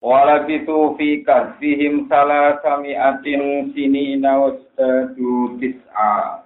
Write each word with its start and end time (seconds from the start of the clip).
Walakitu 0.00 0.96
fi 0.96 1.20
kasfihim 1.28 2.08
salasami'atin 2.08 3.68
sinina 3.76 4.32
wasdadu 4.40 5.60
tis'a. 5.60 6.40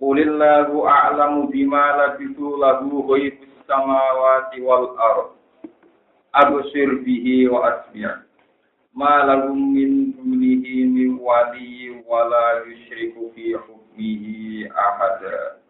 Qulillahu 0.00 0.88
a'lamu 0.88 1.52
bima 1.52 1.92
labitu 2.00 2.56
lahu 2.56 3.04
ghaibus 3.04 3.52
samawati 3.68 4.64
wal 4.64 4.96
ard. 4.96 5.36
Absir 6.32 7.04
bihi 7.04 7.44
wa 7.52 7.68
asmi' 7.76 8.08
ma 8.96 9.28
lahum 9.28 9.76
min 9.76 10.16
dunihi 10.16 10.88
min 10.88 11.20
wali 11.20 11.92
wa 12.08 12.24
la 12.24 12.64
yushriku 12.64 13.36
fi 13.36 13.52
hukmihi 13.52 14.64
ahada. 14.72 15.60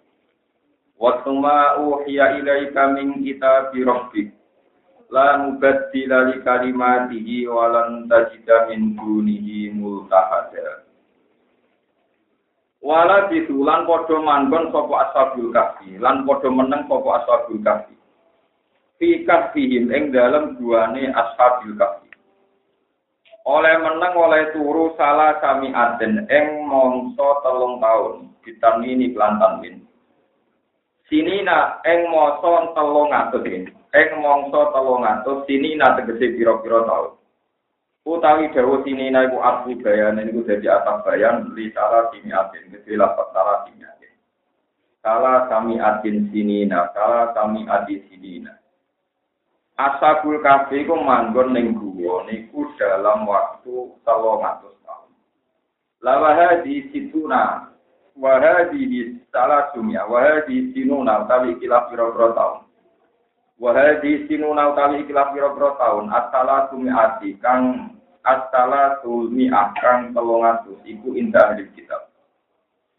Wa 1.02 1.18
thumma 1.26 1.82
uhiya 1.82 2.38
ilaika 2.38 2.94
min 2.94 3.26
kitabi 3.26 3.82
rabbik 3.82 4.30
la 5.12 5.40
mubaddila 5.40 6.32
li 6.32 6.36
kalimatihi 6.40 7.44
wa 7.50 7.68
lan 7.68 8.08
tajida 8.08 8.70
min 8.72 8.96
dunihi 8.96 9.72
multahada. 9.74 10.84
Wala 12.84 13.32
bisulan 13.32 13.88
padha 13.88 14.16
manggon 14.20 14.68
sapa 14.68 14.94
ashabul 15.08 15.48
kahfi, 15.56 15.96
lan 15.96 16.28
padha 16.28 16.52
meneng 16.52 16.84
sapa 16.84 17.08
ashabul 17.24 17.60
kahfi. 17.64 17.96
Fi 19.00 19.24
kahfihim 19.24 19.88
ing 19.88 20.12
dalem 20.12 20.60
duane 20.60 21.08
ashabul 21.08 21.72
kahfi. 21.80 22.12
Oleh 23.44 23.76
meneng 23.76 24.12
oleh 24.16 24.52
turu 24.56 24.96
salah 24.96 25.36
kami 25.40 25.68
aden 25.72 26.24
ing 26.32 26.64
mongso 26.64 27.44
telung 27.44 27.76
taun 27.80 28.32
ditan 28.40 28.80
ini 28.84 29.12
pelantan 29.12 29.60
min. 29.60 29.76
Sinina 31.08 31.80
ing 31.84 32.08
masa 32.08 32.72
telung 32.72 33.12
atus 33.12 33.44
ini. 33.44 33.83
Ing 33.94 34.10
telung 34.50 35.06
atus 35.06 35.46
sinina 35.46 35.94
tegese 35.94 36.34
pira-pira 36.34 36.82
taun. 36.82 37.14
utawi 38.04 38.52
dawa 38.52 38.84
sini 38.84 39.08
iku 39.08 39.38
arti 39.40 39.80
bayan 39.80 40.20
niku 40.20 40.44
dadi 40.44 40.68
atas 40.68 41.00
bayan 41.08 41.54
li 41.56 41.72
salah 41.72 42.12
sini 42.12 42.34
atin 42.36 42.68
gede 42.68 43.00
lapat 43.00 43.32
salah 43.32 43.64
sini 43.64 43.80
atin. 43.80 44.12
Salah 45.00 45.48
kami 45.48 45.80
atin 45.80 46.28
sini 46.28 46.68
na 46.68 46.92
salah 46.92 47.32
kami 47.32 47.64
atin 47.64 48.04
sini 48.12 48.44
na 48.44 48.52
asabul 49.80 50.38
kafe 50.44 50.84
ku 50.84 50.94
manggon 51.00 51.54
ning 51.54 51.74
guwa 51.74 52.26
niku 52.28 52.68
dalam 52.76 53.24
waktu 53.24 53.74
telung 54.04 54.44
atus 54.44 54.74
tahun 54.86 55.10
lawaha 56.04 56.60
di 56.62 56.90
situna 56.92 57.74
wahadi 58.14 58.80
di 58.86 59.00
salah 59.34 59.72
sumia 59.74 60.06
wahadi 60.06 60.70
sinuna 60.70 61.26
utawi 61.26 61.58
kilaf 61.58 61.90
pira-pira 61.90 62.30
tahun 62.36 62.63
Wahadi 63.54 64.26
sinuna 64.26 64.74
utawi 64.74 65.06
ikilah 65.06 65.30
pira-pira 65.30 65.78
taun 65.78 66.10
asala 66.10 66.66
sumi 66.74 66.90
ati 66.90 67.38
kang 67.38 67.94
asala 68.26 68.98
sumi 68.98 69.46
akang 69.46 70.10
telung 70.10 70.42
atus 70.42 70.82
iku 70.82 71.14
indah 71.14 71.54
ahli 71.54 71.70
kitab. 71.70 72.10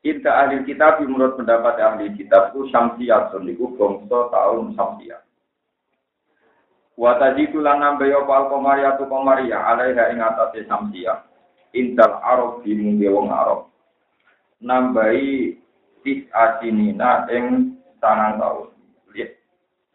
Indah 0.08 0.48
ahli 0.48 0.64
kitab 0.64 1.03
menurut 1.03 1.36
pendapat 1.36 1.76
ahli 1.83 2.16
kitab 2.16 2.56
itu 2.56 2.72
samsiatun 2.72 3.52
iku 3.52 3.76
bangsa 3.76 4.31
taun 4.31 4.72
samsiat. 4.80 5.28
Wa 6.95 7.20
tajidu 7.20 7.59
lan 7.59 7.83
nambe 7.83 8.08
ya 8.08 8.23
pal 8.23 8.48
komaria 8.48 8.95
tu 8.95 9.11
komaria 9.11 9.59
alaiha 9.59 10.08
ing 10.16 10.23
atase 10.23 10.64
samsia. 10.72 11.28
Intal 11.76 12.23
arab 12.23 12.64
di 12.64 12.72
mungge 12.72 13.11
wong 13.11 13.28
arab. 13.28 13.67
Nambahi 14.64 15.59
tis 16.08 16.23
asinina 16.31 17.28
ing 17.28 17.76
tangan 18.00 18.39
taun 18.39 18.75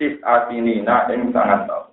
tis 0.00 0.16
asini 0.24 0.80
na 0.80 1.04
ing 1.12 1.28
sangat 1.28 1.68
tau. 1.68 1.92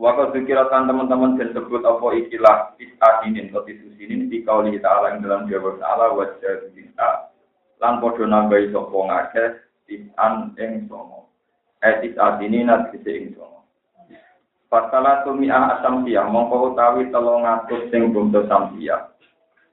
Waktu 0.00 0.40
dikirakan 0.40 0.88
teman-teman 0.88 1.36
dan 1.36 1.52
sebut 1.52 1.84
apa 1.84 2.16
ikilah 2.16 2.72
tis 2.80 2.88
asinin 2.96 3.52
atau 3.52 3.62
tis 3.68 3.76
usinin 3.84 4.32
di 4.32 4.40
kauli 4.40 4.80
ta'ala 4.80 5.14
yang 5.14 5.20
dalam 5.20 5.46
jawab 5.52 5.76
ta'ala 5.78 6.16
wajah 6.16 6.72
bisa 6.72 7.28
lan 7.76 8.00
podo 8.00 8.24
nambahi 8.24 8.72
sopo 8.72 9.04
ngakeh 9.04 9.60
tis 9.84 10.02
an 10.16 10.56
ing 10.56 10.88
somo. 10.88 11.28
Eh 11.84 12.00
tis 12.00 12.16
asini 12.16 12.64
na 12.64 12.88
tis 12.88 13.04
ing 13.04 13.36
somo. 13.36 13.68
Pasala 14.72 15.20
tumi'ah 15.28 15.76
asam 15.76 16.08
siya, 16.08 16.24
mongko 16.24 16.72
utawi 16.72 17.12
telung 17.12 17.44
atus 17.44 17.92
sing 17.92 18.08
bumdo 18.16 18.48
samsiya. 18.48 19.12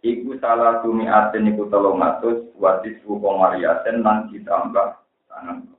Iku 0.04 0.36
salah 0.44 0.84
tumi'atin 0.84 1.56
iku 1.56 1.72
telung 1.72 2.04
atus, 2.04 2.52
wadis 2.60 3.00
wukongariaten 3.08 4.04
lan 4.04 4.28
ditambah 4.28 5.00
tangan. 5.32 5.79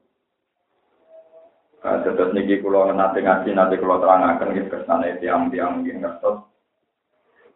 Terus 1.80 2.36
niki 2.36 2.60
kulo 2.60 2.92
nanti 2.92 3.24
ngaji 3.24 3.56
nanti 3.56 3.80
kulo 3.80 4.04
terangkan 4.04 4.52
gitu 4.52 4.68
ke 4.68 4.78
sana 4.84 5.16
tiang-tiang 5.16 5.80
mungkin 5.80 6.04
ngertos. 6.04 6.44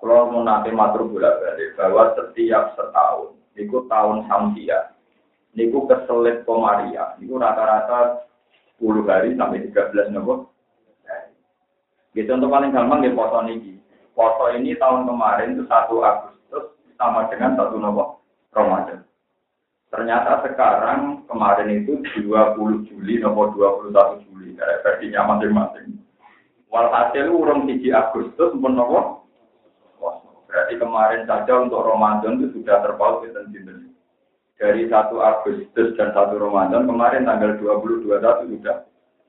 Kulo 0.01 0.33
mau 0.33 0.41
nanti 0.41 0.73
matur 0.73 1.05
bolak 1.13 1.45
balik 1.45 1.77
bahwa 1.77 2.17
setiap 2.17 2.73
setahun, 2.73 3.37
niku 3.53 3.85
tahun 3.85 4.25
samsia, 4.25 4.97
niku 5.53 5.85
keselit 5.85 6.41
komaria, 6.49 7.21
niku 7.21 7.37
rata-rata 7.37 8.25
10 8.81 9.05
hari 9.05 9.37
sampai 9.37 9.65
13 9.69 10.13
nopo. 10.17 10.49
Gitu 12.15 12.31
untuk 12.31 12.49
paling 12.49 12.71
gampang 12.71 13.05
di 13.05 13.11
foto 13.13 13.43
niki. 13.45 13.75
Foto 14.15 14.47
ini 14.55 14.73
tahun 14.79 15.05
kemarin 15.05 15.59
itu 15.59 15.67
1 15.67 15.91
Agustus 16.01 16.65
sama 16.97 17.29
dengan 17.29 17.61
satu 17.61 17.77
nopo 17.77 18.25
Ramadan. 18.57 19.05
Ternyata 19.95 20.43
sekarang 20.43 21.23
kemarin 21.31 21.87
itu 21.87 22.03
20 22.03 22.91
Juli 22.91 23.23
nomor 23.23 23.55
21 23.55 24.27
Juli 24.27 24.59
dari 24.59 24.83
versinya 24.83 25.23
masing-masing. 25.31 26.03
Walhasil 26.67 27.31
urung 27.31 27.71
3 27.71 27.79
Agustus 27.95 28.51
pun 28.59 28.75
nopo. 28.75 29.23
Berarti 30.51 30.75
kemarin 30.83 31.23
saja 31.31 31.63
untuk 31.63 31.87
Ramadan 31.87 32.43
itu 32.43 32.59
sudah 32.59 32.83
terpaut 32.83 33.23
di 33.23 33.31
sinten 33.35 33.95
Dari 34.59 34.87
1 34.87 34.91
Agustus 35.15 35.95
dan 35.95 36.11
1 36.11 36.43
Ramadan 36.43 36.91
kemarin 36.91 37.27
tanggal 37.27 37.55
20 37.59 38.07
21 38.11 38.51
sudah 38.51 38.77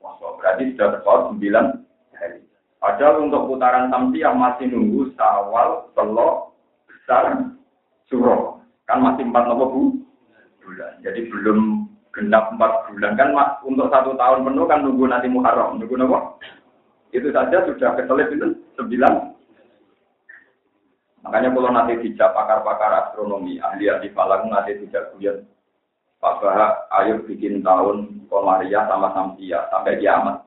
Wah, 0.02 0.18
berarti 0.18 0.74
sudah 0.74 0.98
terpaut 0.98 1.34
9 1.34 1.46
hari. 2.14 2.42
Padahal 2.82 3.22
untuk 3.22 3.54
putaran 3.54 3.90
yang 4.14 4.34
masih 4.38 4.66
nunggu 4.70 5.14
sawal, 5.14 5.90
telok, 5.94 6.58
besar, 6.90 7.54
suruh. 8.10 8.58
Kan 8.86 9.02
masih 9.02 9.26
empat 9.30 9.46
nopo 9.46 9.66
bu? 9.70 9.82
Bulan. 10.66 10.98
Jadi 11.06 11.30
belum 11.30 11.86
genap 12.10 12.50
empat 12.52 12.90
bulan 12.90 13.14
kan 13.14 13.30
mak 13.30 13.62
untuk 13.62 13.86
satu 13.88 14.18
tahun 14.18 14.42
penuh 14.42 14.66
kan 14.66 14.82
nunggu 14.82 15.06
nanti 15.06 15.30
Muharram, 15.30 15.78
nunggu 15.78 15.94
nopo. 15.94 16.42
Itu 17.14 17.30
saja 17.30 17.62
sudah 17.62 17.94
keselip 17.94 18.34
itu 18.34 18.58
sembilan. 18.74 19.38
Makanya 21.22 21.54
kalau 21.54 21.70
nanti 21.70 21.98
dijak 22.02 22.34
pakar-pakar 22.34 22.92
astronomi, 23.06 23.62
ahli-ahli 23.62 24.10
falak 24.14 24.46
nanti 24.46 24.78
dijak 24.78 25.14
kuliah 25.14 25.38
Pak 26.16 26.40
Bahak, 26.40 26.90
ayo 27.02 27.22
bikin 27.28 27.60
tahun 27.60 28.26
Komaria 28.26 28.88
sama 28.88 29.12
Samsia 29.12 29.68
sampai 29.70 30.00
kiamat. 30.00 30.42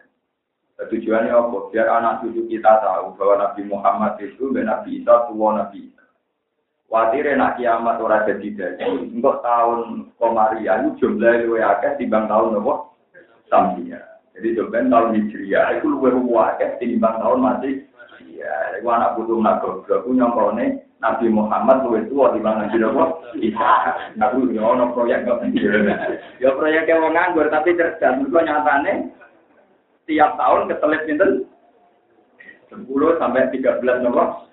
Tujuannya 0.80 1.36
apa? 1.36 1.58
Biar 1.76 1.88
anak 1.92 2.24
cucu 2.24 2.48
kita 2.48 2.80
tahu 2.80 3.12
bahwa 3.20 3.36
Nabi 3.44 3.62
Muhammad 3.68 4.16
itu 4.24 4.48
Nabi 4.56 5.04
Isa, 5.04 5.28
tua 5.28 5.50
Nabi 5.60 5.92
Isa. 5.92 6.04
Watire 6.90 7.38
nak 7.38 7.62
kiamat 7.62 8.02
ora 8.02 8.26
jadi 8.26 8.50
jadi. 8.50 9.14
Untuk 9.14 9.46
tahun 9.46 10.10
Komaria 10.18 10.82
itu 10.82 11.06
jumlah 11.06 11.46
luwe 11.46 11.62
akeh 11.62 12.02
timbang 12.02 12.26
tahun 12.26 12.58
nopo 12.58 12.98
Samsia. 13.46 14.02
Jadi 14.34 14.58
jumlah 14.58 14.90
tahun 14.90 15.14
Hijriah 15.14 15.78
itu 15.78 15.86
luwe 15.86 16.10
akeh 16.34 16.82
timbang 16.82 17.22
tahun 17.22 17.46
masih 17.46 17.86
Iya, 18.20 18.80
itu 18.80 18.88
anak 18.88 19.20
putu 19.20 19.36
nak 19.40 19.60
goblok 19.60 20.08
ku 20.08 20.16
nyongkone 20.16 20.80
Nabi 21.04 21.28
Muhammad 21.28 21.84
luwe 21.86 22.08
tua 22.10 22.34
timbang 22.34 22.58
Nabi 22.58 22.82
nopo 22.82 23.22
Isa. 23.38 23.94
Aku 24.18 24.50
yo 24.50 24.74
ono 24.74 24.90
proyek 24.90 25.30
kok. 25.30 25.46
Ya 26.42 26.50
proyek 26.58 26.90
wong 26.90 27.14
nganggur 27.14 27.54
tapi 27.54 27.78
cerdas. 27.78 28.18
Mergo 28.18 28.42
nyatane 28.42 29.14
tiap 30.10 30.42
tahun 30.42 30.74
ketelit 30.74 31.06
pinten 31.06 31.32
10 32.74 33.22
sampai 33.22 33.54
13 33.54 33.78
nopo 34.02 34.49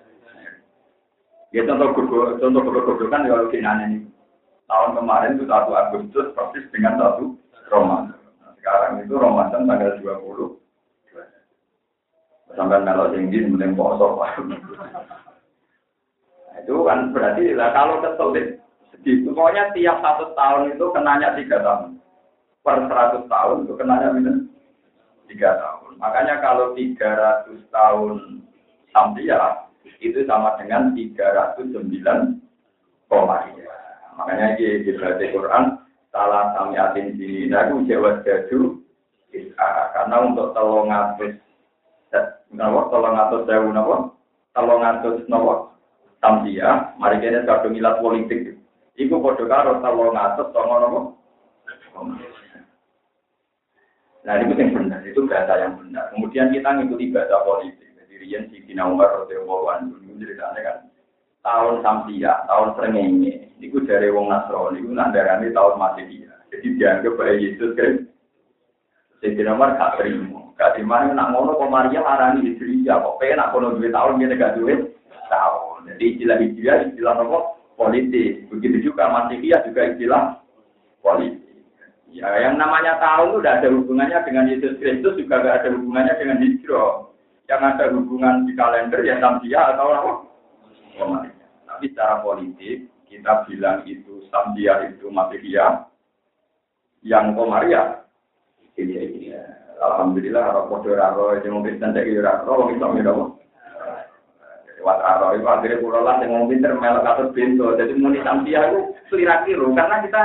Ya 1.55 1.63
contoh 1.63 1.95
contoh 2.43 3.07
kan 3.07 3.23
ya 3.23 3.47
kinanya 3.47 3.85
ini. 3.87 4.03
Tahun 4.67 4.99
kemarin 4.99 5.39
itu 5.39 5.47
satu 5.47 5.71
Agustus 5.71 6.35
persis 6.35 6.67
dengan 6.75 6.99
satu 6.99 7.39
Ramadan. 7.71 8.19
Nah, 8.43 8.51
sekarang 8.59 8.99
itu 8.99 9.15
Ramadan 9.15 9.63
tanggal 9.63 9.95
20. 10.03 10.59
Sampai 12.51 12.83
melo 12.83 13.15
tinggi 13.15 13.47
kemudian 13.47 13.79
poso. 13.79 14.19
Nah, 14.19 14.35
itu 16.59 16.73
kan 16.83 17.15
berarti 17.15 17.55
lah 17.55 17.71
kalau 17.71 18.03
kesulit 18.03 18.59
segitu 18.91 19.31
pokoknya 19.31 19.71
tiap 19.71 20.03
satu 20.03 20.35
tahun 20.35 20.75
itu 20.75 20.85
kenanya 20.91 21.31
tiga 21.39 21.63
tahun. 21.63 21.95
Per 22.59 22.75
seratus 22.91 23.23
tahun 23.31 23.63
itu 23.63 23.73
kenanya 23.79 24.11
minus 24.11 24.51
tiga 25.31 25.55
tahun. 25.63 25.95
Makanya 25.95 26.43
kalau 26.43 26.75
tiga 26.75 27.07
ratus 27.15 27.63
tahun 27.71 28.43
sampai 28.91 29.31
ya 29.31 29.66
itu 30.03 30.23
sama 30.27 30.55
dengan 30.59 30.93
309 30.95 32.39
koma 33.07 33.47
Makanya 34.17 34.57
di 34.57 34.81
dibaca 34.81 35.21
Quran 35.21 35.63
salah 36.09 36.55
samiatin 36.57 37.13
sini 37.13 37.53
aku 37.53 37.85
jawab 37.85 38.25
jadu 38.25 38.81
karena 39.93 40.15
untuk 40.23 40.55
atus 40.55 41.37
atas 42.49 43.41
sewu 43.45 43.69
napa? 43.75 43.97
Telung 44.55 44.81
atus 44.81 45.25
napa? 45.29 45.75
Tamsia, 46.17 46.97
mari 46.97 47.21
kene 47.21 47.45
kadung 47.45 47.77
ilat 47.77 48.01
politik. 48.01 48.57
Iku 48.97 49.21
padha 49.21 49.45
karo 49.45 49.71
telung 49.83 50.17
atus 50.17 50.49
songo 50.55 50.75
napa? 50.81 50.99
Nah, 54.27 54.43
itu 54.43 54.59
yang 54.59 54.75
benar, 54.75 54.99
itu 55.07 55.23
bahasa 55.23 55.55
yang 55.55 55.79
benar. 55.79 56.11
Kemudian 56.11 56.51
kita 56.51 56.67
ngikuti 56.67 57.15
bahasa 57.15 57.47
politik. 57.47 57.86
Rian 58.19 58.49
Sidina 58.49 58.89
Umar 58.89 59.23
Rasulullah 59.23 59.81
Anhu, 59.81 59.97
ceritanya 60.17 60.61
kan, 60.61 60.77
tahun 61.45 61.85
Samsia, 61.85 62.43
tahun 62.49 62.69
Srengenge, 62.75 63.53
itu 63.61 63.77
dari 63.85 64.09
Wong 64.09 64.33
Nasrani, 64.33 64.81
itu 64.81 64.91
nandarani 64.91 65.53
tahun 65.53 65.79
Masedia. 65.79 66.33
Jadi 66.49 66.67
dianggap 66.79 67.13
bahwa 67.15 67.33
Yesus 67.37 67.71
kan, 67.77 67.93
Sidina 69.21 69.53
Umar 69.53 69.77
gak 69.77 70.01
terima. 70.01 70.53
Gak 70.57 70.73
terima, 70.73 71.05
nak 71.13 71.31
ngono 71.37 71.57
kok 71.57 71.69
Maria 71.69 72.01
marani 72.01 72.49
Hijriah, 72.49 72.97
kok 72.97 73.17
pengen 73.21 73.45
kono 73.53 73.77
dua 73.77 73.89
tahun, 73.93 74.19
dia 74.25 74.35
gak 74.35 74.55
duit 74.57 74.79
tahun. 75.29 75.89
Jadi 75.93 76.03
istilah 76.17 76.37
Hijriah, 76.41 76.77
istilah 76.89 77.13
apa? 77.13 77.39
Politik. 77.77 78.49
Begitu 78.49 78.89
juga 78.89 79.13
Masedia 79.13 79.61
juga 79.61 79.81
istilah 79.93 80.41
politik. 81.05 81.47
Ya, 82.07 82.31
yang 82.39 82.55
namanya 82.55 82.97
tahun 83.03 83.35
itu 83.35 83.37
tidak 83.43 83.55
ada 83.61 83.67
hubungannya 83.75 84.19
dengan 84.23 84.45
Yesus 84.47 84.79
Kristus, 84.79 85.19
juga 85.19 85.43
tidak 85.43 85.55
ada 85.61 85.69
hubungannya 85.75 86.13
dengan 86.15 86.37
hijrah. 86.39 87.06
Yang 87.57 87.73
ada 87.73 87.85
hubungan 87.89 88.45
di 88.45 88.53
kalender 88.53 89.01
ya 89.01 89.17
Samsia 89.17 89.73
atau 89.73 89.89
apa? 89.89 90.11
Komariah. 90.93 91.33
Tapi 91.65 91.89
secara 91.89 92.21
politik, 92.21 92.85
kita 93.09 93.49
bilang 93.49 93.81
itu 93.89 94.21
Samsia 94.29 94.93
itu 94.93 95.09
Masihia, 95.09 95.89
yang 97.01 97.33
Komaria. 97.33 98.05
Ini, 98.77 98.93
ini, 98.93 99.33
ya. 99.33 99.41
Alhamdulillah, 99.81 100.53
roh 100.53 100.65
podo 100.69 100.93
raro, 100.93 101.33
itu 101.33 101.49
mungkin 101.49 101.81
tanda 101.81 102.05
kira 102.05 102.45
raro, 102.45 102.69
Islam 102.69 102.97
itu 103.01 103.09
apa? 103.09 103.25
Lewat 104.77 104.97
raro, 105.01 105.27
itu 105.33 105.45
akhirnya 105.49 105.81
pulau 105.81 106.05
lah, 106.05 106.21
yang 106.21 106.45
mungkin 106.45 106.61
termelok 106.61 107.09
atau 107.09 107.33
pintu. 107.33 107.73
Jadi 107.73 107.97
muni 107.97 108.21
Samsia 108.21 108.69
itu 108.69 108.93
selira 109.09 109.41
kilo, 109.49 109.73
karena 109.73 110.05
kita 110.05 110.23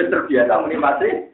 terbiasa 0.00 0.64
menikmati. 0.64 1.28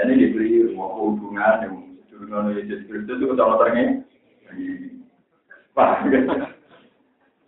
Jadi 0.00 0.12
diberi 0.16 0.72
hubungan 0.72 1.60
yang 1.68 1.83
dengan 2.20 2.54
Yesus 2.54 2.86
Kristus 2.86 3.18
itu 3.18 3.34
sama 3.34 3.58
terengnya. 3.62 4.02
Wah, 5.74 5.98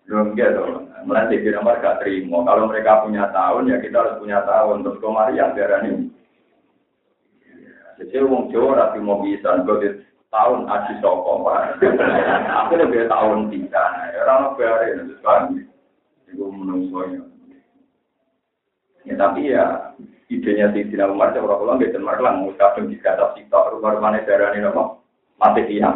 belum 0.06 0.34
gitu. 0.34 0.64
Melatih 1.06 1.38
di 1.42 1.50
nomor 1.54 1.78
gak 1.78 2.02
terima. 2.02 2.42
Kalau 2.42 2.66
mereka 2.66 3.06
punya 3.06 3.30
tahun 3.30 3.70
ya 3.70 3.78
kita 3.78 3.96
harus 3.98 4.18
punya 4.18 4.42
tahun. 4.42 4.82
Terus 4.82 5.02
Maria 5.02 5.54
biar 5.54 5.86
ini. 5.86 6.10
Jadi 7.96 8.20
wong 8.26 8.50
Jawa 8.50 8.74
rapi 8.74 8.98
mau 8.98 9.22
bisa. 9.22 9.62
Gue 9.62 10.02
tahun 10.34 10.66
aji 10.66 10.94
soko. 10.98 11.46
Aku 12.66 12.72
lebih 12.74 13.06
tahun 13.06 13.50
tiga. 13.54 13.84
Orang 14.26 14.58
biarin. 14.58 15.14
Itu 16.26 16.44
menungsonya. 16.50 17.22
Ya 19.06 19.14
tapi 19.14 19.54
ya 19.54 19.94
idenya 20.26 20.74
di 20.74 20.86
Dina 20.90 21.06
Umar 21.06 21.30
saya 21.30 21.46
orang 21.46 21.78
gitu 21.78 22.02
Umar 22.02 22.18
lang 22.18 22.42
kadang 22.58 22.90
di 22.90 22.98
kata 22.98 23.34
sitok 23.38 23.78
rumah 23.78 23.94
rumahnya 23.94 24.26
darah 24.26 24.50
ini 24.54 24.66
apa? 24.66 24.98
Mati 25.38 25.62
dia. 25.70 25.90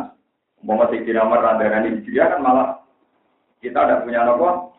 Mau 0.62 0.78
mati 0.78 1.02
Dina 1.02 1.26
Umar 1.26 1.42
darah 1.42 1.82
ini 1.82 2.02
dia 2.06 2.30
kan 2.30 2.40
malah 2.42 2.78
kita 3.58 3.78
ada 3.78 4.06
punya 4.06 4.22
apa? 4.22 4.70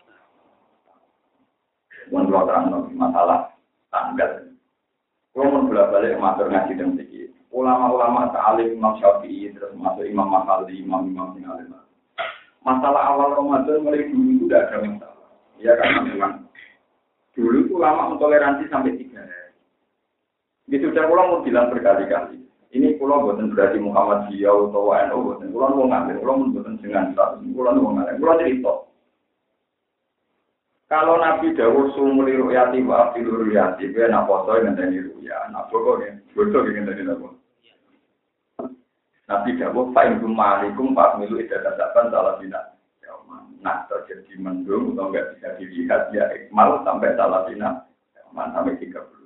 Menurut 2.11 2.47
terang 2.47 2.91
masalah 2.95 3.51
tanggal. 3.91 4.51
Kalau 5.31 5.47
mau 5.47 5.63
bolak 5.63 5.95
balik 5.95 6.19
matur 6.19 6.51
ngaji 6.51 6.75
dan 6.75 6.91
sedikit 6.99 7.31
ulama-ulama 7.55 8.31
ta'alim 8.35 8.75
Imam 8.75 8.99
Syafi'i 8.99 9.51
terus 9.55 9.71
masuk 9.79 10.03
Imam 10.03 10.27
Mahali 10.27 10.83
Imam 10.83 11.07
Imam 11.07 11.35
yang 11.39 11.71
masalah 12.67 13.15
awal 13.15 13.31
Ramadan 13.39 13.79
mulai 13.79 14.11
dulu 14.11 14.27
itu 14.27 14.43
tidak 14.51 14.75
ada 14.75 14.77
masalah 14.83 15.27
ya 15.59 15.71
karena 15.79 15.99
memang 16.03 16.33
Dulu 17.31 17.63
itu 17.63 17.75
lama 17.79 18.11
mentoleransi 18.11 18.67
sampai 18.67 18.99
tiga 18.99 19.23
hari. 19.23 19.40
Itu 20.71 20.87
sudah 20.89 21.05
pulang 21.11 21.27
mau 21.27 21.43
bilang 21.43 21.67
berkali-kali. 21.67 22.39
Ini 22.71 22.95
pulau 22.95 23.27
buatan 23.27 23.51
berarti 23.51 23.83
Muhammad 23.83 24.31
Ziyau 24.31 24.71
atau 24.71 24.87
WNO 24.87 25.17
buatan. 25.19 25.51
Pulau 25.51 25.75
mau 25.75 25.91
ngambil, 25.91 26.15
pulau 26.23 26.35
mau 26.39 26.51
buatan 26.55 26.79
dengan 26.79 27.11
status. 27.11 27.43
Pulau 27.51 27.75
mau 27.75 27.91
ngambil, 27.99 28.15
pulau 28.15 28.39
cerita. 28.39 28.73
Kalau 30.87 31.15
Nabi 31.19 31.55
Dawud 31.55 31.95
sumuli 31.95 32.35
ru'yati 32.39 32.83
wa 32.87 33.11
afilu 33.11 33.43
ru'yati, 33.43 33.91
gue 33.91 34.07
nak 34.11 34.27
foto 34.27 34.59
yang 34.59 34.75
ngenteni 34.75 35.03
ru'ya, 35.07 35.47
nak 35.51 35.71
pokok 35.71 36.03
ya, 36.03 36.11
bodoh 36.35 36.67
yang 36.67 36.83
ngenteni 36.83 37.07
apa. 37.07 37.27
Nabi 39.31 39.49
Dawud, 39.55 39.95
fa'in 39.95 40.19
kumalikum 40.19 40.91
fa'milu 40.95 41.39
idadasaban 41.39 42.11
salah 42.11 42.39
bina 42.39 42.59
nah 43.61 43.85
terjadi 43.85 44.41
mendung 44.41 44.97
atau 44.97 45.13
nggak 45.13 45.37
bisa 45.37 45.47
dilihat 45.61 46.09
ya 46.09 46.25
ekmal 46.33 46.81
sampai 46.81 47.13
salah 47.13 47.45
bina 47.45 47.85
sampai 48.33 48.73
tiga 48.81 49.05
puluh. 49.05 49.20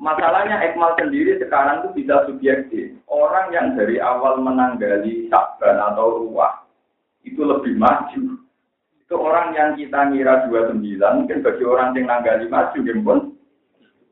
Masalahnya 0.00 0.64
ekmal 0.64 0.96
sendiri 0.96 1.36
sekarang 1.36 1.84
itu 1.84 2.00
bisa 2.00 2.24
subjektif. 2.24 2.96
Orang 3.04 3.52
yang 3.52 3.76
dari 3.76 4.00
awal 4.00 4.40
menanggali 4.40 5.28
sabban 5.28 5.76
atau 5.76 6.24
ruah 6.24 6.64
itu 7.20 7.44
lebih 7.44 7.76
maju. 7.76 8.40
Itu 8.96 9.14
orang 9.20 9.52
yang 9.52 9.76
kita 9.76 10.08
ngira 10.08 10.48
29, 10.48 10.80
mungkin 10.96 11.44
bagi 11.44 11.64
orang 11.68 11.92
yang 11.92 12.08
nanggali 12.08 12.48
maju, 12.48 12.78
pun 13.04 13.18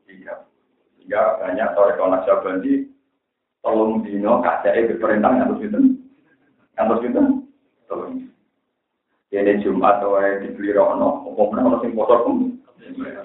tiga. 0.05 0.45
Ya 1.09 1.41
banyak 1.41 1.73
kalau 1.73 2.21
sabandi 2.21 2.85
tolong 3.65 4.05
dino 4.05 4.45
kacai 4.45 4.93
berperintah 4.93 5.41
harus 5.41 5.57
itu, 5.65 5.97
harus 6.77 7.01
itu, 7.01 7.21
tolong. 7.89 8.29
Ini 9.33 9.61
Jumat 9.65 10.05
atau 10.05 10.21
dibeli 10.21 10.69
rono, 10.69 11.25
orang 11.33 11.81
sing 11.81 11.97
motor 11.97 12.29
pun, 12.29 12.61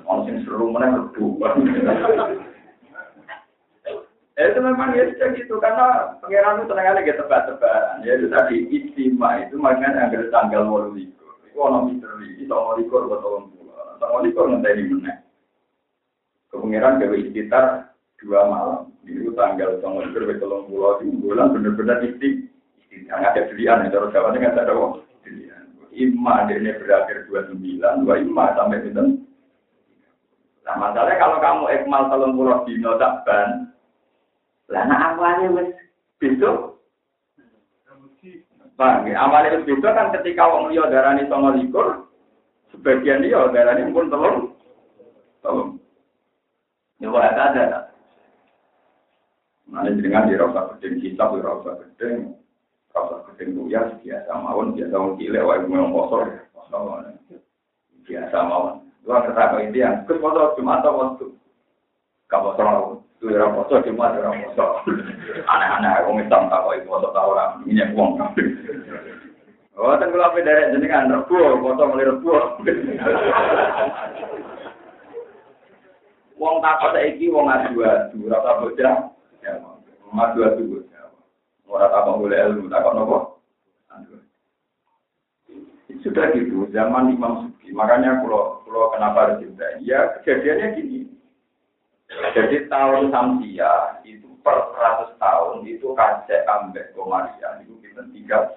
orang 0.09 0.21
sing 0.25 0.37
seru 0.49 0.73
rebu. 0.73 1.45
Eh, 4.35 4.51
itu 4.51 4.59
memang 4.59 4.99
ya 4.99 5.07
sudah 5.15 5.29
gitu. 5.39 5.55
Karena 5.63 6.19
pangeran 6.19 6.59
itu 6.59 6.67
tenang 6.67 6.99
aja 6.99 7.13
tebak-tebakan. 7.23 8.03
Ya 8.03 8.19
itu 8.19 8.27
tadi 8.27 8.57
istimewa 8.67 9.47
itu 9.47 9.55
makanya 9.55 10.11
agar 10.11 10.27
tanggal 10.35 10.67
walu 10.67 10.91
likur. 10.99 11.39
Itu 11.47 11.59
orang 11.63 11.95
misteri 11.95 12.35
itu 12.43 12.51
orang 12.51 12.83
likur 12.83 13.07
betul 13.07 13.47
betul 13.55 14.03
orang 14.03 14.23
likur 14.27 14.45
nanti 14.51 14.83
mana? 14.91 15.15
Kepangeran 16.51 16.99
gawe 16.99 17.17
sekitar 17.31 17.65
dua 18.19 18.41
malam. 18.51 18.81
Itu 19.07 19.31
tanggal 19.39 19.79
tanggal 19.79 20.03
likur 20.03 20.27
betul 20.27 20.67
pulau 20.67 20.99
di 20.99 21.15
bulan 21.15 21.55
benar-benar 21.55 22.03
isti 22.03 22.51
yang 22.91 23.23
ada 23.23 23.47
pilihan. 23.47 23.87
Itu 23.87 24.03
harus 24.03 24.11
jawabnya 24.11 24.51
nggak 24.51 24.67
ada 24.67 24.75
kok 24.75 24.93
Ima 25.95 26.51
ini 26.51 26.75
berakhir 26.75 27.31
29, 27.31 27.55
dua 28.03 28.19
ima 28.19 28.51
sampai 28.59 28.83
itu. 28.83 29.23
Nah 30.67 30.75
masalahnya 30.75 31.23
kalau 31.23 31.39
kamu 31.39 31.65
ekmal 31.71 32.11
telung 32.11 32.35
puluh 32.35 32.67
dino 32.67 32.99
takban, 32.99 33.71
lah 34.73 34.85
nah 34.89 35.13
awalnya 35.13 35.53
wes 35.53 35.69
besok. 36.17 36.81
Bang, 38.75 39.05
awalnya 39.13 39.61
wes 39.61 39.67
besok 39.69 39.93
kan 39.93 40.09
ketika 40.17 40.49
wong 40.49 40.73
liya 40.73 40.89
darani 40.89 41.29
songo 41.29 41.53
likur, 41.53 42.09
sebagian 42.73 43.21
dia 43.21 43.45
darani 43.53 43.93
pun 43.93 44.09
telung, 44.09 44.57
telung. 45.45 45.77
Ya 47.03 47.13
boleh 47.13 47.29
ada. 47.29 47.93
Nah, 49.69 49.85
dengan 49.85 50.29
di 50.31 50.39
rasa 50.39 50.77
gedeng 50.77 51.03
kitab, 51.03 51.35
di 51.35 51.43
rasa 51.43 51.77
gedeng, 51.83 52.39
kalau 52.95 53.27
gedeng 53.33 53.67
ya 53.69 53.83
biasa 54.01 54.33
mawon, 54.39 54.77
biasa 54.77 54.95
mau 54.95 55.19
gile, 55.19 55.41
wae 55.43 55.67
mau 55.67 55.93
kosor, 55.93 56.31
biasa 58.07 58.39
mawon. 58.45 58.85
Dua 59.05 59.21
kata 59.21 59.61
itu 59.61 59.85
yang 59.85 60.09
kes 60.09 60.17
foto 60.17 60.57
cuma 60.57 60.81
atau 60.81 60.97
waktu. 60.97 61.27
Kalau 62.33 63.04
soal 63.25 63.33
itu 63.33 63.41
ya 63.41 63.49
foto 63.57 63.75
cuma 63.89 64.13
ada 64.13 64.29
foto. 64.53 64.67
Aneh-aneh, 65.49 65.91
aku 66.05 66.21
Islam 66.21 66.53
tak 66.53 66.61
kau 66.61 66.77
foto 66.85 67.09
tahu 67.17 67.33
orang 67.33 67.65
minyak 67.65 67.97
uang. 67.97 68.21
Oh, 69.75 69.91
kan 69.99 70.07
kalau 70.07 70.39
dari 70.39 70.71
jenengan 70.71 71.11
rebu, 71.11 71.65
foto 71.65 71.83
mulai 71.89 72.09
rebu. 72.13 72.31
Wong 76.35 76.61
takut 76.61 76.93
saiki 76.93 77.33
wong 77.33 77.49
adu-adu, 77.49 78.29
rasa 78.29 78.61
bocah. 78.61 78.97
Ya, 79.41 79.53
adu-adu. 80.13 80.85
Orang 81.65 81.91
tak 81.91 82.07
boleh 82.07 82.39
ilmu, 82.39 82.69
tak 82.69 82.87
nopo. 82.93 83.41
Sudah 86.05 86.37
gitu, 86.37 86.69
zaman 86.69 87.17
Imam 87.17 87.49
Suki. 87.49 87.73
Makanya 87.73 88.21
kalau 88.21 88.61
kalau 88.69 88.93
kenapa 88.93 89.19
harus 89.25 89.41
cinta? 89.41 89.65
Ya 89.81 90.13
kejadiannya 90.21 90.77
gini. 90.77 91.14
Jadi 92.15 92.71
tahun 92.71 93.11
Samsia 93.11 94.03
itu 94.07 94.31
per 94.47 94.71
100 94.77 95.19
tahun 95.19 95.67
itu 95.67 95.95
kacek 95.99 96.47
ambek 96.47 96.95
Komaria 96.95 97.63
itu 97.63 97.75
kita 97.83 98.07
tiga. 98.15 98.55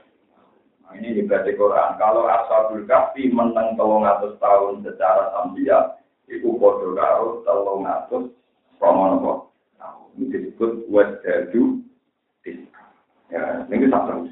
Nah, 0.86 0.94
ini 0.94 1.18
di 1.18 1.24
Quran. 1.28 1.98
Kalau 1.98 2.30
Ashabul 2.30 2.86
Kahfi 2.86 3.34
menang 3.34 3.74
telung 3.74 4.06
atus 4.06 4.38
tahun 4.38 4.86
secara 4.86 5.34
Samsia 5.34 5.98
itu 6.30 6.54
bodoh 6.58 6.94
karo 6.94 7.42
telung 7.46 7.86
Romonopo. 8.78 9.50
Nah, 9.82 10.06
ini 10.18 10.30
disebut 10.30 10.86
wajadu 10.92 11.88
Ya, 13.28 13.68
ini 13.68 13.92
terus. 13.92 14.32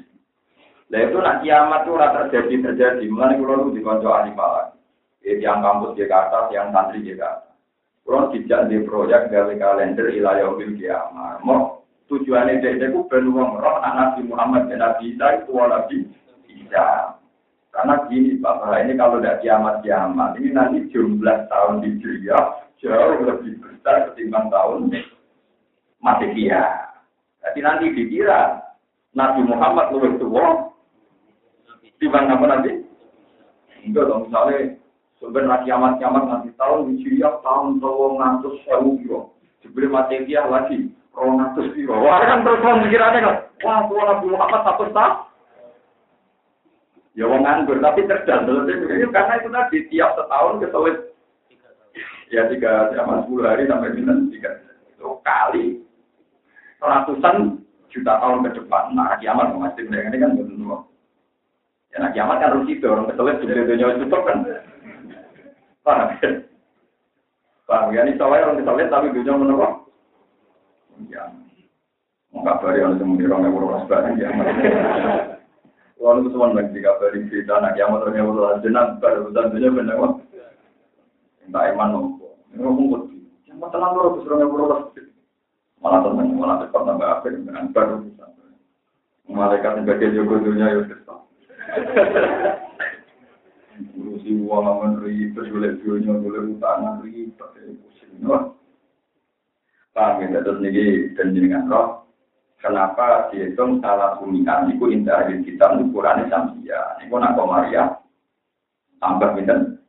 Nah 0.86 1.00
itu 1.02 1.18
nak 1.20 1.44
kiamat 1.44 1.84
itu 1.84 1.92
rata 1.98 2.20
terjadi 2.32 2.72
terjadi. 2.72 3.04
Mulai 3.12 3.36
kalau 3.36 3.74
di 3.74 3.84
konco 3.84 4.08
ahli 4.08 4.32
malah, 4.32 4.72
yang 5.20 5.60
kampus 5.60 5.98
Jakarta, 6.00 6.48
yang 6.48 6.72
santri 6.72 7.04
Jakarta. 7.04 7.45
Kalau 8.06 8.30
tidak 8.30 8.70
di 8.70 8.86
proyek 8.86 9.34
gawe 9.34 9.50
kalender 9.58 10.06
ilayah 10.14 10.54
bil 10.54 10.78
kiamat. 10.78 11.42
Mau 11.42 11.82
tujuannya 12.06 12.62
dia 12.62 12.78
itu 12.78 13.02
ben 13.10 13.34
wong 13.34 13.58
roh 13.58 13.82
Nabi 13.82 14.22
Muhammad 14.22 14.70
dan 14.70 14.78
Nabi 14.78 15.10
Isa 15.10 15.42
itu 15.42 15.50
Nabi 15.50 16.06
Isa. 16.46 17.18
Karena 17.74 18.06
gini 18.08 18.38
Bapak, 18.38 18.88
ini 18.88 18.96
kalau 18.96 19.20
tidak 19.20 19.44
kiamat-kiamat, 19.44 20.38
ini 20.40 20.48
nanti 20.48 20.78
jumlah 20.94 21.44
tahun 21.50 21.84
di 21.84 21.98
Hijriah 21.98 22.64
jauh 22.80 23.20
lebih 23.20 23.60
besar 23.60 24.08
ketimbang 24.08 24.48
tahun 24.48 24.88
Masehiya. 26.00 26.64
Jadi 27.44 27.58
nanti 27.60 27.84
dikira 27.92 28.64
Nabi 29.12 29.44
Muhammad 29.44 29.92
lebih 29.92 30.22
tua 30.22 30.72
Timbang 31.96 32.28
apa 32.28 32.44
nanti? 32.44 32.84
Enggak 33.80 34.04
dong, 34.12 34.28
misalnya 34.28 34.76
sebenarnya 35.20 35.64
kiamat-kiamat 35.64 36.24
nanti 36.28 36.50
tahun 36.56 36.92
Hijriah 36.92 37.40
tahun 37.40 37.80
tahun 37.80 38.12
ngatus 38.20 38.54
sewu 38.68 39.00
biro. 39.00 39.20
Sebelum 39.64 39.96
Masehiya 39.96 40.46
lagi 40.46 40.92
ronatus 41.16 41.72
biro. 41.72 41.96
Wah 42.00 42.20
kan 42.22 42.44
terus 42.44 42.60
pikirannya 42.60 43.20
kan, 43.24 43.36
wah 43.64 43.78
tua 43.88 44.02
Nabi 44.04 44.26
Muhammad 44.30 44.60
satu 44.64 44.84
tahun. 44.92 45.16
Ya 47.16 47.24
wong 47.24 47.48
nganggur, 47.48 47.80
tapi 47.80 48.04
cerdas. 48.04 48.44
Karena 48.44 49.34
itu 49.40 49.48
tadi 49.48 49.78
tiap 49.88 50.12
setahun 50.20 50.60
kesulit. 50.60 50.96
Ya 52.28 52.44
tiga, 52.52 52.92
sama 52.92 53.24
sepuluh 53.24 53.48
hari 53.48 53.64
sampai 53.64 53.96
bilang 53.96 54.28
tiga. 54.28 54.52
Itu 54.92 55.24
kali 55.24 55.80
ratusan 56.76 57.64
juta 57.88 58.20
tahun 58.20 58.44
ke 58.44 58.60
depan. 58.60 58.92
Nah, 58.92 59.16
kiamat 59.16 59.48
masih 59.56 59.88
ini 59.88 60.20
kan 60.20 60.36
betul. 60.36 60.84
Ya 61.88 62.04
nah 62.04 62.12
kiamat 62.12 62.44
kan 62.44 62.52
harus 62.52 62.68
itu 62.68 62.84
orang 62.84 63.08
kesulit 63.08 63.40
jadi 63.40 63.64
dunia 63.64 63.96
itu 63.96 64.12
kan. 64.12 64.38
Paham 65.86 66.18
ya? 66.18 66.42
Paham 67.70 67.94
ya? 67.94 68.02
Ini 68.02 68.18
soalnya 68.18 68.50
orang 68.50 68.58
kesulit 68.58 68.90
tapi 68.90 69.14
dunia 69.14 69.38
menurut. 69.38 69.86
Ya. 71.06 71.30
Mau 72.34 72.42
kabari 72.42 72.82
orang 72.82 72.98
semua 72.98 73.14
di 73.14 73.24
orang 73.30 73.46
yang 73.46 73.54
berulas 73.54 73.86
barang 73.86 74.18
ya. 74.18 74.28
Itu 75.94 76.28
semua 76.34 76.50
lagi 76.50 76.74
dikabari 76.74 77.30
cerita 77.30 77.62
anak 77.62 77.78
kiamat 77.78 78.02
ternyata 78.02 78.26
berulas 78.34 78.58
jenang 78.66 78.98
baru 78.98 79.30
urusan 79.30 79.54
dunia 79.54 79.70
benar 79.70 79.94
kok. 79.94 80.12
Entah 81.46 81.64
iman 81.70 81.88
nopo. 81.94 82.34
Ini 82.50 82.58
ngomong 82.58 82.86
kok. 82.90 83.02
Yang 83.46 83.70
tenang 83.70 83.92
loro 83.94 84.08
terus 84.18 84.26
orang 84.26 84.42
yang 84.42 84.50
berulas. 84.50 84.82
Malah 85.78 86.00
tenang, 86.02 86.28
malah 86.34 86.56
cepat 86.66 86.82
nambah 86.82 87.08
apa 87.14 87.26
dengan 87.30 87.70
baru 87.70 87.94
bisa. 88.02 88.26
Malaikat 89.30 89.86
sebagai 89.86 90.14
jogo 90.18 90.42
dunia 90.42 90.66
ya. 90.66 90.98
Ngurusi 93.76 94.30
uang 94.40 95.04
ribet, 95.04 95.46
boleh 95.52 95.72
dunia, 95.84 96.16
boleh 96.16 96.56
utangan 96.56 97.04
ribet, 97.04 97.50
pusing. 97.84 98.24
Paham 99.96 100.28
ya, 100.28 100.44
terus 100.44 100.60
ini 100.60 101.16
dan 101.16 101.32
jenengan 101.32 101.72
roh. 101.72 102.04
Kenapa 102.60 103.32
dihitung 103.32 103.80
salah 103.80 104.20
sumikan 104.20 104.68
itu 104.68 104.92
indah 104.92 105.24
di 105.28 105.40
kita 105.40 105.72
ukurannya 105.76 106.28
samsia. 106.28 107.00
Ini 107.00 107.08
pun 107.08 107.24
aku 107.24 107.48
Maria 107.48 107.96
tambah 109.00 109.32
minten. 109.32 109.80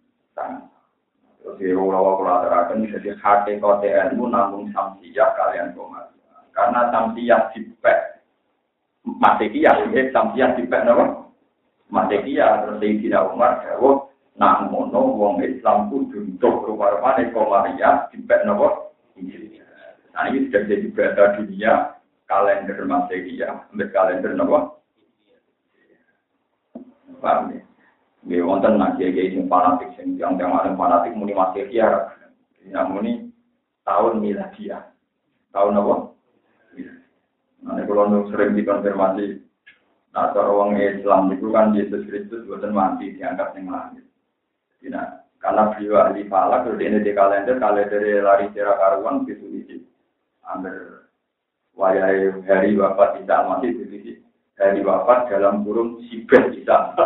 Terus 1.43 1.55
di 1.59 1.71
ulawa 1.75 2.19
kula 2.19 2.33
aturaken 2.43 2.87
jadi 2.87 3.19
hati 3.19 3.59
kote 3.59 3.87
ilmu 3.87 4.31
namun 4.31 4.71
samsia 4.71 5.25
kalian 5.35 5.75
komaria. 5.75 6.35
Karena 6.55 6.87
samsia 6.91 7.51
dipek 7.51 8.19
Masekia, 9.07 9.87
ya, 9.87 10.03
samsia 10.11 10.55
dipek 10.59 10.83
napa? 10.83 11.26
Masekia 11.87 12.67
terus 12.67 12.83
tidak 12.83 13.31
Umar 13.31 13.63
jawab 13.63 14.11
nak 14.35 14.69
mono 14.69 15.17
wong 15.17 15.41
Islam 15.41 15.89
kudu 15.89 16.35
untuk 16.35 16.67
rupa-rupane 16.67 17.31
komaria 17.31 18.05
dipek 18.11 18.43
napa? 18.43 18.91
Nah 20.13 20.23
ini 20.29 20.49
sudah 20.49 20.61
jadi 20.67 20.87
bahasa 20.93 21.23
dunia 21.41 21.73
kalender 22.27 22.77
Masehiya, 22.85 23.71
ambil 23.71 23.87
kalender 23.89 24.31
apa? 24.35 24.59
Paham 27.17 27.55
ya? 27.55 27.61
Nggih 28.27 28.43
wonten 28.43 28.77
nak 28.77 28.99
kiai 28.99 29.31
sing 29.33 29.47
fanatik 29.47 29.89
sing 29.95 30.19
yang 30.19 30.35
yang 30.37 30.53
ada 30.53 30.75
fanatik 30.75 31.15
muni 31.15 31.33
Masehiya. 31.33 32.13
Nah 32.75 32.85
muni 32.91 33.31
tahun 33.87 34.19
miladiah. 34.19 34.91
Tahun 35.55 35.79
apa? 35.79 35.95
Nah, 37.57 37.81
kalau 37.89 38.29
sering 38.29 38.53
dikonfirmasi, 38.53 39.41
nah 40.17 40.33
orang 40.33 40.81
Islam 40.81 41.29
itu 41.29 41.53
kan 41.53 41.77
Yesus 41.77 42.09
Kristus 42.09 42.41
bukan 42.49 42.73
mati 42.73 43.13
diangkat 43.13 43.53
yang 43.53 43.69
langit. 43.69 44.05
Nah, 44.89 45.21
karena 45.37 45.69
beliau 45.77 46.01
ahli 46.01 46.25
falak, 46.25 46.65
kalau 46.65 46.81
ini 46.81 47.05
di 47.05 47.13
kalender, 47.13 47.61
kalender 47.61 48.01
lari 48.25 48.49
cerah 48.57 48.81
karuan, 48.81 49.29
gitu, 49.29 49.45
gitu. 49.53 49.85
Ambil 50.41 51.05
wayai 51.77 52.33
hari 52.49 52.73
wafat 52.73 53.21
Isa 53.21 53.45
masih 53.45 53.77
di 53.85 54.17
hari 54.57 54.81
wafat 54.81 55.29
dalam 55.29 55.61
kurung 55.61 56.01
sibet 56.09 56.49
Isa. 56.57 56.97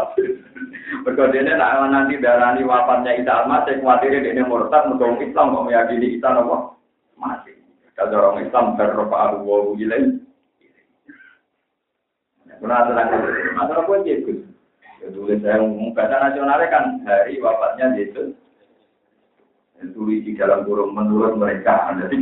Berikutnya 1.03 1.60
nak 1.60 1.91
nanti 1.91 2.15
darani 2.15 2.63
wafatnya 2.63 3.20
Isa 3.20 3.44
masih 3.44 3.84
khawatir 3.84 4.24
ini 4.24 4.39
murtad 4.48 4.88
untuk 4.88 5.20
Islam 5.20 5.51
kok 5.51 5.68
meyakini 5.68 6.15
Isa 6.15 6.32
nopo 6.32 6.80
masih. 7.20 7.60
Kalau 7.91 8.32
orang 8.32 8.48
Islam 8.48 8.80
berrofa 8.80 9.18
abu 9.36 9.44
wahu 9.44 9.75
Kuna 12.62 12.86
tenang, 12.86 13.10
masalah 13.58 13.84
pun 13.89 14.06
Yesus. 14.06 14.46
Tulis 15.01 15.41
saya 15.41 15.65
bahasa 15.98 16.22
nasionalnya 16.22 16.70
kan 16.70 17.01
hari 17.10 17.41
wafatnya 17.41 17.98
Yesus. 17.98 18.38
Tulis 19.98 20.22
di 20.22 20.38
dalam 20.38 20.62
kurung 20.70 20.94
menurut 20.94 21.41
mereka. 21.41 21.89
Jadi 21.98 22.22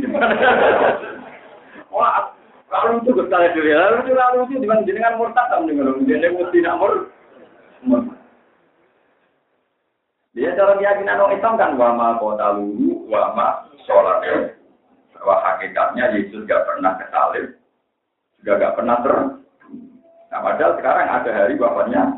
Wah, 1.92 2.32
Lalu 2.70 3.02
itu 3.02 3.10
kita 3.18 3.50
dulu, 3.50 3.70
lalu 3.74 3.96
itu 4.06 4.12
lalu 4.14 4.38
itu 4.46 4.54
dengan 4.62 4.86
jenengan 4.86 5.18
murtad 5.18 5.50
tak 5.50 5.58
mendengar, 5.66 5.90
jadi 6.06 6.30
mesti 6.30 6.58
nak 6.62 6.78
mur. 6.78 6.92
Dia 10.38 10.54
cara 10.54 10.78
keyakinan 10.78 11.18
orang 11.18 11.34
Islam 11.34 11.58
kan 11.58 11.74
wama 11.74 12.22
kota 12.22 12.54
lulu, 12.54 13.10
wama 13.10 13.66
sholat. 13.82 14.54
Bahwa 15.18 15.36
hakikatnya 15.42 16.14
Yesus 16.14 16.46
gak 16.46 16.62
pernah 16.62 16.94
kesalib, 16.96 17.58
juga 18.38 18.52
gak 18.62 18.74
pernah 18.78 18.96
ter. 19.02 19.16
Nah 20.40 20.56
padahal 20.56 20.72
sekarang 20.80 21.04
ada 21.04 21.30
hari 21.36 21.54
wafatnya. 21.60 22.16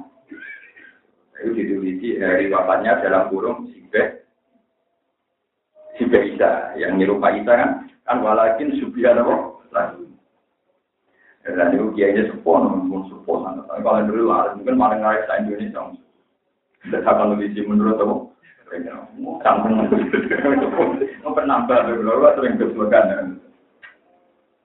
Itu 1.43 1.59
ditulisi 1.59 2.23
hari 2.23 2.55
wafatnya 2.55 3.03
dalam 3.03 3.35
kurung 3.35 3.67
Sibeh. 3.67 4.23
Sibeh 5.99 6.31
Isa, 6.31 6.71
yang 6.79 7.03
nyerupai 7.03 7.43
Isa 7.43 7.51
kan. 7.51 7.71
Kan 8.07 8.23
walakin 8.23 8.79
subihan 8.79 9.19
apa? 9.19 9.59
Lagi. 9.75 10.07
Dan 11.43 11.75
itu 11.75 11.91
kiainya 11.99 12.31
sepuh, 12.31 12.63
namun 12.63 13.11
sepuh 13.11 13.43
sangat. 13.43 13.67
Kalau 13.67 14.07
dulu 14.07 14.31
lah, 14.31 14.55
mungkin 14.55 14.79
paling 14.79 15.03
ngaris 15.03 15.27
di 15.27 15.35
Indonesia. 15.43 15.83
Tidak 16.87 17.03
akan 17.03 17.35
lebih 17.35 17.67
menurut 17.67 17.99
aku. 17.99 18.17
Kampung 19.43 19.83
mau 19.83 21.35
penambah, 21.43 21.79
kalau 21.91 22.35
sering 22.39 22.55
kesulitan. 22.55 23.43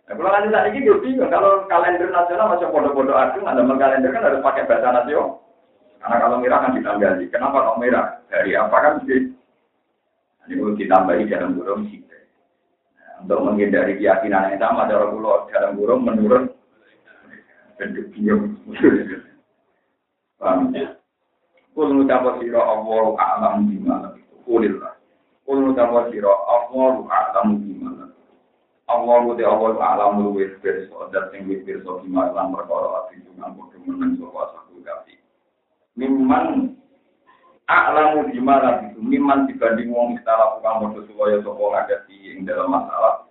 Nah, 0.08 0.16
kalau 0.16 0.32
nanti 0.32 0.48
saat 0.56 0.72
ini 0.72 0.88
bingung, 0.88 1.28
kalau 1.28 1.68
kalender 1.68 2.08
nasional 2.08 2.56
masih 2.56 2.72
bodoh-bodoh 2.72 3.12
agung, 3.12 3.44
ada 3.44 3.60
kalender 3.60 4.08
kan 4.16 4.24
harus 4.24 4.40
pakai 4.40 4.64
bahasa 4.64 4.96
nasional. 4.96 5.44
Karena 6.00 6.16
kalau 6.24 6.40
merah 6.40 6.60
kan 6.64 6.72
ditambahi. 6.80 7.28
Kenapa 7.28 7.68
kok 7.68 7.80
merah? 7.84 8.06
Dari 8.32 8.56
apa 8.56 8.76
kan 8.80 8.92
mesti? 9.04 9.36
Ini 10.48 10.54
perlu 10.56 10.80
ditambahi 10.80 11.28
dalam 11.28 11.60
burung 11.60 11.92
sih. 11.92 12.00
Nah, 12.08 13.28
untuk 13.28 13.40
menghindari 13.44 14.00
keyakinan 14.00 14.56
yang 14.56 14.64
sama, 14.64 14.88
dalam 14.88 15.12
pulau 15.12 15.44
dalam 15.52 15.76
burung 15.76 16.08
menurut 16.08 16.56
bentuk 17.76 18.08
bingung. 18.16 18.56
Paham 20.40 20.72
ya? 20.72 20.96
Kul 21.76 22.08
sira 22.08 22.62
Allah 22.64 23.06
a'lam 23.20 23.68
bima 23.68 24.16
Kulil 24.48 24.80
lah. 24.80 24.96
Kul 25.44 25.76
sira 25.76 26.32
Allah 26.32 26.96
a'lam 27.12 27.60
bima 27.60 28.07
Allah 28.88 29.20
te 29.36 29.44
Allah 29.44 29.76
a'lam 29.76 30.24
luwih 30.24 30.56
pirsa 30.64 31.12
dan 31.12 31.28
sing 31.36 31.44
wis 31.52 31.60
pirsa 31.68 32.00
bima 32.00 32.32
lan 32.32 32.56
perkara 32.56 33.04
ati 33.04 33.20
dengan 33.20 33.52
padha 33.52 33.78
meneng 33.84 34.16
sapa 34.16 34.56
saku 34.56 34.80
kafi. 34.80 35.16
Mimman 36.00 36.72
a'lamu 37.68 38.32
bima 38.32 38.56
itu 38.88 39.00
mimman 39.04 39.44
dibanding 39.52 39.92
wong 39.92 40.16
istilah 40.16 40.64
kang 40.64 40.88
padha 40.88 41.04
supaya 41.04 41.36
sapa 41.44 41.60
ngagati 41.60 42.16
ing 42.32 42.48
dalam 42.48 42.72
masalah 42.72 43.28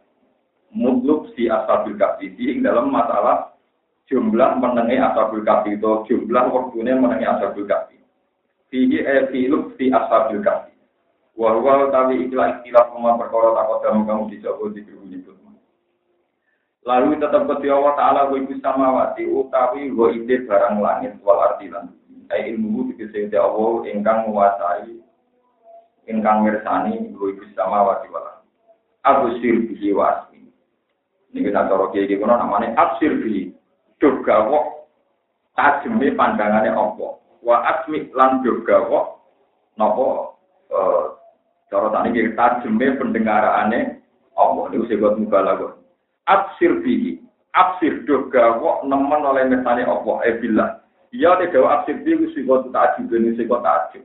mutluk 0.77 1.33
si 1.33 1.49
asabil 1.49 1.97
kafi 1.97 2.37
ing 2.37 2.61
dalam 2.61 2.93
masalah 2.93 3.57
jumlah 4.13 4.61
menengi 4.61 5.01
ashabul 5.01 5.41
kafi 5.41 5.81
itu 5.81 5.93
jumlah 6.05 6.45
waktunya 6.53 7.01
menengi 7.01 7.27
ashabul 7.27 7.65
kafi. 7.65 7.97
Fihi 8.69 9.01
e 9.01 9.17
filuk 9.33 9.73
fi 9.81 9.89
ashabul 9.89 10.45
kafi. 10.45 10.77
Wa 11.33 11.57
huwa 11.57 11.89
tawi 11.89 12.29
ikhlas 12.29 12.61
ikhlas 12.61 12.93
koma 12.93 13.17
perkara 13.17 13.57
takut 13.57 13.79
kamu 13.85 14.05
kamu 14.05 14.23
dijawab 14.37 14.73
di 14.73 14.81
nyebut 14.85 15.46
Lalu 16.87 17.19
tetap 17.19 17.51
ke 17.51 17.67
Allah 17.67 17.99
Ta'ala 17.99 18.21
wa 18.31 18.39
ibu 18.39 18.55
samawati 18.63 19.27
utawi 19.27 19.91
wa 19.91 20.07
ide 20.15 20.47
barang 20.47 20.79
langit 20.79 21.19
wal 21.27 21.43
ardilan. 21.43 21.91
Ai 22.31 22.55
ilmu 22.55 22.95
dikese 22.95 23.27
Allah 23.35 23.91
ingkang 23.91 24.31
menguasai 24.31 24.95
ingkang 26.07 26.47
mirsani 26.47 27.11
wa 27.19 27.27
ibu 27.27 27.43
samawati 27.59 28.07
wal 28.07 28.39
Abu 29.03 29.35
sir 29.43 29.67
bihi 29.67 29.91
wa 29.99 30.15
asmi. 30.15 30.47
Ini 31.35 31.51
kita 31.51 31.67
cara 31.67 31.91
kiai 31.91 32.15
kono 32.23 32.39
namanya 32.39 32.79
absir 32.79 33.19
bihi. 33.19 33.51
Dogawok 33.99 34.87
tajeme 35.59 36.15
pandangane 36.15 36.71
Allah. 36.71 37.19
Wa 37.43 37.67
asmi 37.67 38.15
lan 38.15 38.47
dogawok 38.47 39.19
napa 39.75 40.07
eh 40.71 41.07
cara 41.67 41.91
tani 41.91 42.15
tajeme 42.15 42.87
pendengarane 42.95 44.07
Allah 44.39 44.71
niku 44.71 44.87
sebut 44.87 45.19
mubalaghah 45.19 45.86
absir 46.27 46.83
bihi. 46.83 47.23
Absir 47.57 48.05
do 48.05 48.29
gawok 48.29 48.85
nemen 48.85 49.25
oleh 49.25 49.49
mesane 49.49 49.87
Allah 49.87 50.17
e 50.29 50.31
billah. 50.43 50.71
Ya 51.15 51.39
te 51.41 51.49
gawa 51.49 51.81
absir 51.81 52.05
bihi 52.05 52.35
sing 52.37 52.45
kok 52.45 52.69
takjub 52.75 53.09
ini 53.15 53.33
sing 53.39 53.49
kok 53.49 53.65
takjub 53.65 54.05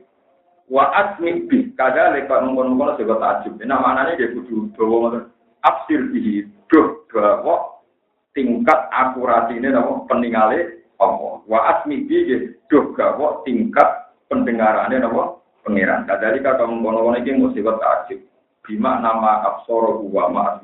wa 0.72 0.88
asmi 0.96 1.44
bi 1.50 1.68
kada 1.76 2.16
lek 2.16 2.32
ngono-ngono 2.32 2.96
sing 2.96 3.04
kok 3.04 3.20
takjub 3.20 3.60
nah 3.68 3.76
manane 3.82 4.16
dia 4.16 4.32
kudu 4.32 4.72
dawa 4.72 4.94
ngoten. 5.04 5.22
Absir 5.62 6.10
bihi 6.10 6.48
do 6.66 7.06
gawok 7.12 7.86
tingkat 8.34 8.90
akuratine 8.90 9.70
napa? 9.70 10.08
Peningale 10.10 10.88
Allah. 10.98 11.38
Wa 11.46 11.58
asmi 11.76 12.08
bihi 12.08 12.56
do 12.66 12.96
gawok 12.96 13.44
tingkat 13.44 14.10
pendengarane 14.32 14.96
napa? 14.96 15.38
Pengiran 15.62 16.08
kadali 16.08 16.42
kata 16.42 16.66
ngono-ngono 16.66 17.20
iki 17.20 17.62
kok 17.62 17.78
takjub 17.78 18.20
bima 18.62 18.98
nama 19.02 19.42
absoro 19.42 20.02
wa 20.08 20.26
ma 20.30 20.58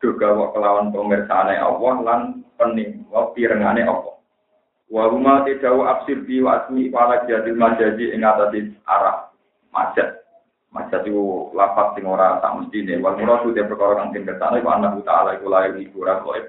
juga 0.00 0.32
wa 0.32 0.50
kelawan 0.56 0.88
pemirsane 0.90 1.60
Allah 1.60 1.94
lan 2.00 2.20
pening 2.56 3.04
wa 3.12 3.30
pirengane 3.36 3.84
Allah. 3.84 4.16
Wa 4.90 5.06
huma 5.06 5.46
tidau 5.46 5.86
absir 5.86 6.24
bi 6.26 6.42
wa 6.42 6.64
asmi 6.64 6.90
wala 6.90 7.22
jadil 7.28 7.54
majaji 7.54 8.10
ing 8.16 8.24
atase 8.24 8.74
arah 8.88 9.30
majat. 9.70 10.24
Majat 10.72 11.06
itu 11.06 11.50
lapat 11.54 11.94
sing 11.94 12.08
ora 12.08 12.40
tak 12.42 12.58
mestine. 12.58 12.98
Wal 12.98 13.20
muradu 13.20 13.54
te 13.54 13.62
perkara 13.62 14.02
kang 14.02 14.10
den 14.16 14.26
kersane 14.26 14.64
wa 14.64 14.80
annahu 14.80 15.04
ta'ala 15.04 15.38
iku 15.38 15.46
layu 15.46 15.78
hiburan 15.78 16.24
koe. 16.26 16.40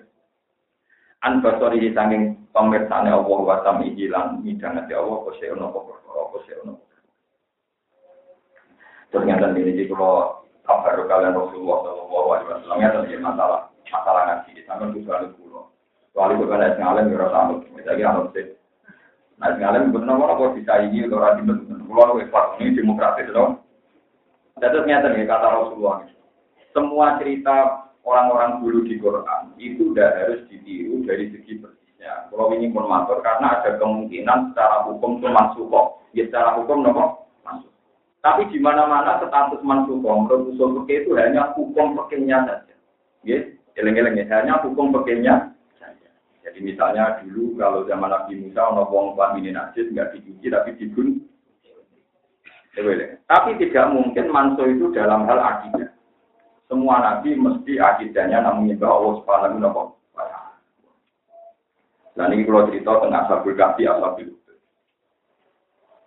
An 1.21 1.43
basori 1.43 1.93
sanging 1.93 2.49
pemirsane 2.55 3.11
Allah 3.13 3.39
wa 3.45 3.55
samihi 3.61 4.09
lan 4.09 4.41
midhangate 4.41 4.95
Allah 4.95 5.17
kose 5.27 5.45
ono 5.53 5.69
perkara 5.69 6.21
kose 6.33 6.51
ono. 6.65 6.73
Ternyata 9.11 9.51
ini 9.53 9.75
jadi 9.75 9.91
kalau 9.91 10.47
kabar 10.65 10.95
kalian 11.09 11.37
Rasulullah 11.37 11.77
Shallallahu 11.83 12.27
Alaihi 12.31 12.47
Wasallam 12.49 12.77
ya 12.79 12.89
tentang 12.93 13.23
masalah 13.23 13.59
masalah 13.91 14.21
ngaji 14.27 14.51
sampai 14.63 14.93
tujuan 14.95 15.23
kulo. 15.35 15.61
Soalnya 16.11 16.39
gue 16.39 16.47
kan 16.47 16.63
ngalim 16.79 17.11
ya 17.11 17.17
rasa 17.23 17.39
misalnya 17.75 18.05
anut 18.11 18.27
sih. 18.35 18.45
Nah 19.39 19.51
ngalim 19.57 19.91
benar 19.91 20.15
benar 20.15 20.37
kok 20.37 20.55
bisa 20.55 20.73
ini 20.85 21.07
atau 21.07 21.19
rajin 21.19 21.43
benar. 21.47 21.77
Lu 21.81 22.19
ikhlas 22.23 22.47
ini 22.59 22.77
demokratis 22.77 23.31
dong. 23.35 23.59
Jadi 24.61 24.77
ternyata 24.77 25.09
nih 25.11 25.25
kata 25.25 25.47
Rasulullah, 25.47 26.05
semua 26.71 27.17
cerita 27.17 27.87
orang-orang 28.05 28.61
dulu 28.61 28.85
di 28.85 28.95
Quran 29.01 29.57
itu 29.57 29.89
udah 29.91 30.07
harus 30.21 30.45
ditiru 30.47 31.01
dari 31.01 31.33
segi 31.33 31.57
persisnya. 31.57 32.29
Kalau 32.29 32.53
ini 32.53 32.69
pun 32.69 32.85
karena 33.25 33.57
ada 33.57 33.81
kemungkinan 33.81 34.53
secara 34.53 34.85
hukum 34.85 35.17
itu 35.17 35.27
masuk 35.33 35.65
kok. 35.67 35.87
Ya 36.13 36.29
secara 36.29 36.59
hukum 36.59 36.85
nopo 36.85 37.21
tapi 38.21 38.45
di 38.53 38.61
mana-mana 38.61 39.17
status 39.17 39.65
mansukoh 39.65 40.29
menurut 40.29 40.53
usul 40.53 40.85
itu 40.85 41.17
hanya 41.17 41.57
hukum 41.57 41.97
fikihnya 41.97 42.45
saja. 42.45 42.75
Ya, 43.25 43.41
eleng-eleng 43.73 44.13
ya, 44.13 44.29
hanya 44.29 44.61
hukum 44.61 44.93
fikihnya 44.93 45.49
saja. 45.81 46.09
Jadi 46.45 46.61
misalnya 46.61 47.17
dulu 47.25 47.57
kalau 47.57 47.81
zaman 47.89 48.13
Nabi 48.13 48.37
Musa 48.37 48.61
ono 48.61 48.85
wong 48.93 49.17
ini 49.41 49.49
najis 49.57 49.89
nggak 49.89 50.13
dicuci 50.13 50.53
tapi 50.53 50.77
dibun. 50.77 51.17
Tapi 53.25 53.49
tidak 53.57 53.89
mungkin 53.89 54.29
manso 54.29 54.69
itu 54.69 54.93
dalam 54.93 55.25
hal 55.25 55.41
akidah. 55.41 55.89
Semua 56.71 57.03
nabi 57.03 57.35
mesti 57.35 57.83
akidahnya 57.83 58.47
namun 58.47 58.63
menyembah 58.63 58.87
Allah 58.87 59.13
Subhanahu 59.19 59.59
wa 59.59 59.91
taala. 60.15 60.55
Dan 62.15 62.31
ini 62.31 62.47
kalau 62.47 62.71
cerita 62.71 62.95
tentang 63.03 63.27
Ashabul 63.27 63.59
Kahfi, 63.59 63.83
Ashabul 63.91 64.31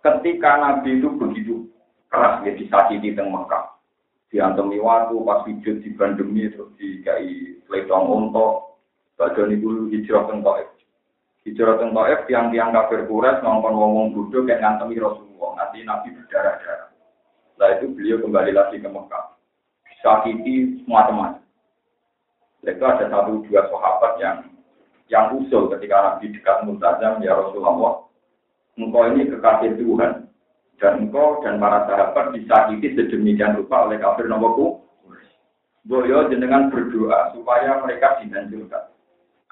Ketika 0.01 0.51
Nabi 0.57 0.97
itu 0.97 1.09
begitu 1.21 1.69
keras 2.15 2.47
ya 2.47 2.51
disakiti 2.55 3.11
di 3.11 3.19
Mekah. 3.19 3.75
Diantemi 4.31 4.79
waktu 4.79 5.15
pas 5.27 5.43
sujud 5.43 5.83
di 5.83 5.89
bandemi 5.91 6.47
terus 6.47 6.71
dikai 6.79 7.59
letong 7.67 8.07
onto. 8.07 8.79
Badan 9.15 9.51
itu 9.51 9.87
hijrah 9.91 10.27
teng 10.27 10.43
Taif. 10.43 10.67
Hijrah 11.47 11.79
teng 11.79 11.95
Taif 11.95 12.19
tiang-tiang 12.27 12.75
kafir 12.75 13.07
Quraisy 13.07 13.43
ngomong 13.43 13.75
ngomong 13.75 14.05
bodoh 14.11 14.43
kayak 14.43 14.59
ngantemi 14.63 14.99
Rasulullah. 14.99 15.51
Nanti 15.59 15.87
Nabi 15.87 16.11
berdarah-darah. 16.15 16.91
Setelah 17.51 17.69
itu 17.79 17.85
beliau 17.95 18.17
kembali 18.23 18.51
lagi 18.51 18.77
ke 18.79 18.89
Mekah. 18.91 19.25
Disakiti 19.87 20.83
semua-teman. 20.83 21.39
Itu 22.65 22.81
ada 22.83 23.07
satu 23.07 23.45
dua 23.45 23.61
sahabat 23.71 24.13
yang 24.19 24.37
yang 25.07 25.37
usul 25.37 25.69
ketika 25.69 26.01
Nabi 26.01 26.33
dekat 26.33 26.65
Multazam, 26.65 27.21
ya 27.21 27.37
Rasulullah, 27.37 28.09
engkau 28.73 29.05
ini 29.13 29.29
kekasih 29.29 29.77
Tuhan, 29.77 30.24
dan 30.79 31.07
engkau 31.07 31.39
dan 31.39 31.55
para 31.57 31.87
sahabat 31.87 32.35
disakiti 32.35 32.95
sedemikian 32.95 33.55
rupa 33.55 33.87
oleh 33.87 33.99
kafir 33.99 34.27
nomorku. 34.27 34.83
Boyo 35.85 36.25
jenengan 36.33 36.73
berdoa 36.73 37.29
supaya 37.37 37.77
mereka 37.85 38.17
dihancurkan. 38.19 38.89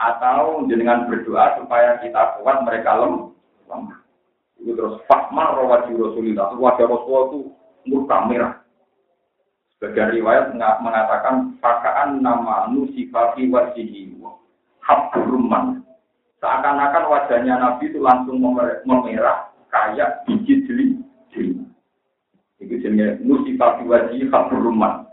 Atau 0.02 0.66
jenengan 0.66 1.06
berdoa 1.06 1.62
supaya 1.62 2.02
kita 2.02 2.42
kuat 2.42 2.66
mereka 2.66 2.98
lemah. 2.98 4.02
Itu 4.58 4.74
terus 4.74 4.98
fakma 5.06 5.54
rawati 5.54 5.94
Rasulullah. 5.94 6.58
Wajah 6.58 6.86
Rasulullah 6.90 7.26
itu 7.30 7.40
murka 7.86 8.18
merah. 8.26 8.54
Sebagian 9.78 10.16
riwayat 10.16 10.46
mengatakan 10.58 11.60
pakaan 11.62 12.24
nama 12.24 12.72
nusifati 12.72 13.52
wasihi 13.54 14.18
habruman. 14.82 15.86
Seakan-akan 16.42 17.04
wajahnya 17.08 17.56
Nabi 17.62 17.94
itu 17.94 18.00
langsung 18.04 18.42
memerah 18.42 19.54
kayak 19.74 20.22
biji 20.30 20.64
jeli 20.70 20.93
itu 22.64 22.80
jenisnya 22.80 23.20
musibah 23.20 23.78
wajib 23.84 24.32
kabur 24.32 24.60
rumah. 24.64 25.04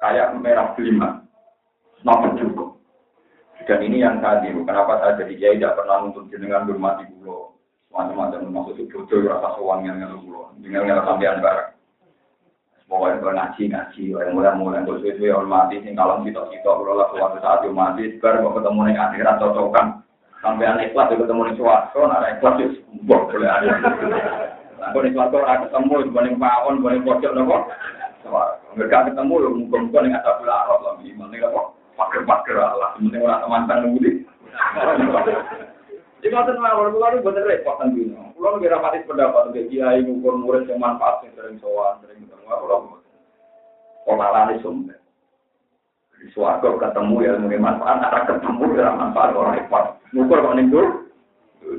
Kayak 0.00 0.38
merah 0.38 0.72
kelima. 0.78 1.26
Nopo 2.06 2.32
cukup. 2.38 2.68
Dan 3.68 3.84
ini 3.84 4.00
yang 4.00 4.24
tadi, 4.24 4.48
kenapa 4.50 4.98
saya 5.04 5.20
jadi 5.20 5.34
kiai 5.36 5.56
tidak 5.60 5.76
pernah 5.76 6.08
untuk 6.08 6.26
jenengan 6.32 6.64
bermati 6.64 7.04
pulau. 7.12 7.54
Macam-macam 7.92 8.48
maksud 8.48 8.80
itu 8.80 9.04
bodoh 9.04 9.28
rasa 9.28 9.58
sowan 9.60 9.84
yang 9.84 10.00
ngelu 10.00 10.16
pulau. 10.24 10.48
Dengan 10.62 10.88
ngelu 10.88 11.02
sampean 11.04 11.44
bareng. 11.44 11.70
Pokoknya 12.90 13.22
kalau 13.22 13.34
ngaji 13.38 13.62
ngaji, 13.70 14.02
yang 14.18 14.34
mulai-mulai 14.34 14.82
untuk 14.82 14.98
sesuai 15.06 15.30
hormati, 15.30 15.78
sing 15.78 15.94
kalau 15.94 16.26
kita 16.26 16.42
kita 16.50 16.66
kalau 16.66 16.98
lah 16.98 17.06
suatu 17.14 17.38
saat 17.38 17.62
yang 17.62 17.78
mati, 17.78 18.18
bar 18.18 18.42
mau 18.42 18.50
ketemu 18.50 18.80
nih 18.90 18.98
akhirat 18.98 19.38
cocokan, 19.38 19.86
sampai 20.42 20.90
ikhlas 20.90 21.14
ketemu 21.14 21.42
nih 21.46 21.54
suatu, 21.54 22.00
nah 22.10 22.26
ikhlas 22.26 22.58
itu 22.58 22.82
boleh 23.06 23.46
ada. 23.46 23.78
Nih 24.80 25.12
suatu 25.12 25.36
orang 25.44 25.68
ketemu, 25.68 26.08
boleh 26.08 26.32
pawon, 26.40 26.80
boleh 26.80 26.98
pojok 27.04 27.32
nopo. 27.36 27.56
Mereka 28.76 29.12
ketemu, 29.12 29.34
muka-muka 29.68 29.98
nih 30.00 30.16
ada 30.16 30.40
pula 30.40 30.54
arot 30.64 30.80
lah, 30.80 30.92
gimana 31.04 31.36
kok 31.36 31.76
pakai-pakai 32.00 32.56
lah, 32.56 32.96
sementing 32.96 33.20
orang 33.20 33.44
mantan 33.50 33.78
nunggu 33.84 34.24
Jadi 36.20 36.36
maksud 36.36 36.56
mawon 36.60 36.92
pulau 36.92 37.16
itu 37.16 37.24
bener 37.24 37.44
repot 37.48 37.80
kan 37.80 37.96
dulu. 37.96 38.12
Pulau 38.36 38.60
lebih 38.60 38.72
rapatis 38.76 39.08
pendapat 39.08 39.52
untuk 39.52 39.64
kiai 39.72 40.04
ngukur 40.04 40.36
murid 40.36 40.68
yang 40.68 40.76
manfaat 40.76 41.24
yang 41.24 41.32
sering 41.32 41.56
sowan, 41.64 41.96
sering 42.04 42.28
ketemu 42.28 42.44
pulau. 42.44 43.00
Pemalan 44.04 44.52
itu 44.52 44.64
sumber. 44.64 45.00
Di 46.20 46.28
suarga 46.36 46.68
ketemu 46.76 47.24
ya 47.24 47.40
mungkin 47.40 47.64
manfaat, 47.64 48.04
ada 48.04 48.28
ketemu 48.28 48.64
ya 48.76 48.92
manfaat 48.92 49.32
orang 49.32 49.64
repot. 49.64 49.84
Ngukur 50.12 50.44
kok 50.44 50.56
nih 50.56 50.68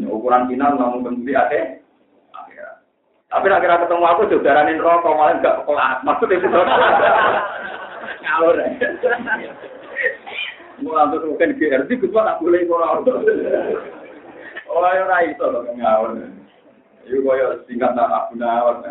Ukuran 0.10 0.50
final 0.50 0.78
namun 0.78 1.06
bentuk 1.06 1.38
ada. 1.38 1.81
Tapi 3.32 3.46
nak 3.48 3.64
kira 3.64 3.80
ketemu 3.80 4.04
aku 4.04 4.22
jodaranin 4.28 4.84
rokok 4.84 5.16
malah 5.16 5.40
enggak 5.40 5.64
kelas. 5.64 5.98
Maksudnya 6.04 6.36
itu 6.36 6.48
ngalur. 8.28 8.58
Mau 10.82 10.98
langsung 10.98 11.38
mungkin 11.38 11.56
GRT, 11.56 11.90
gue 11.96 12.12
tak 12.12 12.42
boleh. 12.42 12.66
Oh, 14.72 14.88
ya 14.88 15.04
rai 15.04 15.32
itu 15.32 15.46
loh 15.46 15.68
ngawur. 15.68 16.16
Iku 17.08 17.20
koyo 17.28 17.60
singkat 17.68 17.92
nak 17.96 18.32
Abu 18.32 18.40
Nawar. 18.40 18.84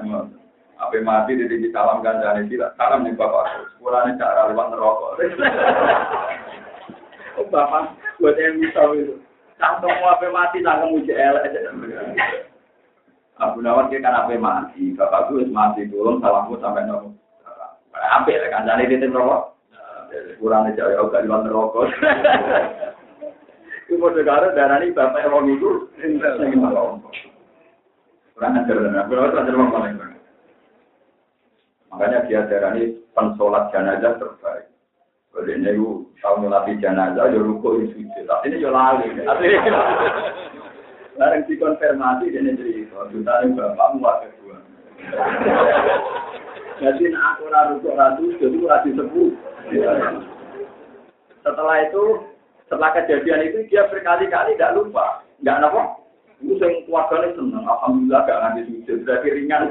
Apa 0.80 0.96
mati 1.04 1.36
di 1.36 1.44
di 1.44 1.68
salam 1.72 2.00
ganjane 2.00 2.48
sila. 2.48 2.72
Salam 2.80 3.04
nih 3.04 3.12
bapak. 3.12 3.68
Sekolahnya 3.76 4.16
cara 4.16 4.48
lewat 4.48 4.66
neraka. 4.72 5.08
Oh 7.36 7.46
bapak, 7.48 7.96
buat 8.16 8.36
yang 8.40 8.60
bisa 8.60 8.80
itu. 8.96 9.14
Cantok 9.60 9.92
mau 10.00 10.16
apa 10.16 10.26
mati 10.32 10.64
tak 10.64 10.80
kemuji 10.80 11.12
elek. 11.12 11.52
Abu 13.40 13.64
Nawar 13.64 13.88
dia 13.88 14.04
kan 14.04 14.12
apa 14.12 14.36
mati, 14.36 14.92
bapak 14.92 15.32
gue 15.32 15.48
mati 15.48 15.88
dulu, 15.88 16.20
salamku 16.20 16.60
sampai 16.60 16.84
nol. 16.84 17.16
Ambil 17.96 18.40
kan, 18.52 18.68
jadi 18.68 19.00
dia 19.00 19.08
rokok. 19.08 19.56
Kurang 20.36 20.68
aja 20.68 20.84
ya, 20.92 21.00
gak 21.08 21.24
luar 21.24 21.48
rokok. 21.48 21.88
Iku 23.88 23.96
padha 23.96 24.20
karo 24.22 24.46
darani 24.52 24.92
bapak 24.92 25.24
sing 26.04 26.20
malah. 26.60 27.00
Kurang 28.36 28.60
ajar 28.60 28.76
dan 28.76 29.00
aku 29.00 29.12
ora 29.16 29.36
ajar 29.40 29.56
wong 29.56 29.68
paling 29.72 29.96
Makanya 31.90 32.24
dia 32.28 32.46
darani 32.46 32.96
pensolat 33.16 33.72
jenazah 33.74 34.20
terbaik. 34.20 34.70
Kalau 35.30 35.46
ini 35.46 35.74
itu 35.74 36.06
tahu 36.22 36.34
ngelatih 36.42 36.78
jenazah, 36.78 37.30
ya 37.30 37.38
ruko 37.38 37.78
itu 37.78 37.98
sujud. 37.98 38.24
Tapi 38.26 38.50
ini 38.50 38.62
ya 38.62 38.70
lali. 38.70 39.06
Barang 41.20 41.44
dikonfirmasi, 41.44 42.32
ini 42.32 42.56
cerita. 42.56 43.04
Jutanya 43.12 43.52
bapakmu 43.52 44.00
wakil 44.00 44.32
dua. 44.40 44.56
Jadi 46.80 47.12
aku 47.12 47.44
ora 47.52 47.68
ruko 47.76 47.92
ratu, 47.92 48.24
jadi 48.40 48.56
ora 48.64 48.80
disebut. 48.88 49.36
Setelah 51.44 51.76
itu, 51.84 52.24
setelah 52.64 52.96
kejadian 52.96 53.52
itu 53.52 53.68
dia 53.68 53.84
berkali-kali 53.92 54.56
tidak 54.56 54.80
lupa, 54.80 55.20
nggak 55.44 55.60
apa. 55.60 56.00
Itu 56.40 56.56
yang 56.56 56.88
keluarganya 56.88 57.36
senang, 57.36 57.68
alhamdulillah 57.68 58.24
gak 58.24 58.40
nganti 58.40 58.62
sujud, 58.72 59.04
berarti 59.04 59.28
ringan. 59.28 59.68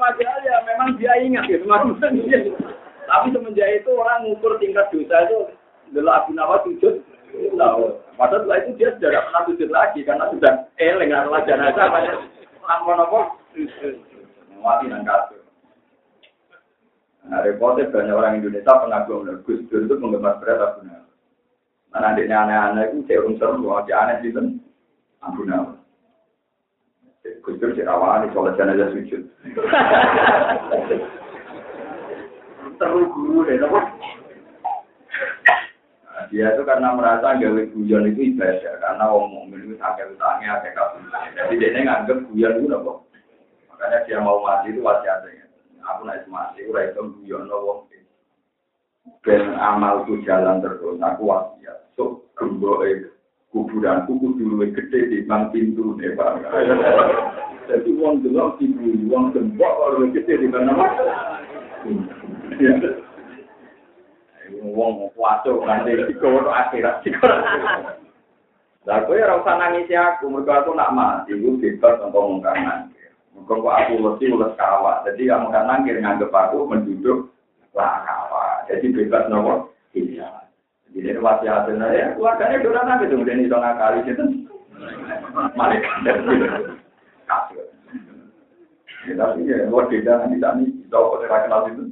Padahal 0.00 0.40
ya 0.40 0.56
memang 0.64 0.96
dia 0.96 1.12
ingat 1.20 1.44
gitu, 1.44 1.68
maksudnya. 1.68 2.40
Tapi 3.04 3.36
semenjak 3.36 3.84
itu 3.84 3.92
orang 3.92 4.24
ngukur 4.24 4.56
tingkat 4.56 4.88
dosa 4.88 5.28
itu 5.28 5.52
adalah 5.92 6.24
Abu 6.24 6.32
Nawas 6.32 6.64
sujud. 6.64 7.04
Padahal 8.20 8.44
setelah 8.44 8.58
itu 8.60 8.70
dia 8.76 8.90
sudah 8.96 9.08
tidak 9.08 9.24
pernah 9.28 9.42
sujud 9.48 9.70
lagi 9.72 10.00
karena 10.04 10.24
sudah 10.28 10.52
eleng 10.76 11.10
adalah 11.14 11.40
jenazah. 11.48 11.88
Lampon 12.60 13.00
apa? 13.00 13.20
Mati 14.60 14.86
nang 14.92 15.08
kasur. 15.08 15.40
Nah, 17.30 17.40
repotnya 17.44 17.88
banyak 17.92 18.16
orang 18.16 18.40
Indonesia 18.40 18.80
pengagum 18.80 19.28
Gus 19.44 19.64
Dur 19.68 19.84
itu 19.84 19.94
penggemar 19.96 20.40
berat 20.40 20.60
Abu 20.60 20.88
Nawas. 20.88 21.08
Mana 21.92 22.12
adiknya 22.14 22.44
aneh-aneh 22.44 22.84
itu 22.92 22.98
saya 23.06 23.24
unsur 23.26 23.50
semua 23.56 23.84
dia 23.84 24.00
aneh 24.00 24.20
sih 24.24 24.32
kan 24.32 24.60
Abu 25.24 25.44
Nawas. 25.44 25.80
Gus 27.44 27.56
Dur 27.60 27.72
si 27.76 27.84
rawani 27.84 28.32
sholat 28.32 28.56
jenazah 28.56 28.88
sujud. 28.92 29.22
Terus 32.80 33.06
guru 33.12 33.44
deh, 33.44 33.60
nopo. 33.60 33.80
Dia 36.40 36.56
itu 36.56 36.64
karena 36.64 36.96
merasa 36.96 37.36
gawe 37.36 37.62
guyon 37.68 38.08
itu 38.08 38.32
ibadah, 38.32 38.80
karena 38.80 39.12
wong 39.12 39.28
mukmin 39.28 39.60
itu 39.60 39.76
sakit 39.76 40.16
utangnya, 40.16 40.56
sakit 40.56 40.72
kabur. 40.72 41.04
Jadi 41.36 41.54
dia 41.60 41.80
nganggep 41.84 42.32
guyon 42.32 42.56
itu 42.56 42.64
nopo. 42.64 43.04
Makanya 43.68 44.08
dia 44.08 44.24
mau 44.24 44.40
mati 44.40 44.72
itu 44.72 44.80
wasiatnya. 44.80 45.44
Aku 45.84 46.08
naik 46.08 46.24
mati, 46.32 46.64
ora 46.64 46.88
itu 46.88 47.12
guyon 47.20 47.44
nopo. 47.44 47.92
Ben 49.20 49.52
amalku 49.52 50.24
jalan 50.24 50.64
terus, 50.64 50.96
aku 50.96 51.28
wasiat. 51.28 51.92
So, 52.00 52.24
gembo 52.40 52.80
kuburan 53.52 54.08
kuku 54.08 54.40
dulu 54.40 54.64
gede 54.72 55.12
di 55.12 55.28
bang 55.28 55.52
pintu 55.52 55.92
nih 56.00 56.16
pak. 56.16 56.40
Jadi 57.68 58.00
uang 58.00 58.24
dulu 58.24 58.56
ibu 58.64 59.12
uang 59.12 59.36
gembok 59.36 60.08
gede 60.16 60.40
di 60.40 60.48
mana 60.48 60.88
mas? 64.60 64.76
Uang 64.76 65.08
kuaso 65.16 65.64
nanti 65.64 65.96
di 65.96 66.14
kau 66.20 66.44
akhirat 66.44 67.00
sih 67.02 67.16
Lah 68.88 69.04
kowe 69.04 69.12
ora 69.12 69.36
usah 69.36 69.60
nangisi 69.60 69.92
aku, 69.92 70.32
mergo 70.32 70.56
aku 70.56 70.72
nak 70.72 70.96
mati, 70.96 71.36
iku 71.36 71.60
bebas 71.60 72.00
untuk 72.00 72.16
ngomongkan 72.16 72.64
nangkir. 72.64 73.12
Mergo 73.36 73.60
kok 73.60 73.76
aku 73.76 73.92
mesti 74.00 74.24
ules 74.32 74.56
kawat, 74.56 75.04
jadi 75.04 75.36
kamu 75.36 75.52
kan 75.52 75.68
nangkir 75.68 76.00
nganggep 76.00 76.32
aku 76.32 76.64
menduduk 76.64 77.28
lah 77.76 78.00
kawat. 78.08 78.72
Jadi 78.72 78.88
bebas 78.96 79.28
nopo? 79.28 79.76
Iya. 79.92 80.48
Jadi 80.96 81.12
ini 81.12 81.20
masih 81.20 81.52
hasilnya 81.52 81.86
ya, 81.92 82.06
keluarganya 82.16 82.56
udah 82.64 82.84
nanti 82.88 83.12
tuh, 83.12 83.20
jadi 83.20 83.42
itu 83.44 83.52
ngakali 83.52 83.98
gitu. 84.08 84.24
Malaikat 85.60 85.96
kasih. 87.28 87.68
Ya, 89.06 89.14
tapi 89.16 89.48
ya, 89.48 89.68
luar 89.68 89.86
beda 89.92 90.12
nanti 90.24 90.40
tadi, 90.40 90.64
tahu 90.88 91.20
kok 91.20 91.28
kenal 91.28 91.68
itu. 91.68 91.84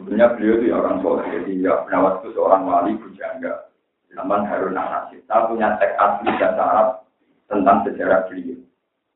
Sebenarnya 0.00 0.32
beliau 0.32 0.56
itu 0.64 0.72
orang 0.72 0.96
soleh, 1.04 1.28
jadi 1.28 1.52
ya 1.60 1.84
penawat 1.84 2.24
itu 2.24 2.32
seorang 2.32 2.64
wali 2.64 2.96
bujangga. 2.96 3.68
Zaman 4.16 4.48
Harun 4.48 4.72
Nasir. 4.72 5.20
Kita 5.20 5.44
punya 5.44 5.76
teks 5.76 5.92
asli 6.00 6.32
dan 6.40 6.56
Arab 6.56 7.04
tentang 7.52 7.84
sejarah 7.84 8.24
beliau. 8.32 8.56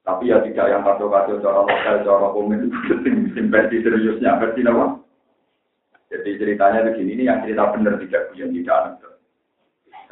Tapi 0.05 0.29
ya 0.29 0.44
tidak 0.44 0.68
yang 0.68 0.85
kacau-kacau 0.85 1.40
cara 1.40 1.64
lokal, 1.64 1.97
cara 2.05 2.29
komen, 2.37 2.68
versi 3.57 3.77
seriusnya, 3.81 4.37
versi 4.37 4.61
apa? 4.68 5.01
Jadi 6.12 6.31
ceritanya 6.37 6.85
begini, 6.85 7.16
ini 7.16 7.25
yang 7.33 7.40
cerita 7.40 7.73
benar 7.73 7.97
tidak 7.97 8.29
yang 8.37 8.53
tidak 8.53 8.77
aneh. 8.77 9.16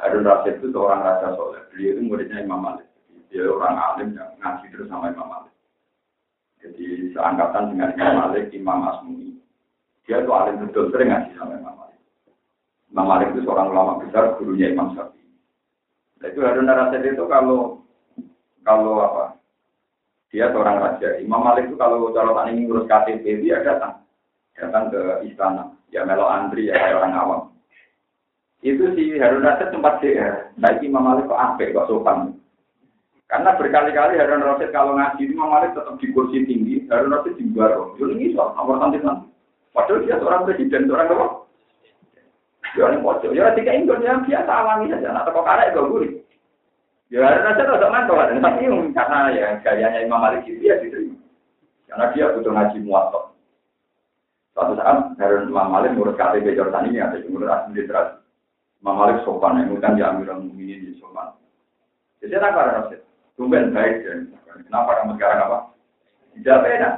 Harun 0.01 0.25
Rasid 0.25 0.57
itu 0.57 0.73
seorang 0.73 1.05
raja 1.05 1.37
soleh. 1.37 1.61
Beliau 1.69 1.93
itu 1.93 2.01
muridnya 2.01 2.41
Imam 2.41 2.65
Malik. 2.65 2.89
Dia 3.29 3.45
orang 3.45 3.77
alim 3.77 4.17
yang 4.17 4.33
ngaji 4.41 4.65
terus 4.73 4.89
sama 4.89 5.13
Imam 5.13 5.29
Malik. 5.29 5.53
Jadi 6.65 7.13
seangkatan 7.13 7.71
dengan 7.71 7.93
Imam 7.93 8.13
Malik, 8.25 8.49
Imam 8.51 8.81
Asmuni. 8.89 9.32
Dia 10.03 10.19
itu 10.19 10.31
alim 10.35 10.67
betul, 10.67 10.91
sering 10.91 11.09
ngaji 11.11 11.31
sama 11.39 11.55
Imam 11.55 11.75
Malik. 11.79 11.99
Imam 12.91 13.05
Malik 13.07 13.27
itu 13.31 13.41
seorang 13.47 13.71
ulama 13.71 14.03
besar, 14.03 14.35
gurunya 14.35 14.75
Imam 14.75 14.91
Syafi'i. 14.91 15.23
Nah, 16.19 16.27
itu 16.27 16.39
Harun 16.43 16.71
Rasid 16.71 17.03
itu 17.07 17.23
kalau 17.27 17.83
kalau 18.63 18.99
apa? 18.99 19.39
Dia 20.31 20.49
seorang 20.49 20.81
raja. 20.81 21.19
Imam 21.19 21.43
Malik 21.43 21.71
itu 21.71 21.75
kalau 21.79 22.11
cara 22.11 22.47
ini 22.49 22.65
ngurus 22.65 22.89
KTP 22.89 23.43
dia 23.43 23.63
datang 23.63 24.03
datang 24.55 24.91
ke 24.91 25.01
istana. 25.27 25.71
Ya 25.93 26.03
melo 26.03 26.25
antri 26.25 26.71
ya 26.71 26.75
kayak 26.79 26.97
orang 26.99 27.13
awam. 27.15 27.41
Itu 28.63 28.95
si 28.95 29.19
Harun 29.19 29.43
Rasid 29.43 29.75
sempat 29.75 29.99
DR. 29.99 30.55
Nah, 30.55 30.79
Imam 30.79 31.03
Malik 31.03 31.27
kok 31.27 31.37
apik 31.37 31.75
kok 31.75 31.91
sopan. 31.91 32.39
Karena 33.27 33.55
berkali-kali 33.59 34.15
Harun 34.15 34.47
Rasid 34.47 34.71
kalau 34.71 34.95
ngaji 34.95 35.27
Imam 35.27 35.51
Malik 35.51 35.75
tetap 35.75 35.99
di 35.99 36.07
kursi 36.15 36.47
tinggi, 36.47 36.87
Harun 36.87 37.11
Rasid 37.11 37.35
di 37.35 37.45
baro. 37.51 37.93
Jadi 37.99 38.15
ini 38.15 38.31
soal 38.31 38.55
nomor 38.55 38.79
nanti 38.79 39.03
Padahal 39.73 40.05
dia 40.05 40.21
seorang 40.21 40.45
presiden, 40.45 40.85
seorang 40.85 41.09
apa? 41.09 41.25
Ya 42.77 42.89
ini 42.89 43.01
pojok. 43.01 43.33
Ya 43.33 43.53
tiga 43.57 43.73
Indonesia 43.73 44.21
biasa 44.25 44.51
alami 44.53 44.89
saja. 44.89 45.09
Nah, 45.13 45.25
kok 45.25 45.45
karek 45.45 45.73
gak 45.73 45.89
gurih. 45.89 46.13
Ya 47.13 47.21
Harun 47.29 47.45
Rasid 47.45 47.65
tidak 47.69 47.93
mantul. 47.93 48.17
Tapi 48.17 48.65
karena 48.97 49.19
ya 49.29 49.47
gayanya 49.61 49.99
Imam 50.01 50.17
Malik 50.17 50.49
itu 50.49 50.65
ya 50.65 50.81
diterima. 50.81 51.13
Karena 51.85 52.09
dia 52.13 52.33
butuh 52.33 52.49
ngaji 52.49 52.77
muatok. 52.81 53.37
Suatu 54.57 54.73
saat 54.77 55.13
Harun 55.21 55.49
Imam 55.49 55.69
Malik 55.69 55.93
ngurus 55.93 56.17
KTP 56.17 56.57
ini 56.57 56.97
ada 56.97 57.17
yang 57.21 57.29
ngurus 57.29 57.53
asli 57.53 57.77
literasi. 57.77 58.17
Imam 58.81 58.97
Malik 58.97 59.21
sopan, 59.21 59.61
yang 59.61 59.77
kan 59.77 59.93
ya 59.93 60.09
Amirul 60.09 60.49
Mukminin 60.49 60.89
di 60.89 60.97
sopan. 60.97 61.37
Jadi 62.17 62.33
apa 62.35 62.81
Rasid? 62.81 62.99
Tumben 63.37 63.73
baik 63.73 64.05
dan 64.05 64.29
kenapa 64.65 65.01
kamu 65.01 65.17
sekarang 65.17 65.39
apa? 65.49 65.59
Tidak 66.33 66.61
beda. 66.61 66.89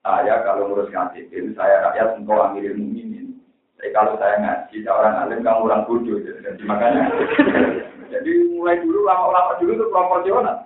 Saya 0.00 0.40
kalau 0.48 0.72
ngurus 0.72 0.88
KTP 0.88 1.52
saya 1.52 1.84
rakyat 1.84 2.16
engkau 2.16 2.40
Amirul 2.40 2.80
Mukminin. 2.80 3.36
Tapi 3.76 3.92
kalau 3.92 4.16
saya 4.16 4.40
ngaji 4.40 4.76
orang 4.88 5.28
alim 5.28 5.44
kamu 5.44 5.68
orang 5.68 5.84
bodoh. 5.84 6.16
Jadi 6.20 6.62
makanya 6.64 7.12
jadi 8.12 8.30
mulai 8.56 8.80
dulu 8.80 9.04
lama-lama 9.04 9.60
dulu 9.60 9.72
itu 9.76 9.86
proporsional. 9.92 10.64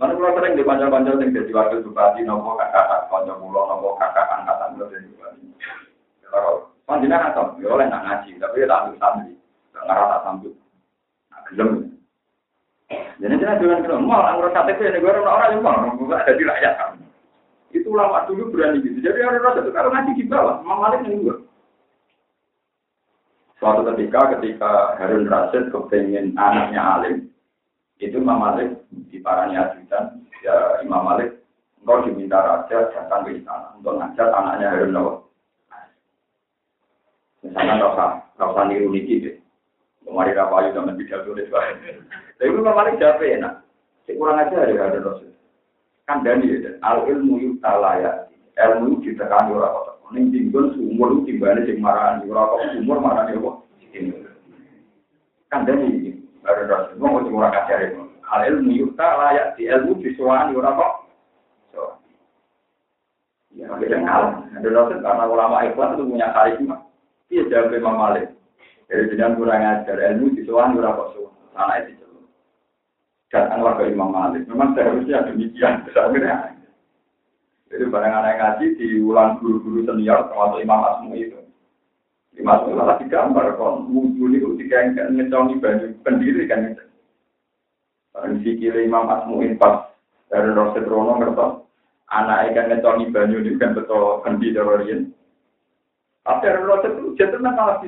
Mana 0.00 0.16
pulau 0.16 0.32
sering 0.32 0.56
di 0.56 0.64
panjang-panjang 0.64 1.20
yang 1.20 1.36
jadi 1.36 1.52
wakil 1.52 1.84
bupati, 1.84 2.24
nopo 2.24 2.56
kakak, 2.56 3.04
kanca 3.12 3.36
pulau, 3.36 3.68
nopo 3.68 4.00
kakak 4.00 4.32
angkatan 4.32 4.72
pulau 4.72 4.88
jadi 4.88 5.04
bupati. 5.12 5.44
Kalau 6.24 6.72
panjangnya 6.88 7.20
nggak 7.20 7.60
ya 7.60 7.68
oleh 7.68 7.84
nak 7.84 8.04
ngaji, 8.08 8.30
tapi 8.40 8.64
ya 8.64 8.66
tak 8.72 8.80
ambil 8.80 8.96
santri, 8.96 9.32
nggak 9.76 9.84
ngerasa 9.84 10.16
sambut, 10.24 10.52
nah 11.28 11.40
gelem. 11.52 11.68
Jadi 13.20 13.34
jangan 13.44 13.60
jangan 13.60 13.84
gelem, 13.84 14.00
mau 14.08 14.24
anggur 14.24 14.48
KTP 14.56 14.80
ini 14.88 15.04
gue 15.04 15.12
orang 15.12 15.28
orang 15.36 15.50
yang 15.52 15.60
mau, 15.60 15.84
nggak 15.84 16.22
ada 16.24 16.32
di 16.32 16.44
rakyat 16.48 16.74
kan. 16.80 17.09
Itu 17.70 17.94
lama 17.94 18.26
dulu 18.26 18.50
berani 18.50 18.82
gitu. 18.82 18.98
Jadi 18.98 19.18
orang 19.22 19.42
rasa 19.42 19.62
itu 19.62 19.70
kalau 19.70 19.94
ngaji 19.94 20.12
di 20.18 20.24
bawah, 20.26 20.58
Imam 20.62 20.78
Malik 20.82 21.06
yang 21.06 21.22
juga. 21.22 21.34
Suatu 23.60 23.84
ketika 23.92 24.20
ketika 24.38 24.96
Harun 24.96 25.28
Rasid 25.28 25.68
kepengen 25.70 26.34
anaknya 26.34 26.80
alim, 26.80 27.30
itu 28.00 28.16
Imam 28.16 28.40
Malik 28.40 28.80
di 29.12 29.20
parani 29.20 29.54
ajudan 29.54 30.24
ya 30.40 30.80
Imam 30.80 31.04
Malik 31.04 31.44
engkau 31.80 32.04
diminta 32.04 32.40
raja 32.40 32.88
datang 32.92 33.28
ke 33.28 33.40
istana 33.40 33.76
untuk 33.76 34.00
ngajar 34.00 34.28
anaknya 34.32 34.66
Harun 34.72 34.92
Nawawi. 34.96 35.28
Misalnya 37.40 37.84
rasa 37.84 38.04
rasa 38.36 38.60
niru 38.68 38.92
niki 38.92 39.24
deh. 39.24 39.36
Kemarin 40.04 40.40
apa 40.40 40.54
aja 40.60 40.68
zaman 40.76 40.96
tidak 40.96 41.24
tulis. 41.28 41.48
Tapi 41.48 42.48
Imam 42.48 42.72
Malik 42.72 42.96
jawab 42.96 43.20
enak. 43.20 43.54
Saya 44.08 44.16
kurang 44.16 44.40
aja 44.40 44.56
ya 44.64 44.80
Harun 44.80 45.04
Rasul. 45.04 45.30
Kan 46.10 46.26
dani 46.26 46.50
ya. 46.50 46.74
Al 46.82 47.06
ilmu 47.06 47.38
yutalaya. 47.38 48.26
Ilmu 48.58 48.98
ditekan 48.98 49.54
ora 49.54 49.70
kok. 49.70 50.10
Ning 50.10 50.34
tinggal 50.34 50.74
sumur 50.74 51.22
timbane 51.22 51.62
sing 51.70 51.78
marani 51.78 52.26
ora 52.26 52.50
kok 52.50 52.74
sumur 52.74 52.98
marani 52.98 53.38
kok. 53.38 53.56
Kan 55.54 55.70
dani 55.70 56.18
Baru 56.40 56.72
rasul, 56.72 56.96
mau 56.96 57.20
cuma 57.20 57.46
orang 57.46 57.52
kajar 57.52 57.78
itu. 57.84 58.00
Al 58.26 58.42
ilmu 58.48 58.72
yukta 58.74 59.06
layak 59.06 59.54
di 59.54 59.70
ilmu 59.70 60.02
disuani 60.02 60.58
orang 60.58 60.82
kok. 60.82 60.94
Ya 63.54 63.70
beda 63.78 64.02
ngalah. 64.02 64.50
Ada 64.58 64.66
rasul 64.66 64.98
karena 64.98 65.24
ulama 65.30 65.62
ikhwan 65.62 65.94
itu 65.94 66.10
punya 66.10 66.34
karisma. 66.34 66.76
Iya 67.30 67.46
jawab 67.46 67.70
Imam 67.70 67.94
Malik. 67.94 68.34
Jadi 68.90 69.14
jangan 69.14 69.38
kurang 69.38 69.62
ajar 69.62 69.94
ilmu 69.94 70.34
di 70.34 70.42
soal 70.42 70.74
kok 70.74 71.08
soal. 71.14 71.30
Anak 71.54 71.86
itu 71.86 72.09
Datanglah 73.30 73.78
ke 73.78 73.94
Imam 73.94 74.10
Malik. 74.10 74.42
Memang 74.50 74.74
seharusnya 74.74 75.22
demikian. 75.30 75.86
Akhirnya. 75.94 76.58
Jadi 77.70 77.86
barang 77.86 78.14
anak 78.18 78.34
ngaji 78.42 78.66
diulang 78.82 79.38
guru-guru 79.38 79.86
senior 79.86 80.26
termasuk 80.26 80.58
Imam 80.58 80.82
Asmu 80.82 81.14
itu. 81.14 81.38
Imam 82.34 82.58
Asmu 82.58 82.74
malah 82.74 82.98
digambar 82.98 83.54
kon 83.54 83.86
wudhu 83.94 84.26
itu 84.34 84.58
tiga 84.58 84.90
ngecongi 84.90 85.62
baju 85.62 85.86
pendiri 86.02 86.50
kan 86.50 86.74
itu. 86.74 86.84
Barang 88.10 88.42
sikile 88.42 88.90
Imam 88.90 89.06
Asmu 89.06 89.38
pas 89.54 89.86
dari 90.26 90.50
Roset 90.50 90.82
Rono 90.90 91.22
ngertos 91.22 91.62
anak 92.10 92.50
ikan 92.50 92.74
ngecongi 92.74 93.14
banyu 93.14 93.38
ini 93.38 93.54
kan 93.54 93.78
betul 93.78 94.18
kendi 94.26 94.50
terorin. 94.50 95.14
Tapi 96.26 96.42
dari 96.42 96.66
Roset 96.66 96.92
itu 96.98 97.14
jangan 97.22 97.54
malah 97.54 97.78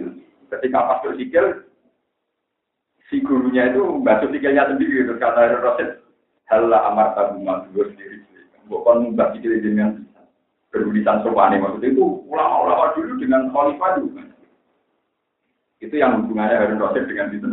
ketika 0.47 0.79
pas 0.79 1.03
sikil 1.19 1.67
si 3.13 3.21
gurunya 3.21 3.69
itu 3.69 4.01
basuh 4.01 4.33
sikilnya 4.33 4.65
sendiri 4.73 5.05
terus 5.05 5.21
kata 5.21 5.61
Roset 5.61 6.01
Halla 6.49 6.89
amar 6.89 7.13
tabu 7.13 7.45
gue 7.45 7.85
sendiri. 7.93 8.25
Bukan 8.73 9.13
mbak 9.13 9.37
pikir 9.37 9.61
dengan 9.61 10.05
berulisan 10.73 11.21
sopan 11.21 11.61
maksudnya 11.61 11.93
itu 11.93 12.25
ulama-ulama 12.25 12.97
dulu 12.97 13.21
dengan 13.21 13.53
khalifah 13.53 14.01
itu. 14.01 14.09
Itu 15.85 15.95
yang 16.01 16.25
hubungannya 16.25 16.57
Harun 16.57 16.81
Rasid 16.81 17.05
dengan 17.05 17.37
itu 17.37 17.49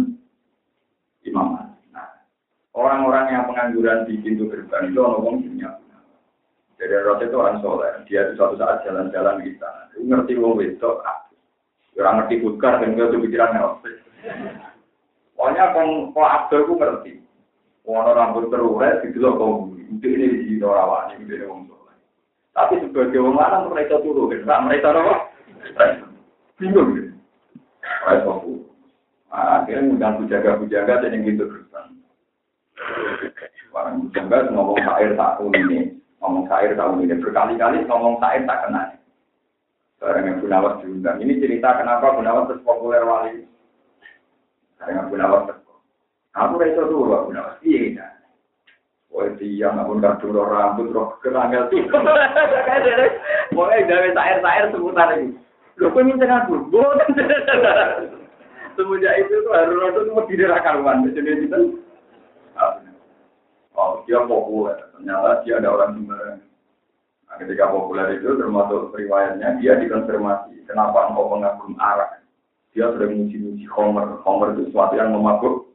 imam 1.28 1.76
nah 1.92 2.08
orang-orang 2.72 3.28
yang 3.36 3.44
pengangguran 3.52 4.08
di 4.08 4.16
pintu 4.24 4.48
gerbang 4.48 4.96
itu 4.96 5.00
orang 5.04 5.44
punya 5.44 5.70
jadi 6.80 7.04
Rasid 7.04 7.28
itu 7.32 7.36
orang 7.36 7.60
soleh. 7.60 7.92
Dia 8.08 8.32
itu 8.32 8.40
suatu 8.40 8.56
saat 8.56 8.88
jalan-jalan 8.88 9.44
di 9.44 9.60
sana. 9.60 9.92
Ngerti 10.00 10.40
wong 10.40 10.56
wedok 10.56 11.04
orang 12.00 12.24
ngerti 12.24 12.36
bukar 12.40 12.80
dan 12.80 12.96
nggak 12.96 13.12
pikiran 13.12 13.60
Rasid 13.60 14.00
pokoknya 15.40 15.72
kalau 15.72 16.12
Abdul 16.28 16.68
itu 16.68 16.74
ngerti 16.76 17.14
Orang 17.90 18.14
rambut 18.14 18.54
terurai, 18.54 19.02
itu 19.02 19.18
loh 19.18 19.34
kau 19.34 19.54
Mungkin 19.90 20.14
ini 20.14 20.46
di 20.46 20.62
rawan, 20.62 21.18
ini 21.18 21.26
di 21.26 21.42
wong 21.50 21.66
Tapi 22.54 22.78
sebagai 22.86 23.18
wong 23.18 23.34
lanang 23.34 23.74
mereka 23.74 23.98
turun, 24.06 24.30
kan? 24.46 24.70
Mereka 24.70 24.94
apa? 24.94 25.16
Bingung 26.62 26.94
gitu. 26.94 27.10
Mereka 28.06 28.22
fokus. 28.30 28.62
Akhirnya 29.34 29.90
ngundang 29.90 30.22
bujaga-bujaga 30.22 31.02
dan 31.02 31.14
yang 31.18 31.26
gitu. 31.26 31.46
Orang 33.74 34.06
bujaga 34.06 34.54
ngomong 34.54 34.78
sair 34.86 35.18
tahun 35.18 35.54
ini, 35.66 35.80
ngomong 36.22 36.46
sair 36.46 36.72
tahun 36.78 37.02
ini 37.06 37.16
berkali-kali 37.18 37.78
ngomong 37.90 38.22
sair 38.22 38.46
tak 38.46 38.70
kena. 38.70 38.84
Barang 39.98 40.26
yang 40.30 40.38
Gunawas 40.46 40.80
diundang. 40.86 41.18
Ini 41.18 41.42
cerita 41.42 41.82
kenapa 41.82 42.14
Gunawas 42.14 42.54
terus 42.54 42.66
populer 42.66 43.02
wali. 43.02 43.50
Barang 44.80 44.96
yang 44.96 45.08
Gunawas 45.12 45.60
Aku 46.40 46.56
rasa 46.56 46.88
dulu, 46.88 47.12
aku 47.12 47.36
Gunawas. 47.36 47.60
Iya, 47.62 48.08
Wah 49.10 49.26
dia 49.42 49.74
namun 49.74 50.06
kadung 50.06 50.38
roh 50.38 50.46
rambut 50.46 50.94
roh 50.94 51.18
keranggal 51.26 51.66
tuh. 51.74 51.82
Mulai 53.58 53.90
dari 53.90 54.14
tair-tair 54.14 54.70
seputar 54.70 55.18
ini. 55.18 55.34
Lo 55.82 55.90
kok 55.90 56.06
minta 56.06 56.30
aku? 56.30 56.70
Boten. 56.70 57.10
Semenjak 58.78 59.16
itu 59.20 59.34
tuh 59.44 59.52
harus 59.52 59.76
rodo 59.76 60.00
tuh 60.06 60.14
mau 60.14 60.24
tidak 60.30 60.62
karuan. 60.62 61.04
Jadi 61.10 61.50
itu 61.50 61.82
Oh 63.74 64.04
dia 64.06 64.22
populer. 64.30 64.78
Ternyata 64.94 65.42
dia 65.42 65.58
ada 65.58 65.70
orang 65.74 65.92
sembarangan. 65.98 66.40
Nah, 67.30 67.36
ketika 67.40 67.66
populer 67.72 68.08
itu 68.20 68.30
termasuk 68.38 68.94
riwayatnya 68.94 69.58
dia 69.58 69.74
dikonfirmasi. 69.80 70.68
Kenapa 70.70 71.10
engkau 71.10 71.34
mengagum 71.34 71.74
arak? 71.82 72.22
Dia 72.74 72.94
sudah 72.94 73.10
muji-muji 73.10 73.66
Homer. 73.74 74.22
Homer 74.22 74.54
itu 74.54 74.70
sesuatu 74.70 74.94
yang 74.94 75.14
memabuk. 75.14 75.74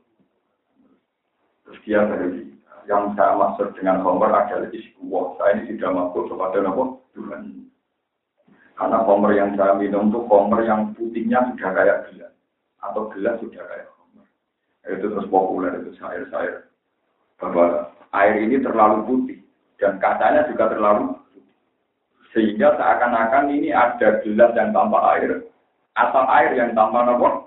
Terus 1.66 1.78
dia 1.82 2.00
berhenti 2.06 2.54
yang 2.84 3.16
saya 3.16 3.32
maksud 3.36 3.72
dengan 3.76 4.04
Homer 4.04 4.30
adalah 4.30 4.68
iskuwah. 4.70 5.36
Saya 5.40 5.60
ini 5.60 5.76
tidak 5.76 5.96
mampu 5.96 6.28
kepada 6.28 6.60
nama 6.60 6.84
Tuhan. 7.16 7.42
Karena 8.74 8.98
Homer 9.06 9.32
yang 9.32 9.50
saya 9.56 9.74
minum 9.78 10.12
itu 10.12 10.20
Homer 10.28 10.60
yang 10.66 10.92
putihnya 10.92 11.40
sudah 11.52 11.70
kayak 11.72 11.98
gelas. 12.12 12.32
Atau 12.84 13.08
gelas 13.16 13.40
sudah 13.40 13.62
kayak 13.64 13.88
Homer. 13.96 14.26
Itu 14.84 15.06
terus 15.08 15.30
populer, 15.32 15.72
itu 15.80 15.96
air-air. 16.04 16.68
Bahwa 17.40 17.90
air 18.12 18.34
ini 18.44 18.60
terlalu 18.60 18.98
putih. 19.08 19.38
Dan 19.80 19.98
kacanya 19.98 20.46
juga 20.46 20.70
terlalu 20.70 21.16
putih. 21.16 21.42
Sehingga 22.36 22.76
seakan-akan 22.76 23.48
ini 23.48 23.72
ada 23.72 24.20
gelas 24.20 24.52
yang 24.58 24.70
tanpa 24.76 24.98
air. 25.16 25.46
Atau 25.94 26.26
air 26.26 26.58
yang 26.58 26.74
tanpa 26.74 27.06
nama 27.06 27.46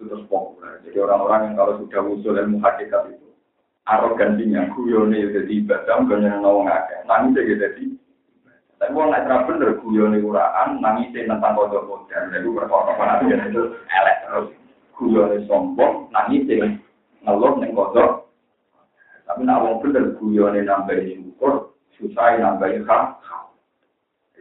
itu 0.00 0.08
terus 0.08 0.24
populer. 0.26 0.80
Jadi 0.82 0.96
orang-orang 0.96 1.52
yang 1.52 1.54
kalau 1.60 1.78
sudah 1.78 2.00
usul 2.08 2.34
ilmu 2.34 2.58
hakikat 2.64 3.12
itu 3.12 3.28
arogansinya 3.84 4.72
guyone 4.72 5.20
ya 5.20 5.28
jadi 5.38 5.52
ibadah 5.60 5.96
guyone 6.08 6.26
nawang 6.40 6.72
akeh. 6.72 7.04
Nangis 7.04 7.38
ya 7.38 7.54
jadi 7.68 7.84
tapi 8.80 8.96
wong 8.96 9.12
nek 9.12 9.28
ra 9.28 9.44
bener 9.44 9.76
guyone 9.84 10.24
uraan 10.24 10.80
nangis 10.80 11.12
tentang 11.12 11.52
kodok 11.52 11.84
modern 11.84 12.32
itu 12.32 12.48
perkara 12.56 12.96
perhatian 12.96 13.52
itu 13.52 13.62
elek 13.76 14.16
terus. 14.24 14.48
Guyone 14.96 15.36
sombong 15.44 16.08
nangis 16.08 16.48
ngeluh 17.20 17.60
ning 17.60 17.76
kodok 17.76 18.32
tapi 19.28 19.44
nek 19.44 19.60
wong 19.60 19.84
bener 19.84 20.16
guyone 20.16 20.64
nambahin 20.64 21.28
ukur 21.36 21.76
susah 22.00 22.40
nambahin 22.40 22.88
ini 22.88 23.49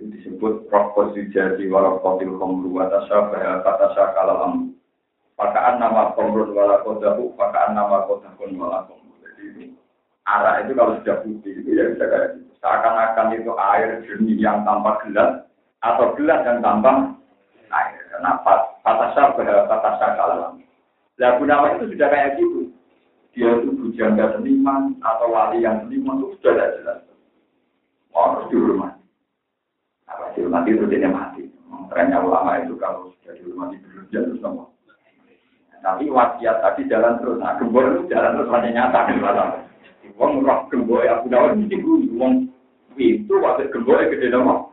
disebut 0.08 0.72
proporsi 0.72 1.28
jadi 1.36 1.68
walau 1.68 2.00
kotil 2.00 2.40
komru 2.40 2.72
atas 2.80 3.12
apa 3.12 3.60
kata 3.68 3.88
syakalam 3.92 4.72
pakaan 5.36 5.80
nama 5.80 6.16
komrun 6.16 6.56
wala 6.56 6.80
kodahu 6.88 7.36
pakaan 7.36 7.76
nama 7.76 8.08
kodahun 8.08 8.56
wala 8.56 8.88
komru 8.88 9.00
ini. 9.40 9.76
Arah 10.28 10.62
itu 10.62 10.76
kalau 10.76 11.00
sudah 11.00 11.24
putih 11.24 11.64
itu 11.64 11.70
ya 11.74 11.90
bisa 11.96 12.06
kayak 12.06 12.28
gitu. 12.38 12.52
Seakan-akan 12.60 13.28
itu 13.40 13.52
air 13.56 14.04
jernih 14.04 14.36
yang 14.36 14.68
tanpa 14.68 15.00
gelas 15.08 15.48
atau 15.80 16.12
gelas 16.20 16.44
yang 16.44 16.60
tanpa 16.60 17.16
air. 17.72 18.04
Karena 18.12 18.36
patasya 18.84 19.24
patasya 19.66 20.08
kalam. 20.20 20.60
Lah 21.20 21.32
Gunawan 21.40 21.80
itu 21.80 21.96
sudah 21.96 22.08
kayak 22.12 22.36
gitu. 22.36 22.72
Dia 23.32 23.64
itu 23.64 23.72
bujangga 23.72 24.36
seniman 24.36 25.00
atau 25.00 25.32
wali 25.32 25.64
yang 25.64 25.88
seniman 25.88 26.20
itu 26.20 26.36
sudah 26.44 26.68
jelas. 26.78 27.00
Harus 28.12 28.52
dihormati. 28.52 28.99
Dihormati 30.40 30.72
itu 30.72 30.88
dia 30.88 31.12
mati. 31.12 31.44
Trennya 31.92 32.24
ulama 32.24 32.64
itu 32.64 32.80
kalau 32.80 33.12
sudah 33.20 33.36
dihormati 33.36 33.76
berlebihan 33.84 34.32
terus 34.32 34.40
sama. 34.40 34.64
Tapi 35.84 36.08
wasiat 36.08 36.64
tadi 36.64 36.88
jalan 36.88 37.20
terus. 37.20 37.44
Nah, 37.44 37.60
gembor 37.60 37.84
itu 37.92 38.08
jalan 38.08 38.40
terus 38.40 38.52
hanya 38.56 38.70
nyata 38.72 39.00
di 39.12 39.20
mana. 39.20 39.44
Wong 40.16 40.48
roh 40.48 40.64
gembor 40.72 41.04
ya 41.04 41.20
udah 41.28 41.56
mesti 41.60 41.76
gue 41.76 42.08
wong 42.16 42.48
itu 42.96 43.34
waktu 43.36 43.68
gembor 43.68 44.00
gede 44.00 44.32
nama. 44.32 44.64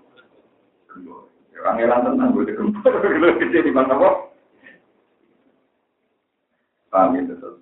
Gembor. 0.87 1.27
Orang 1.59 1.83
elang 1.83 2.03
tenang 2.07 2.31
gue 2.31 2.47
gembor 2.47 2.95
gede 3.43 3.59
di 3.67 3.73
mana 3.75 3.99
kok. 3.99 4.15
Paham 6.95 7.19
ya 7.19 7.27
terus. 7.27 7.59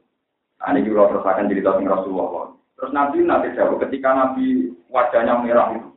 Nah, 0.60 0.68
ini 0.76 0.84
juga 0.84 1.08
terus 1.08 1.24
akan 1.24 1.48
cerita 1.48 1.72
tentang 1.72 1.88
Rasulullah. 1.88 2.52
Terus 2.76 2.92
Nabi 2.92 3.16
nanti 3.24 3.56
jawab 3.56 3.80
ketika 3.88 4.12
Nabi 4.12 4.76
wajahnya 4.92 5.40
merah 5.40 5.72
itu. 5.72 5.88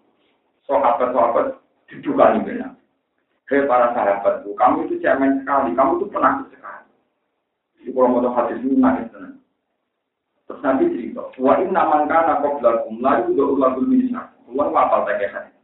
Sahabat-sahabat 0.68 1.57
didukani 1.88 2.44
benar. 2.44 2.76
Hei 3.48 3.64
para 3.64 3.96
sahabatku, 3.96 4.52
kamu 4.60 4.92
itu 4.92 5.00
cemen 5.00 5.40
sekali, 5.40 5.72
kamu 5.72 6.04
itu 6.04 6.06
penakut 6.12 6.52
sekali. 6.52 6.92
Di 7.80 7.96
kalau 7.96 8.20
mau 8.20 8.36
hadis 8.36 8.60
ini 8.60 8.76
nangis 8.76 9.08
tenang. 9.16 9.40
Terus 10.44 10.60
nanti 10.60 10.92
cerita, 10.92 11.32
wa 11.40 11.56
inna 11.64 11.84
man 11.88 12.12
kana 12.12 12.44
qablakum 12.44 13.00
la 13.00 13.24
yudu 13.24 13.56
ulagul 13.56 13.88
minisa. 13.88 14.36
Keluar 14.44 14.68
wapal 14.72 15.08
tak 15.08 15.24
hadis. 15.32 15.56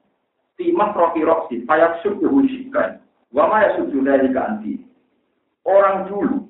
Timah 0.55 0.95
rofi 0.95 1.27
roksi, 1.27 1.67
payak 1.67 1.99
suku 2.03 2.23
husikan. 2.23 3.03
Wa 3.35 3.51
ma 3.51 3.67
yasudu 3.67 3.99
dari 3.99 4.31
ganti. 4.31 4.79
Orang 5.67 6.07
dulu 6.07 6.47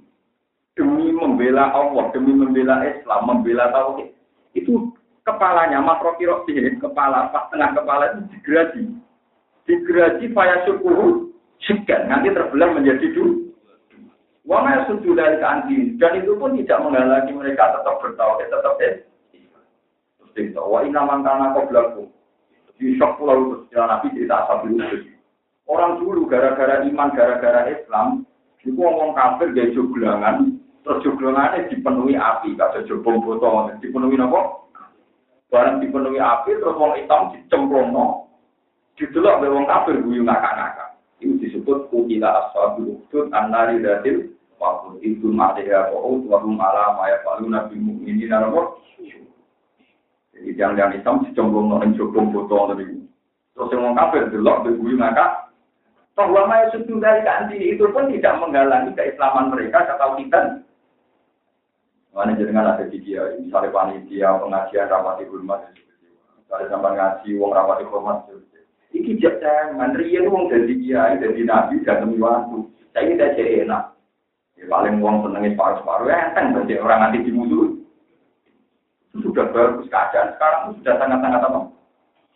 demi 0.77 1.13
membela 1.13 1.73
Allah, 1.73 2.13
demi 2.13 2.33
membela 2.33 2.81
Islam, 2.85 3.29
membela 3.29 3.73
tauhid, 3.73 4.13
itu 4.53 4.93
kepalanya 5.25 5.81
mas 5.81 6.01
rofi 6.01 6.29
roksi, 6.29 6.77
kepala 6.77 7.33
pas 7.33 7.49
tengah 7.49 7.73
kepala 7.73 8.13
itu 8.13 8.21
digerasi. 8.37 8.83
Digerasi 9.63 10.31
payak 10.35 10.67
suku 10.67 10.89
husikan. 10.91 12.11
Nanti 12.11 12.31
terbelah 12.35 12.75
menjadi 12.75 13.07
dua. 13.15 13.43
Wama 14.43 14.83
suju 14.91 15.15
dari 15.15 15.39
keanti 15.39 15.95
dan 15.95 16.19
itu 16.19 16.35
pun 16.35 16.51
tidak 16.59 16.83
menghalangi 16.83 17.31
mereka 17.31 17.79
tetap 17.79 17.95
bertauhid, 18.03 18.51
tetap 18.51 18.75
eh. 18.83 19.07
Terus 20.19 20.31
cerita, 20.35 20.59
wa 20.59 20.83
inna 20.83 20.99
mangkana 21.07 21.55
kau 21.55 21.63
belaku. 21.63 22.03
Di 22.75 22.99
shock 22.99 23.15
pulau 23.15 23.39
itu 23.39 23.55
sejarah 23.71 23.87
Nabi 23.87 24.11
cerita 24.11 24.43
asal 24.43 24.67
dulu. 24.67 24.83
Orang 25.63 26.03
dulu 26.03 26.27
gara-gara 26.27 26.83
iman, 26.83 27.15
gara-gara 27.15 27.71
Islam, 27.71 28.27
itu 28.59 28.75
ngomong 28.75 29.15
kafir 29.15 29.55
gaya 29.55 29.71
joglangan, 29.71 30.59
terus 30.83 30.99
joglangannya 31.07 31.71
dipenuhi 31.71 32.19
api, 32.19 32.59
kata 32.59 32.83
jobong 32.83 33.23
botol, 33.23 33.71
dipenuhi 33.79 34.19
apa? 34.19 34.67
Barang 35.47 35.79
dipenuhi 35.79 36.19
api, 36.19 36.59
terus 36.59 36.75
wong 36.75 36.99
hitam 36.99 37.31
dicemplong, 37.31 37.95
no. 37.95 38.27
Didelok 38.93 39.41
be 39.41 39.47
wong 39.49 39.65
kafir 39.65 39.97
guyu 40.01 40.21
ngakak-ngakak. 40.21 40.89
Itu 41.17 41.39
disebut 41.41 41.89
kutila 41.89 42.29
ashabul 42.45 42.99
ukhdud 43.01 43.33
annari 43.33 43.81
datil 43.81 44.37
waktu 44.61 45.01
itu 45.01 45.33
ma'liha 45.33 45.89
wa'ud 45.89 46.29
wa 46.29 46.37
hum 46.43 46.61
ala 46.61 46.93
ma 46.93 47.09
yafaluna 47.09 47.65
bil 47.71 47.81
mu'minina 47.81 48.45
nomor. 48.45 48.77
Jadi 50.33 50.49
jangan-jangan 50.57 50.97
Islam 50.97 51.15
dicombong 51.25 51.65
nang 51.73 51.93
jogong 51.97 52.29
foto 52.33 52.73
tadi. 52.73 52.85
Terus 53.53 53.69
yang 53.69 53.93
kafir 53.97 54.29
delok 54.33 54.65
beguyu 54.65 54.97
maka 54.97 55.43
bahwa 56.13 56.45
maya 56.45 56.69
sudah 56.73 56.97
dari 57.01 57.21
kanti 57.25 57.57
itu 57.57 57.89
pun 57.89 58.09
tidak 58.13 58.37
menghalangi 58.37 58.93
keislaman 58.93 59.49
mereka 59.49 59.81
atau 59.97 60.13
kita. 60.17 60.61
Mana 62.13 62.37
jenengan 62.37 62.77
ada 62.77 62.85
di 62.85 63.01
dia, 63.01 63.25
misalnya 63.41 63.73
panitia 63.73 64.37
pengajian 64.37 64.85
rapat 64.85 65.25
di 65.25 65.33
rumah, 65.33 65.57
misalnya 66.45 66.69
sampai 66.69 66.93
ngaji 66.93 67.29
uang 67.41 67.51
rapat 67.57 67.81
di 67.81 67.85
rumah, 67.89 68.21
iki 68.93 69.19
jangan 69.19 69.97
riyen 69.97 70.29
wong 70.29 70.47
dadi 70.47 70.73
kiai 70.79 71.19
dadi 71.19 71.41
nabi 71.43 71.81
dan 71.83 72.05
demi 72.05 72.21
waktu. 72.21 72.69
Saya 72.93 73.09
ini 73.09 73.17
tidak 73.17 73.65
enak. 73.65 73.83
Ya, 74.53 74.69
paling 74.69 75.01
uang 75.01 75.25
senengnya 75.25 75.57
separuh-separuh 75.57 76.07
ya 76.07 76.29
enteng 76.29 76.53
berarti 76.53 76.73
orang 76.77 76.99
nanti 77.01 77.25
dimusuh. 77.25 77.73
Sudah 79.17 79.49
bagus 79.49 79.89
keadaan 79.89 80.37
sekarang 80.37 80.61
sudah 80.77 80.93
sangat-sangat 81.01 81.41
apa? 81.41 81.59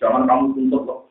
Jangan 0.02 0.26
kamu 0.26 0.44
tuntut 0.54 0.84
loh 0.86 1.08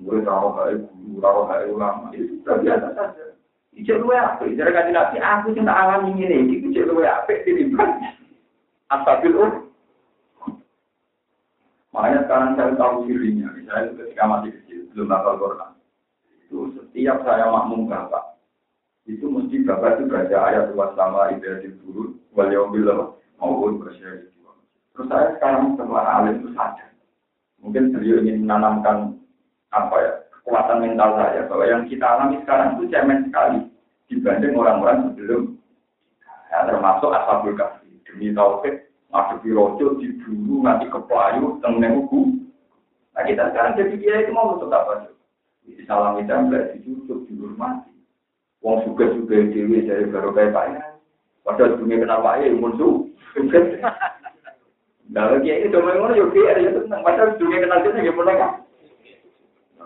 murid 0.00 0.24
rawat 0.24 0.52
baik 0.56 0.76
guru 0.96 1.20
rawat 1.20 1.44
baik 1.52 1.66
ulama 1.76 2.08
itu 2.16 2.40
sudah 2.40 2.56
biasa 2.64 2.88
saja 2.96 3.24
Ijek 3.70 4.02
luwe 4.02 4.18
apa? 4.18 4.42
Ijek 4.50 4.66
kaji 4.66 4.90
nabi, 4.90 5.22
aku 5.22 5.54
cinta 5.54 5.70
alam 5.70 6.10
ini 6.10 6.26
ini, 6.26 6.58
ijek 6.58 6.90
luwe 6.90 7.06
apa? 7.06 7.30
Dirimbang. 7.46 8.02
Asabil 8.90 9.30
ur. 9.30 9.69
Makanya 11.90 12.20
sekarang 12.26 12.50
saya 12.54 12.72
tahu 12.78 13.10
dirinya, 13.10 13.50
misalnya 13.50 13.98
ketika 13.98 14.22
masih 14.30 14.50
kecil, 14.62 14.80
belum 14.94 15.10
hafal 15.10 15.34
Quran. 15.42 15.70
Itu 16.46 16.56
setiap 16.78 17.26
saya 17.26 17.50
makmum 17.50 17.90
bapak, 17.90 18.38
itu 19.10 19.26
mesti 19.26 19.66
bapak 19.66 19.98
itu 19.98 20.04
baca 20.06 20.36
ayat 20.50 20.64
luas 20.70 20.94
sama 20.94 21.34
ibadah 21.34 21.66
turun, 21.82 22.14
wal 22.30 22.50
yaumil 22.50 23.18
maupun 23.42 23.82
bersyari. 23.82 24.30
Terus 24.94 25.06
saya 25.10 25.34
sekarang 25.38 25.74
setelah 25.74 26.04
alim 26.20 26.44
itu 26.44 26.50
sadar. 26.54 26.90
Mungkin 27.60 27.94
beliau 27.94 28.20
ingin 28.20 28.44
menanamkan 28.44 29.16
apa 29.70 29.96
ya 29.96 30.12
kekuatan 30.34 30.82
mental 30.82 31.14
saya 31.14 31.46
bahwa 31.46 31.64
yang 31.68 31.82
kita 31.86 32.02
alami 32.02 32.36
sekarang 32.42 32.68
itu 32.74 32.84
cemen 32.90 33.18
sekali 33.30 33.58
dibanding 34.10 34.58
orang-orang 34.58 34.98
sebelum 35.10 35.42
ya, 36.50 36.58
termasuk 36.66 37.10
asabul 37.14 37.54
kasih 37.54 37.94
demi 38.02 38.34
tauhid 38.34 38.89
ngadepi 39.10 39.50
rojo 39.50 39.98
diburu 39.98 40.62
nanti 40.62 40.86
keplayu 40.86 41.58
tengene 41.60 41.88
ugu. 41.98 42.40
Nah 43.14 43.22
kita 43.26 43.50
sekarang 43.50 43.74
jadi 43.76 43.94
dia 43.98 44.14
itu 44.22 44.30
mau 44.30 44.54
untuk 44.54 44.70
apa 44.70 45.10
di 45.66 45.82
salam 45.84 46.18
itu 46.22 46.30
di 46.30 46.58
dicucuk 46.78 47.18
dihormati. 47.26 47.92
Wong 48.62 48.86
suka 48.86 49.10
suka 49.14 49.50
dewi 49.50 49.84
dari 49.84 50.06
baru 50.08 50.30
kayak 50.36 50.52
pak 50.52 50.66
ya 50.72 50.82
padahal 51.42 51.80
dunia 51.80 52.04
kenal 52.04 52.20
pak 52.20 52.44
ya 52.44 52.52
musuh 52.54 53.08
Nah, 55.10 55.42
kiai 55.42 55.66
itu 55.66 55.74
memang 55.74 56.14
yo 56.14 56.30
kiai 56.30 56.62
ya 56.62 56.70
tenang. 56.70 57.02
Padahal 57.02 57.34
dunia 57.34 57.66
kenal 57.66 57.82
dia 57.82 57.98
ya 57.98 58.14
mulai 58.14 58.38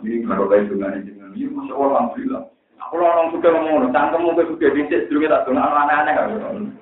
ini 0.05 0.27
kalau 0.29 0.51
kayak 0.53 0.69
ini 0.69 1.09
dengan 1.09 1.33
ini, 1.33 1.49
masya 1.49 1.73
Allah 1.73 1.89
alhamdulillah. 1.97 2.43
Aku 2.83 2.95
orang 3.01 3.33
suka 3.33 3.49
ngomong, 3.49 3.89
cangkem 3.95 4.21
mungkin 4.21 4.51
suka 4.53 4.67
dicek, 4.75 5.09
dulu 5.09 5.25
kita 5.25 5.47
tuh 5.49 5.57
aneh-aneh 5.57 6.13
kan. 6.13 6.29
Lalu 6.35 6.73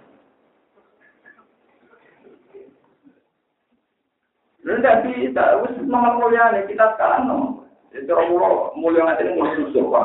tidak 4.79 5.03
bisa, 5.05 5.45
wis 5.61 5.75
nomor 5.85 6.17
mulia 6.17 6.55
nih 6.55 6.65
kita 6.71 6.95
sekarang 6.97 7.29
nomor. 7.29 7.67
Itu 7.93 8.13
orang 8.15 8.73
mulia 8.79 9.03
nanti 9.05 9.29
ini 9.29 9.37
mulai 9.37 9.59
susah, 9.59 9.83
pak. 9.91 10.05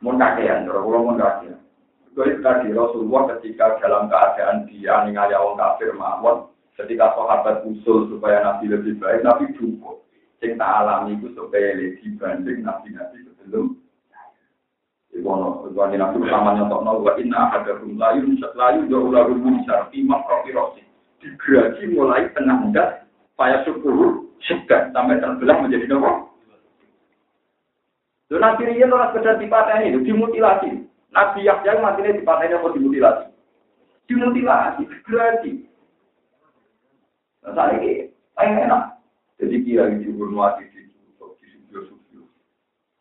Mun 0.00 0.16
kakean, 0.16 0.70
orang 0.70 0.84
pulau 0.86 1.06
mun 1.08 1.18
kakean. 1.18 1.58
Tadi 2.20 2.68
Rasulullah 2.74 3.32
ketika 3.36 3.80
dalam 3.80 4.10
keadaan 4.12 4.68
dia 4.68 5.08
ningali 5.08 5.32
orang 5.32 5.56
kafir 5.56 5.94
mawon, 5.96 6.52
ketika 6.76 7.16
sahabat 7.16 7.64
usul 7.64 8.12
supaya 8.12 8.44
Nabi 8.44 8.68
lebih 8.68 8.98
baik, 9.00 9.24
Nabi 9.24 9.50
cukup 9.56 10.00
sing 10.40 10.56
tak 10.56 10.72
alami 10.82 11.20
itu 11.20 11.28
supaya 11.36 11.76
dibanding 11.76 12.64
nabi-nabi 12.64 13.28
sebelum 13.28 13.76
Iwono, 15.10 15.68
Iwono 15.68 15.94
nabi 16.00 16.16
utama 16.22 16.56
nyontok 16.56 16.80
no, 16.80 17.02
wa 17.04 17.12
inna 17.20 17.50
ahadakum 17.50 17.98
layu, 18.00 18.30
layu 18.56 18.80
jauh 18.88 19.10
lalu 19.12 19.42
bisa 19.42 19.90
imam 19.92 20.22
rofi 20.24 20.50
rosi. 20.54 20.82
Digraji 21.20 21.84
mulai 21.92 22.32
tengah 22.32 22.64
enggak, 22.64 23.04
payah 23.36 23.60
syukur, 23.68 24.24
segan, 24.40 24.88
sampai 24.96 25.20
terbelah 25.20 25.60
menjadi 25.60 25.84
nopo. 25.92 26.32
Dan 28.32 28.40
nabi 28.40 28.72
Rian 28.72 28.94
orang 28.94 29.12
sekedar 29.12 29.36
dipateni, 29.36 30.00
dimutilasi. 30.00 30.86
Nabi 31.10 31.44
Yahya 31.44 31.82
matinya 31.82 32.16
dipateni 32.16 32.56
apa 32.56 32.72
dimutilasi? 32.72 33.26
Dimutilasi, 34.06 34.82
digraji. 34.86 35.52
Nah, 37.44 37.52
saya 37.52 37.76
ini, 37.82 38.08
enak. 38.38 39.00
Jadi 39.40 39.56
dihormati 39.64 40.68
di 40.72 40.80
di 40.92 41.46
studio-studio. 41.48 42.22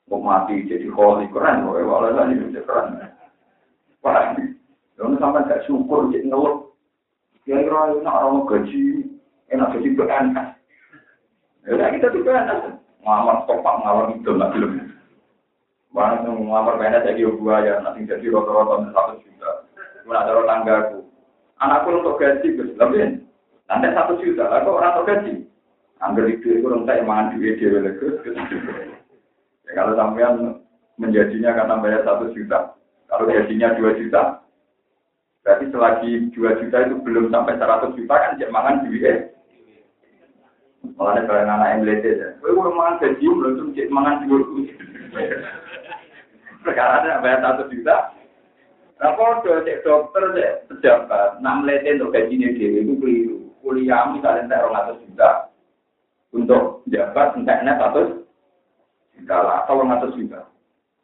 Mau 0.08 0.24
mati 0.24 0.64
jadi 0.64 0.88
kholi 0.88 1.28
keren, 1.30 1.68
mau 1.68 1.76
walau 1.76 2.16
lagi 2.16 2.40
jadi 2.40 2.64
keren. 2.64 3.00
Wah, 4.00 4.34
Jangan 4.96 5.16
sampai 5.20 5.48
gak 5.48 5.64
syukur 5.68 6.12
jadi 6.12 6.28
ngeluh. 6.28 6.69
Kiai 7.48 7.66
roy 7.66 8.00
nak 8.04 8.20
orang 8.20 8.48
gaji, 8.48 9.08
enak 9.50 9.72
jadi 9.78 9.90
PNS. 9.96 10.48
Ya 11.70 11.88
kita 11.94 12.08
di 12.12 12.20
PNS. 12.24 12.62
Ngamar 13.00 13.48
topak 13.48 13.76
ngalor 13.80 14.12
itu 14.12 14.32
nggak 14.36 14.52
film. 14.54 14.72
Mana 15.96 16.22
yang 16.22 16.46
ngamar 16.46 16.76
PNS 16.78 17.08
jadi 17.08 17.22
gua 17.40 17.64
ya, 17.64 17.80
nanti 17.80 18.06
jadi 18.06 18.28
rata-rata 18.28 18.92
satu 18.92 19.14
juta. 19.24 19.52
Mana 20.04 20.28
ada 20.28 20.42
tanggaku. 20.44 21.00
Anakku 21.60 21.90
untuk 21.92 22.20
gaji, 22.20 22.56
gus, 22.56 22.72
lebih. 22.80 23.24
Nanti 23.68 23.88
satu 23.92 24.16
juta, 24.24 24.48
aku 24.48 24.70
orang 24.80 24.96
untuk 24.96 25.08
gaji. 25.12 25.34
Angger 26.00 26.32
itu 26.32 26.56
itu 26.56 26.64
rentak 26.64 27.04
mangan 27.04 27.36
duit 27.36 27.60
dia 27.60 27.76
Ya, 29.70 29.72
kalau 29.76 29.94
sampean 30.00 30.64
menjadinya 30.98 31.54
karena 31.54 31.76
bayar 31.78 32.02
satu 32.02 32.34
juta, 32.34 32.74
kalau 33.06 33.30
gajinya 33.30 33.78
dua 33.78 33.94
juta, 34.00 34.42
berarti 35.44 35.66
selagi 35.72 36.12
dua 36.36 36.60
juta 36.60 36.78
itu 36.86 36.96
belum 37.02 37.32
sampai 37.32 37.58
seratus 37.58 37.96
juta 37.96 38.16
kan 38.16 38.38
cek 38.38 38.54
mangan 38.54 38.86
duit. 38.86 39.34
Malah 40.96 41.24
barang 41.28 41.48
anak 41.48 41.70
yang 41.76 41.82
belajar 41.84 42.14
ya. 42.16 42.28
Gue 42.40 42.56
udah 42.56 42.74
mangan 42.76 43.00
gaji 43.04 43.26
belum 43.28 43.52
tuh 43.56 43.68
cek 43.76 43.92
mangan 43.92 44.16
duit. 44.28 44.68
Sekarang 46.64 46.96
ada 47.04 47.24
bayar 47.24 47.40
satu 47.44 47.64
juta. 47.72 47.98
Nah, 49.00 49.16
kalau 49.16 49.64
cek 49.64 49.80
dokter, 49.88 50.24
cek 50.36 50.52
pejabat, 50.68 51.40
nak 51.40 51.64
melihat 51.64 52.00
untuk 52.00 52.12
gajinya 52.12 52.48
dia 52.52 52.84
itu 52.84 52.94
keliru. 53.00 53.38
Kuliah 53.64 54.12
misalnya 54.12 54.48
saya 54.48 54.66
orang 54.68 55.00
juta, 55.04 55.52
untuk 56.36 56.86
jabat 56.90 57.34
enteknya 57.38 57.74
satu 57.80 58.26
juta 59.18 59.38
lah 59.42 59.66
atau 59.66 59.82
satu 59.84 60.08
juta. 60.14 60.42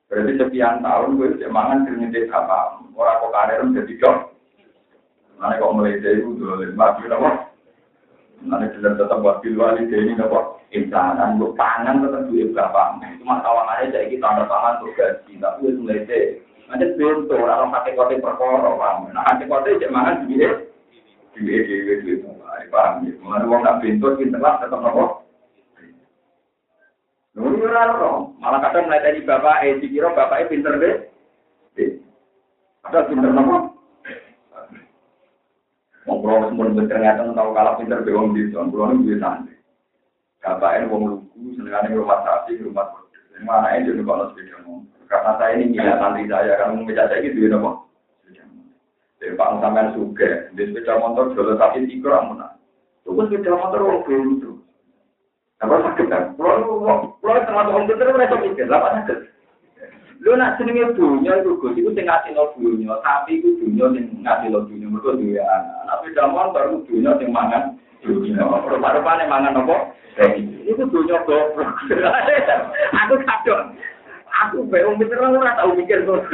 Berarti 0.06 0.34
sekian 0.38 0.86
tahun 0.86 1.18
gue 1.18 1.28
udah 1.41 1.50
mangan 1.50 1.89
keringet 1.89 2.30
apa 2.30 2.78
orang 2.94 3.20
kok 3.20 3.34
karir 3.34 3.60
menjadi 3.65 3.94
dok. 3.98 4.18
Mana 5.41 5.60
kok 5.60 5.74
mulai 5.74 5.98
itu 5.98 6.38
dua 6.38 6.62
lima 6.62 6.96
juta 7.02 7.18
apa? 7.18 7.32
Mana 8.46 8.70
sudah 8.78 8.94
tetap 8.94 9.18
buat 9.26 9.41
pilwali 9.41 9.89
ini 9.89 10.13
apa? 10.22 10.62
Insanan 10.70 11.41
gue 11.41 11.58
pangan 11.58 12.06
tetap 12.06 12.22
duit 12.30 12.54
berapa? 12.54 13.02
Itu 13.02 13.24
masalahnya 13.26 13.91
jadi 13.91 14.08
kita 14.13 14.26
ada 14.26 14.44
pangan 14.46 14.86
untuk 14.86 14.94
gaji 14.94 15.34
tapi 15.41 15.60
itu 15.65 15.80
mulai 15.82 16.06
dari 16.06 16.46
Nanti 16.65 16.98
bentuk 16.98 17.38
orang 17.38 17.70
pakai 17.70 17.94
kote 17.94 18.18
perkara, 18.18 18.74
paham? 18.74 19.13
Nah, 19.13 19.22
pakai 19.22 19.46
kote 19.46 19.78
cek 19.78 19.94
mangan 19.94 20.26
duit, 20.26 20.74
duit, 21.38 21.62
duit, 21.70 22.00
duit, 22.02 22.20
paham? 22.74 23.06
Mengenai 23.06 23.46
uang 23.46 23.62
nak 23.62 23.86
bentuk, 23.86 24.18
kita 24.18 24.41
lah 24.41 24.58
tetap 24.58 24.82
nopo. 24.82 25.24
Nuri 27.36 27.68
ora 27.68 27.92
malah 28.40 28.64
kadang 28.64 28.88
melatih 28.88 29.28
bapak, 29.28 29.68
eh 29.68 29.76
dikira 29.84 30.16
bapak 30.16 30.48
eh 30.48 30.48
pinter 30.48 30.80
deh. 30.80 30.96
Ada 32.88 33.12
pinter 33.12 33.34
nopo? 33.36 33.76
Ngobrol 36.08 36.48
semua 36.48 36.72
ternyata 36.86 37.28
tahu 37.28 37.50
kalah 37.52 37.76
pinter 37.76 38.06
be 38.06 38.16
wong 38.16 38.32
di 38.32 38.48
son, 38.56 38.72
kulo 38.72 38.94
niku 38.94 39.20
santai. 39.20 39.58
Bapak 40.40 40.88
wong 40.88 41.02
lugu, 41.12 41.60
senengane 41.60 41.92
rumah 41.92 42.24
sapi, 42.24 42.62
rumah 42.62 43.04
Ini 43.36 43.44
mana 43.44 43.76
ini 43.76 43.92
juga 43.92 44.16
kalau 44.16 44.32
sepeda 44.32 44.64
Karena 45.12 45.32
saya 45.36 45.60
ini 45.60 45.76
nggak 45.76 46.00
santri 46.00 46.24
saya, 46.32 46.56
karena 46.56 46.80
mau 46.80 46.88
saya 46.88 47.20
gitu 47.20 47.38
ya 47.44 47.50
nopo. 47.52 47.72
Jadi 49.20 49.36
Pak 49.36 49.60
sampean 49.60 49.92
suge, 49.92 50.56
di 50.56 50.72
sepeda 50.72 51.04
motor 51.04 51.36
jual 51.36 51.60
sapi 51.60 51.84
tiga 51.84 52.24
mana. 52.24 52.56
Tunggu 53.04 53.28
sepeda 53.28 53.60
motor 53.60 53.84
orang 53.84 54.04
belum 54.08 54.40
itu. 54.40 54.55
Apa 55.64 55.76
sakit 55.80 56.06
kan? 56.12 56.24
Pulau 56.36 57.16
termasuk 57.24 57.72
orang 57.72 57.88
pinter 57.88 58.12
mereka 58.12 58.36
mikir, 58.43 58.68
apa 58.68 58.99
sakit? 58.99 59.18
Lu 60.24 60.34
nak 60.36 60.58
senengnya 60.58 60.95
dunia 60.95 61.43
itu 61.43 61.60
gue 61.60 61.76
itu 61.78 61.91
sing 61.93 62.08
ngasih 62.08 62.34
lo 62.34 62.51
dunia, 62.58 62.97
tapi 63.06 63.39
itu 63.39 63.62
dunia 63.62 63.93
sing 63.93 64.10
ngasih 64.20 64.47
lo 64.51 64.66
dunia 64.66 64.88
mereka 64.89 65.16
dunia 65.16 65.43
anak. 65.43 65.80
Tapi 65.86 66.06
motor 66.34 66.64
itu 66.66 66.78
dunia 66.89 67.12
sing 67.22 67.30
mangan 67.32 67.78
dunia. 68.01 68.41
Rupa-rupane 68.43 69.24
mangan 69.30 69.60
apa? 69.62 69.95
Iku 70.66 70.84
dunia 70.89 71.22
goblok. 71.24 71.72
Aku 73.06 73.16
kadang 73.22 73.76
aku 74.36 74.68
bingung 74.68 74.99
mikir 74.99 75.20
ora 75.20 75.56
tau 75.56 75.72
mikir 75.72 76.03
kok. 76.08 76.28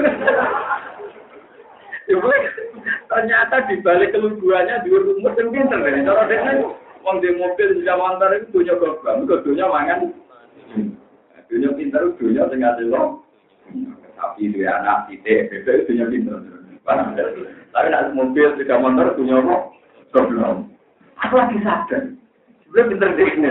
ternyata 3.08 3.56
di 3.72 3.76
balik 3.80 4.12
keluguannya 4.12 4.84
di 4.84 4.90
rumah 4.92 5.32
yang 5.38 5.48
pinter. 5.54 5.80
Cara 5.80 6.28
dia 6.28 6.66
wong 7.02 7.22
di 7.22 7.30
mobil 7.36 7.68
di 7.78 7.86
Jamantar 7.86 8.34
itu 8.38 8.50
dunia 8.54 8.78
goblok, 8.78 9.26
itu 9.26 9.36
dunia 9.46 9.66
mangan. 9.70 10.14
Dunia 11.52 11.70
pinter 11.76 12.02
itu 12.08 12.32
dunia 12.32 12.48
sing 12.48 12.62
lo. 12.88 13.26
Tapi 14.22 14.54
dia 14.54 14.78
anak 14.78 15.10
titik, 15.10 15.50
bebek 15.50 15.90
itu 15.90 15.98
dunia 15.98 16.06
pinter. 16.10 16.38
Tapi 17.72 17.88
nak 17.90 18.14
mobil 18.14 18.56
di 18.58 18.64
Jamantar 18.70 19.18
dunia 19.18 19.42
apa? 19.42 19.56
Goblok. 20.14 20.70
Aku 21.22 21.34
lagi 21.38 21.58
sadar. 21.62 22.04
Sebenarnya 22.66 22.90
pinter 22.90 23.10
di 23.18 23.24
sini. 23.34 23.50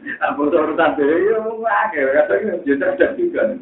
Aku 0.00 0.48
urusan 0.48 0.96
dia, 0.96 1.04
ya, 1.28 1.36
akhirnya 1.68 2.24
katanya, 2.24 2.54
dia 2.64 2.74
cerdas 2.80 3.12
juga. 3.20 3.52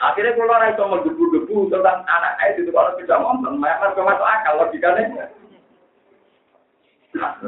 Akhirnya 0.00 0.40
orang 0.40 0.72
itu 0.72 0.82
menggebu-gebu 0.88 1.68
tentang 1.68 2.00
anak 2.08 2.40
itu 2.56 2.72
kalau 2.72 2.96
tidak 2.96 3.20
nonton, 3.20 3.60
mereka 3.60 3.92
masuk 3.92 4.24
akal 4.24 4.56
logikanya. 4.56 5.28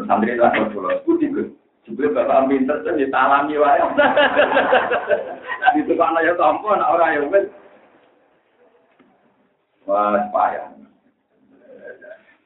Santri 0.08 0.36
itu 0.36 0.44
aku 0.44 0.72
pulau, 0.76 1.00
putih 1.08 1.28
gue. 1.32 1.46
Juga 1.84 2.16
bapak 2.16 2.48
pinter 2.48 2.80
tuh 2.80 2.96
ditalami 2.96 3.60
wae. 3.60 3.80
Itu 5.76 5.92
kan 6.00 6.16
ya 6.24 6.32
tampo 6.36 6.72
anak 6.72 6.92
orang 6.96 7.12
yang 7.16 7.26
wes. 7.28 7.44
Wah, 9.84 10.16
payah. 10.32 10.72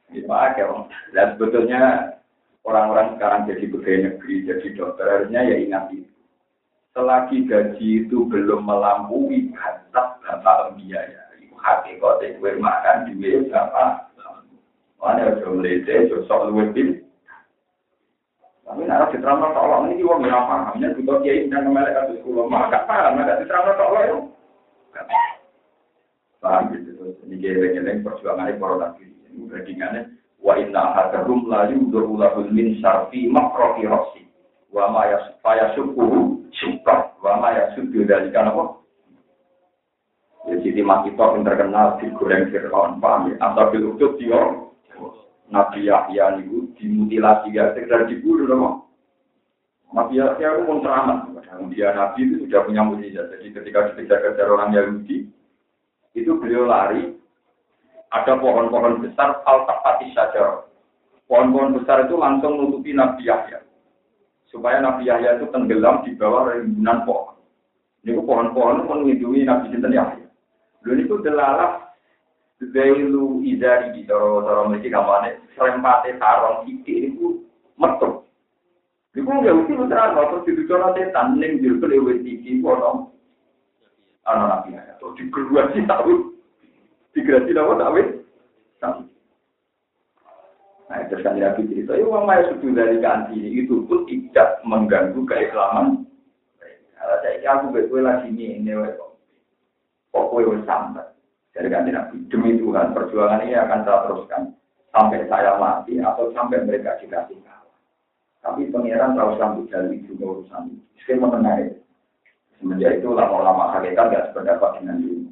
Dipakai, 0.09 0.65
dan 1.13 1.37
sebetulnya 1.37 1.81
orang-orang 2.65 3.13
sekarang 3.13 3.45
jadi 3.45 3.69
pegawai 3.69 3.99
negeri, 4.09 4.35
jadi 4.41 4.67
dokter, 4.73 5.29
ya 5.29 5.45
ingat 5.45 5.93
itu 5.93 6.09
selagi 6.97 7.45
gaji 7.45 7.89
itu 8.03 8.25
belum 8.25 8.65
melampaui 8.65 9.53
batas 9.53 10.17
bapak 10.25 10.73
biaya, 10.81 11.29
itu 11.37 11.53
hakikatnya 11.53 12.41
gue 12.41 12.51
makan 12.57 12.97
duit 13.05 13.53
berapa? 13.53 14.09
Mana 14.97 15.31
udah 15.31 15.49
melete, 15.55 16.09
sok 16.25 16.51
luwih 16.51 17.05
Tapi 18.69 18.85
nara 18.85 19.09
diterangno 19.09 19.49
tolong 19.49 19.89
ini 19.89 20.05
wong 20.05 20.29
ora 20.29 20.45
paham, 20.45 20.77
yen 20.77 20.93
butuh 20.93 21.25
kiai 21.25 21.49
dan 21.49 21.73
melek 21.73 21.89
kados 21.89 22.21
kula, 22.21 22.45
maka 22.45 22.85
paham 22.85 23.17
nek 23.17 23.41
diterangno 23.41 23.73
tolong 23.73 24.05
yo. 24.05 24.17
Paham 26.37 26.69
gitu 26.77 26.93
terus 26.93 27.17
ini 27.25 27.41
geleng-geleng 27.41 28.05
perjuangan 28.05 28.53
para 28.61 28.75
nabi. 28.77 29.09
Ini 29.09 29.49
bandingannya 29.49 30.01
wa 30.45 30.53
inna 30.61 30.83
hadarum 30.93 31.49
la 31.49 31.65
yudhuru 31.73 32.21
lahul 32.21 32.45
min 32.53 32.77
syarfi 32.77 33.25
makrofi 33.25 33.89
rosi 33.89 34.23
wa 34.69 34.85
ma 34.93 35.09
yasukuhu 35.57 36.45
suka 36.53 37.09
wama 37.23 37.53
ya 37.53 37.63
sudah 37.73 38.03
dari 38.05 38.29
kan 38.29 38.49
apa? 38.53 38.79
Ya 40.47 40.55
Siti 40.63 40.81
Makito 40.81 41.19
yang 41.35 41.43
terkenal 41.43 41.99
di 41.99 42.07
goreng 42.15 42.47
Fir'aun, 42.49 42.97
paham 43.03 43.33
ya? 43.33 43.35
Asal 43.43 43.75
bil 43.75 43.93
dia, 44.17 44.39
Nabi 45.49 45.89
Yahya 45.89 46.37
itu 46.41 46.69
dimutilasi 46.77 47.53
ya, 47.53 47.73
sekedar 47.73 48.05
dibunuh 48.05 48.45
dong. 48.45 48.65
Nabi 49.89 50.21
Yahya 50.21 50.61
itu 50.61 50.61
pun 50.69 50.85
teramat. 50.85 51.19
Dia 51.73 51.91
Nabi 51.97 52.19
itu 52.29 52.35
sudah 52.45 52.61
punya 52.65 52.85
mujizat. 52.85 53.33
Jadi 53.33 53.51
ketika 53.51 53.89
dikejar-kejar 53.93 54.47
orang 54.47 54.71
Yahudi, 54.77 55.25
itu 56.13 56.31
beliau 56.37 56.69
lari, 56.69 57.17
ada 58.13 58.37
pohon-pohon 58.37 59.01
besar, 59.01 59.41
al-tapati 59.45 60.13
saja. 60.13 60.65
Pohon-pohon 61.25 61.81
besar 61.81 62.05
itu 62.05 62.17
langsung 62.17 62.57
menutupi 62.57 62.93
Nabi 62.93 63.25
Yahya 63.25 63.65
supaya 64.49 64.81
Nabi 64.81 65.05
Yahya 65.05 65.37
itu 65.37 65.45
tenggelam 65.53 66.01
di 66.01 66.17
bawah 66.17 66.53
rimbunan 66.53 67.05
pohon. 67.05 67.37
Ini 68.01 68.17
pohon-pohon 68.17 68.89
melindungi 68.89 69.45
Nabi 69.45 69.69
Sinten 69.69 69.93
Yahya. 69.93 70.25
Lalu 70.85 71.05
ini 71.05 71.15
delalah 71.21 71.88
Zailu 72.59 73.39
Izari 73.39 73.95
di 73.95 74.03
cara-cara 74.03 74.67
mereka 74.67 74.99
kampanye 74.99 75.39
serempate 75.55 76.11
sarong 76.19 76.67
iki 76.67 77.07
itu 77.07 77.47
metu. 77.79 78.27
Iku 79.15 79.31
nggak 79.31 79.55
mesti 79.63 79.73
putra 79.79 80.11
terus 80.11 80.43
di 80.43 80.67
cara 80.67 80.91
setan 80.91 81.39
ning 81.39 81.63
jil 81.63 81.79
kelewe 81.79 82.19
iki 82.19 82.59
kono. 82.59 83.15
Ana 84.27 84.59
Nabi 84.59 84.75
Yahya. 84.75 84.99
Terus 84.99 85.15
di 85.15 85.23
kedua 85.31 85.71
sih 85.71 85.87
tahu. 85.87 86.35
Digerasi 87.15 87.55
lawan 87.55 87.79
tahu. 87.79 87.99
Tahu. 88.83 89.01
Nah, 90.89 90.97
itu 91.05 91.15
kan 91.21 91.37
Nabi 91.37 91.69
cerita, 91.69 91.93
ya 91.93 92.01
uang 92.01 92.25
maya 92.25 92.49
sudah 92.49 92.73
dari 92.73 92.97
ganti 92.97 93.37
itu 93.37 93.85
pun 93.85 94.09
tidak 94.09 94.57
mengganggu 94.65 95.21
keislaman. 95.21 96.01
Kalau 96.97 97.17
saya 97.21 97.45
aku 97.45 97.65
betul 97.77 98.01
lagi 98.01 98.33
ini, 98.33 98.57
ini 98.57 98.73
pokoknya 100.09 100.65
sampai. 100.65 101.18
Dari 101.59 101.67
ganti 101.67 101.91
Nabi, 101.91 102.23
demi 102.31 102.55
Tuhan, 102.55 102.95
perjuangan 102.95 103.43
ini 103.43 103.51
akan 103.51 103.83
saya 103.83 104.07
teruskan 104.07 104.55
sampai 104.95 105.27
saya 105.27 105.59
mati 105.59 105.99
atau 105.99 106.31
sampai 106.31 106.63
mereka 106.63 106.95
dikasih 107.03 107.35
kalah. 107.43 107.75
Tapi 108.39 108.71
pangeran 108.71 109.19
tahu 109.19 109.35
sambut 109.35 109.67
dari 109.67 109.99
juga 110.07 110.39
urusan 110.39 110.71
itu. 110.71 110.79
Saya 111.03 111.19
mengenai 111.19 111.75
semenjak 112.55 113.03
itu 113.03 113.11
lama-lama 113.11 113.75
hakikat 113.75 114.07
gak 114.07 114.31
sependapat 114.31 114.79
dengan 114.79 115.03
dulu. 115.03 115.27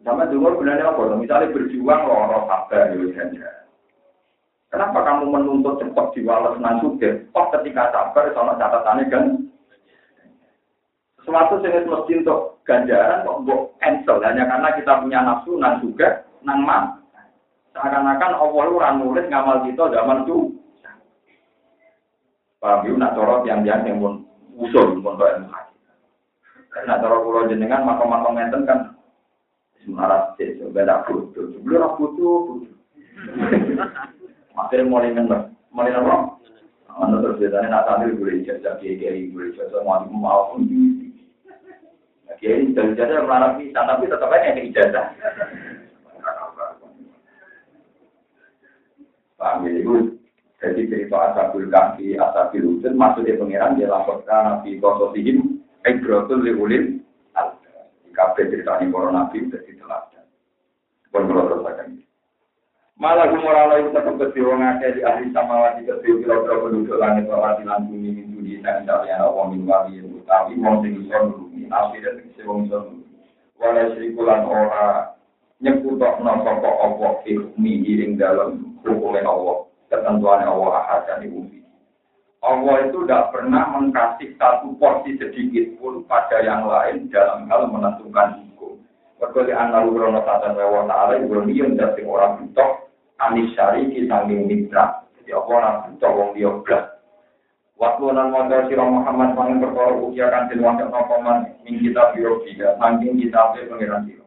Sama 0.00 0.24
dulu 0.32 0.48
sebenarnya 0.56 0.96
apa? 0.96 1.20
Misalnya 1.20 1.52
berjuang 1.52 2.02
loh, 2.08 2.48
sabar, 2.48 2.88
ya 2.96 3.06
saja. 3.12 3.48
Kenapa 4.72 4.98
kamu 5.04 5.28
menuntut 5.28 5.76
cepat 5.76 6.16
diwales 6.16 6.56
nan 6.56 6.80
suge? 6.80 7.28
Oh 7.36 7.52
ketika 7.52 7.92
sabar 7.92 8.32
sama 8.32 8.56
catatannya 8.56 9.12
kan 9.12 9.24
sesuatu 11.28 11.60
yang 11.60 11.84
mesti 11.84 12.24
untuk 12.24 12.56
ganjaran 12.64 13.20
kok 13.20 13.44
mbok 13.44 13.76
cancel 13.76 14.16
hanya 14.24 14.48
karena 14.48 14.68
kita 14.80 14.92
punya 15.04 15.20
nafsu 15.20 15.60
nan 15.60 15.76
juga 15.84 16.24
nan 16.40 16.64
man. 16.64 17.04
Seakan-akan 17.76 18.32
Allah 18.40 18.64
ora 18.64 18.96
nulis 18.96 19.28
ngamal 19.28 19.60
kita 19.68 19.92
zaman 19.92 20.24
itu. 20.24 20.56
Paham 22.58 22.88
yuk, 22.88 22.96
nak 22.96 23.14
corot 23.14 23.44
yang 23.44 23.62
yang 23.62 23.84
yang 23.86 24.00
pun 24.02 24.24
usul 24.58 24.98
pun 24.98 25.14
ilmu 25.14 25.52
Karena 26.74 26.98
cara 26.98 27.16
pulau 27.22 27.46
jenengan 27.46 27.86
makom-makom 27.86 28.34
ngenten 28.34 28.66
kan 28.66 28.80
semarang 29.84 30.34
sih, 30.40 30.58
beda 30.74 31.06
butuh. 31.06 31.54
Sebelum 31.54 31.86
aku 31.86 32.18
butuh, 32.18 32.40
Akhirnya 34.58 34.90
mulai 34.90 35.14
ngenes, 35.14 35.54
mulai? 35.70 35.94
Anda 36.98 37.22
terus 37.22 37.38
biasanya 37.38 37.70
nak 37.70 37.86
santri 37.86 38.18
boleh 38.18 38.42
ijazah, 38.42 38.74
kiai 38.82 38.98
kiai 38.98 39.30
boleh 39.30 39.54
ijazah, 39.54 39.86
mau 39.86 40.02
mau 40.10 40.50
pun. 40.50 40.66
Kiai 42.38 42.70
dari 42.70 42.94
ijazah 42.94 43.26
melarang 43.26 43.58
bisa, 43.58 43.82
tapi 43.82 44.06
tetap 44.06 44.30
aja 44.30 44.54
yang 44.54 44.70
ijazah. 44.70 45.06
Paham 49.38 49.66
ya, 49.66 49.70
itu 49.74 50.18
jadi 50.58 50.82
cerita 50.90 51.16
asabul 51.30 51.70
kaki, 51.70 52.18
asabil 52.18 52.62
ujud, 52.62 52.94
maksudnya 52.94 53.38
pengiran 53.38 53.78
dia 53.78 53.86
laporkan 53.90 54.62
nabi 54.62 54.78
kososihim, 54.82 55.62
ibratul 55.86 56.42
liulil, 56.42 56.98
di 58.02 58.10
kafe 58.14 58.50
ceritanya 58.50 58.90
para 58.90 59.10
nabi, 59.14 59.46
jadi 59.46 59.72
teladan. 59.78 60.26
Pun 61.14 61.30
kalau 61.30 61.62
akan 61.62 61.98
Malah 62.98 63.30
gumora 63.30 63.78
itu 63.78 63.94
tetap 63.94 64.18
kecil 64.18 64.50
wong 64.50 64.58
akeh 64.58 64.98
di 64.98 65.06
ahli 65.06 65.30
samawati 65.30 65.86
kecil 65.86 66.18
kira-kira 66.18 66.58
penduduk 66.58 66.98
langit 66.98 67.30
ora 67.30 67.54
lan 67.54 67.86
bumi 67.86 68.10
min 68.10 68.34
dunia 68.34 68.58
dan 68.58 68.90
kalian 68.90 69.22
apa 69.22 69.40
min 69.54 69.62
wali 69.70 70.02
utawi 70.02 70.58
wong 70.58 70.82
sing 70.82 71.06
iso 71.06 71.46
nabi 71.68 72.02
dan 72.02 72.24
sing 72.34 72.44
wong 72.48 72.66
iso 72.66 72.78
wala 73.60 73.92
sirikulan 73.94 74.42
ora 74.48 75.12
nyekutokno 75.60 76.32
sapa 76.42 76.70
apa 76.70 77.06
hukmi 77.22 77.72
ing 77.84 78.18
dalam 78.18 78.78
hukumnya 78.82 79.28
Allah 79.28 79.68
ketentuan 79.92 80.44
Allah 80.44 80.72
ahad 80.84 81.02
dan 81.06 81.28
umbi 81.28 81.58
Allah 82.38 82.86
itu 82.86 83.02
tidak 83.02 83.34
pernah 83.34 83.66
mengkasih 83.74 84.38
satu 84.38 84.70
porsi 84.78 85.18
sedikit 85.18 85.74
pun 85.82 86.06
pada 86.06 86.38
yang 86.38 86.70
lain 86.70 87.10
dalam 87.10 87.50
hal 87.50 87.66
menentukan 87.66 88.46
hukum. 88.46 88.78
Berkali 89.18 89.50
anak 89.50 89.90
urono 89.90 90.22
tata 90.22 90.54
wa 90.54 90.86
ta'ala 90.86 91.18
yang 91.18 91.74
dari 91.74 92.06
orang 92.06 92.38
butok 92.38 92.94
anis 93.18 93.50
syariki 93.58 94.06
sanging 94.06 94.46
mitra. 94.46 95.02
Jadi 95.18 95.34
apa 95.34 95.50
orang 95.50 95.76
butuh 95.90 96.12
wong 96.14 96.30
dia 96.38 96.50
blas. 96.62 96.97
Waktu 97.78 98.10
nan 98.10 98.34
wanda 98.34 98.66
sira 98.66 98.82
Muhammad 98.82 99.38
mangin 99.38 99.62
perkara 99.62 99.94
ukia 100.02 100.26
kan 100.34 100.50
den 100.50 100.66
wanda 100.66 100.90
napa 100.90 101.14
man 101.22 101.46
ing 101.62 101.78
kita 101.78 102.10
biro 102.10 102.42
kita 102.42 102.74
saking 102.74 103.14
kita 103.22 103.54
pe 103.54 103.70
pangeran 103.70 104.02
sira. 104.02 104.26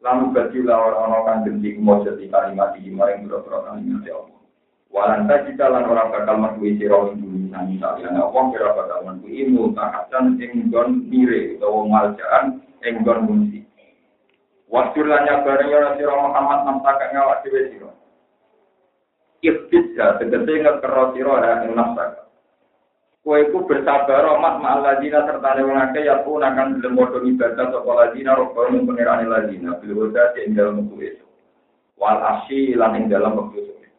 Lalu 0.00 0.32
lawan 0.64 0.96
ana 0.96 1.18
kan 1.28 1.44
demi 1.44 1.76
mojo 1.76 2.16
di 2.16 2.32
kalimat 2.32 2.72
iki 2.80 2.88
maring 2.88 3.28
boro-boro 3.28 3.68
kalimat 3.68 4.00
ya 4.08 4.16
Allah. 4.16 4.40
Walan 4.88 5.28
kita 5.28 5.68
lan 5.68 5.84
orang 5.84 6.16
bakal 6.16 6.36
metu 6.40 6.64
sira 6.80 6.96
ing 7.12 7.20
bumi 7.20 7.52
nang 7.52 7.76
saliyane 7.76 8.24
apa 8.24 8.38
kira 8.56 8.68
bakal 8.72 9.00
metu 9.04 9.26
ilmu 9.28 9.76
tahatan 9.76 10.40
ing 10.40 10.72
gon 10.72 11.04
mire 11.12 11.60
utawa 11.60 11.84
maljaan 11.84 12.64
ing 12.88 13.04
gon 13.04 13.20
munsi. 13.28 13.68
Waktu 14.72 15.04
lan 15.04 15.28
nyabare 15.28 15.68
ya 15.68 15.92
sira 16.00 16.16
Muhammad 16.16 16.80
tak 16.80 17.04
ngawak 17.12 17.44
dhewe 17.44 17.68
sira. 17.68 17.90
Iftidha, 19.44 20.16
tegese 20.16 20.52
ngekero 20.56 21.12
sira 21.12 21.34
ya 21.44 21.52
ing 21.68 21.76
nafsa. 21.76 22.27
Kowe 23.28 23.44
iku 23.44 23.68
bersabar 23.68 24.24
rahmat 24.24 24.56
ma'al 24.56 24.80
ladina 24.80 25.20
serta 25.28 25.60
wong 25.60 25.76
akeh 25.76 26.00
ya 26.00 26.24
pun 26.24 26.40
akan 26.40 26.80
gelem 26.80 26.96
padha 26.96 27.20
ibadah 27.20 27.66
sapa 27.76 27.90
ladina 27.92 28.32
robbal 28.32 28.72
ning 28.72 28.88
pangerane 28.88 29.28
ladina 29.28 29.76
bil 29.84 29.92
huda 30.00 30.32
ing 30.40 30.56
dalem 30.56 30.88
wektu 30.88 30.96
itu. 31.12 31.26
Wal 32.00 32.24
asyi 32.24 32.72
lan 32.72 32.96
ing 32.96 33.12
dalem 33.12 33.36
wektu 33.36 33.68
itu. 33.68 33.92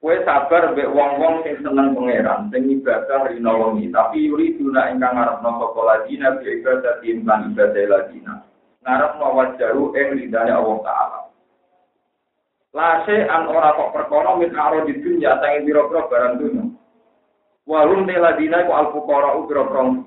Kowe 0.00 0.16
sabar 0.24 0.72
mbek 0.72 0.96
wong-wong 0.96 1.44
sing 1.44 1.60
seneng 1.60 1.92
pangeran, 1.92 2.48
sing 2.48 2.72
ibadah 2.72 3.28
rina 3.28 3.52
wengi, 3.52 3.92
tapi 3.92 4.32
yuri 4.32 4.56
duna 4.56 4.88
ingkang 4.88 5.20
ngarepno 5.20 5.50
sapa 5.52 5.80
ladina 5.84 6.40
bi 6.40 6.56
ibadah 6.56 6.94
timban 7.04 7.52
ibadah 7.52 7.84
ladina. 7.84 8.34
Ngarepno 8.80 9.26
wajahu 9.28 9.92
ing 9.92 10.08
ridane 10.24 10.56
Allah 10.56 10.78
taala. 10.88 11.20
Lase 12.72 13.28
an 13.28 13.44
ora 13.44 13.76
kok 13.76 13.92
perkara 13.92 14.40
min 14.40 14.56
aro 14.56 14.88
di 14.88 14.96
dunya 15.04 15.36
tangi 15.36 15.68
biro-biro 15.68 16.08
barang 16.08 16.40
dunya. 16.40 16.64
Walum 17.64 18.04
te 18.04 18.16
ladina 18.20 18.68
ku 18.68 18.72
al 18.76 18.92
fuqara 18.92 19.40
biro-biro 19.48 20.04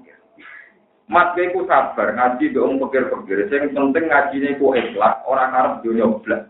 Mat 1.07 1.39
ku 1.39 1.63
sabar 1.63 2.11
ngaji 2.19 2.51
dong 2.51 2.83
pikir-pikir 2.83 3.47
sing 3.47 3.71
penting 3.71 4.11
ngajine 4.11 4.59
ku 4.59 4.75
ikhlas 4.75 5.23
ora 5.23 5.47
karep 5.55 5.79
dunya 5.79 6.03
blas. 6.03 6.43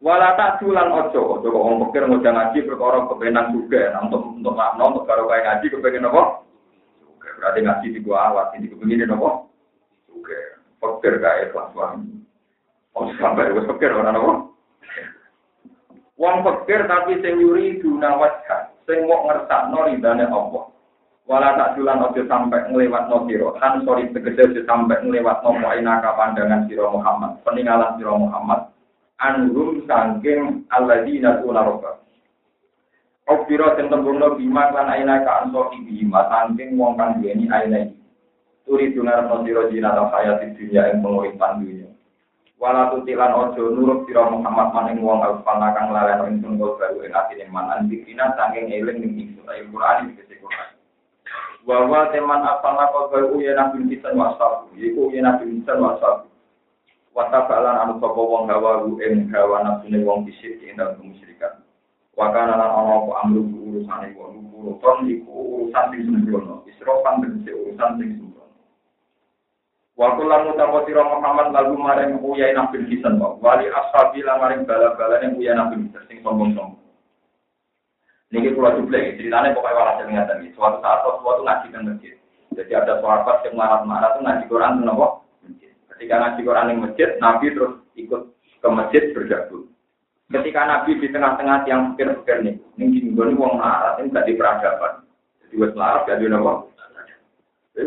Wala 0.00 0.36
tak 0.36 0.60
dulan 0.60 0.92
ojo, 0.92 1.40
kok 1.40 1.48
wong 1.48 1.88
pikir 1.88 2.04
ngoja 2.04 2.28
ngaji 2.28 2.64
perkara 2.68 3.08
kepenan 3.08 3.56
juga 3.56 3.92
untuk 4.04 4.36
untuk 4.36 4.52
makna 4.52 4.82
untuk 4.88 5.08
karo 5.08 5.24
kaya 5.24 5.44
ngaji 5.48 5.66
kepengen 5.68 6.08
apa? 6.08 6.44
Juga 7.00 7.28
berarti 7.40 7.60
ngaji 7.64 7.86
di 7.88 8.00
gua 8.04 8.18
awat 8.28 8.52
ini 8.56 8.68
kepengin 8.68 9.16
apa? 9.16 9.48
Juga 10.08 10.40
pikir 10.80 11.12
kaya 11.24 11.48
ikhlas 11.48 11.72
wae. 11.72 12.04
Oh 12.96 13.08
sampai 13.16 13.52
wis 13.52 13.68
pikir 13.68 13.96
ora 13.96 14.12
apa? 14.12 14.32
Wong 16.20 16.36
pikir 16.40 16.84
tapi 16.84 17.20
sing 17.24 17.40
yuri 17.40 17.80
guna 17.80 18.16
wajah, 18.20 18.73
sing 18.84 19.08
mau 19.08 19.24
ngersakno 19.28 19.88
ridane 19.88 20.24
Allah. 20.28 20.64
Wala 21.24 21.56
tak 21.56 21.80
dulan 21.80 22.04
ojo 22.04 22.20
sampai 22.28 22.68
ngelewatno 22.68 23.24
sira. 23.24 23.48
Kan 23.56 23.80
sorry 23.88 24.12
tegese 24.12 24.44
ojo 24.44 24.60
sampai 24.68 25.00
ngelewatno 25.00 25.56
mu'inaka 25.56 26.12
pandangan 26.20 26.68
sira 26.68 26.84
Muhammad, 26.92 27.40
peninggalan 27.48 27.96
sira 27.96 28.12
Muhammad. 28.12 28.60
Anhum 29.16 29.88
sangking 29.88 30.68
alladzina 30.68 31.40
tuna 31.40 31.64
roba. 31.64 31.96
Obiro 33.24 33.72
sing 33.72 33.88
tembungno 33.88 34.36
bima 34.36 34.68
lan 34.68 34.92
ainaka 34.92 35.48
anso 35.48 35.72
bima 35.72 36.28
sangking 36.28 36.76
wong 36.76 37.00
kang 37.00 37.24
duweni 37.24 37.48
aina 37.48 37.88
iki. 37.88 37.96
Turi 38.68 38.92
dunar 38.92 39.24
no 39.24 39.40
sira 39.48 39.64
jina 39.72 39.96
ta 39.96 40.12
hayat 40.12 40.44
dunya 40.60 40.92
ing 40.92 41.00
penguripan 41.00 41.64
dunya. 41.64 41.88
Wala 42.58 42.90
tutilan 42.94 43.34
ojo 43.34 43.74
nurut 43.74 44.06
sira 44.06 44.30
Muhammad 44.30 44.70
maning 44.70 45.02
wong 45.02 45.22
alfana 45.22 45.74
kang 45.74 45.90
lalen 45.90 46.30
ing 46.30 46.34
tunggal 46.38 46.78
baru 46.78 47.02
ing 47.02 47.14
atine 47.14 47.46
man. 47.50 47.70
Andikina 47.70 48.30
saking 48.38 48.70
eling 48.70 49.02
ning 49.02 49.12
ingsun 49.18 49.46
ayo 49.50 49.66
Quran 49.74 50.14
iki 50.14 50.22
kese 50.22 50.34
Quran. 50.38 50.68
Wa 51.66 51.82
wa 51.90 52.08
teman 52.14 52.46
alfana 52.46 52.94
kok 52.94 53.10
baru 53.10 53.34
ya 53.42 53.58
nabi 53.58 53.90
kita 53.90 54.14
wasab 54.14 54.70
iku 54.78 55.10
ya 55.10 55.20
nabi 55.26 55.60
kita 55.60 55.74
wasab 55.76 56.30
wa 57.14 57.24
tabalan 57.30 57.78
anu 57.82 57.94
sapa 57.98 58.20
wong 58.22 58.46
hawa 58.46 58.86
ing 59.02 59.30
hawa 59.34 59.56
nafsune 59.66 59.98
wong 60.06 60.22
bisik 60.22 60.62
ing 60.62 60.78
dalem 60.78 60.94
kemusyrikan. 61.02 61.58
Wa 62.14 62.30
kana 62.30 62.54
lan 62.54 62.70
ana 62.70 63.02
apa 63.02 63.12
amru 63.26 63.42
urusane 63.50 64.14
wong 64.14 64.54
urusan 64.54 65.10
iku 65.10 65.34
urusan 65.58 65.84
sing 65.90 66.00
sembrono. 66.06 66.62
Isrofan 66.70 67.18
tegese 67.18 67.50
urusan 67.50 67.90
sing 67.98 68.10
sembrono 68.14 68.34
Waktu 69.94 70.26
lamu 70.26 70.58
tamu 70.58 70.82
siro 70.82 71.06
Muhammad 71.06 71.54
lagu 71.54 71.78
maring 71.78 72.18
uyai 72.18 72.50
nabi 72.50 72.82
kisan 72.90 73.22
kok. 73.22 73.38
Wali 73.38 73.70
ashabi 73.70 74.26
lah 74.26 74.42
maring 74.42 74.66
bala-bala 74.66 75.22
yang 75.22 75.38
uyai 75.38 75.54
nabi 75.54 75.86
kisan 75.86 76.02
sing 76.10 76.18
sombong-sombong. 76.26 76.82
Niki 78.34 78.50
pulau 78.58 78.74
juga 78.74 78.98
ceritanya 79.14 79.54
pokoknya 79.54 79.78
walhasil 79.78 80.10
ingatan 80.10 80.42
ini. 80.42 80.50
Suatu 80.58 80.82
saat 80.82 81.06
suatu 81.06 81.46
ngaji 81.46 81.66
kan 81.70 81.86
masjid. 81.86 82.18
Jadi 82.54 82.72
ada 82.74 82.98
sahabat 82.98 83.46
yang 83.46 83.54
marah-marah 83.54 84.10
tuh 84.18 84.22
ngaji 84.26 84.44
Quran 84.50 84.82
kenapa? 84.82 85.06
Masjid. 85.46 85.70
Ketika 85.94 86.14
ngaji 86.18 86.40
Quran 86.42 86.70
di 86.70 86.74
masjid, 86.82 87.08
Nabi 87.22 87.46
terus 87.54 87.74
ikut 87.94 88.22
ke 88.34 88.68
masjid 88.74 89.02
bergabung. 89.14 89.70
Ketika 90.26 90.60
Nabi 90.66 90.90
di 90.98 91.08
tengah-tengah 91.14 91.58
yang 91.70 91.94
pikir-pikir 91.94 92.36
nih, 92.42 92.54
ini 92.80 92.84
gini 92.90 93.08
gue 93.14 93.24
nih 93.30 93.38
uang 93.38 93.54
marah, 93.60 94.00
ini 94.02 94.10
gak 94.10 94.26
di 94.26 94.34
peradaban. 94.34 95.06
Jadi 95.46 95.54
gue 95.54 95.68
selaras 95.70 96.02
gak 96.08 96.18
di 96.18 96.26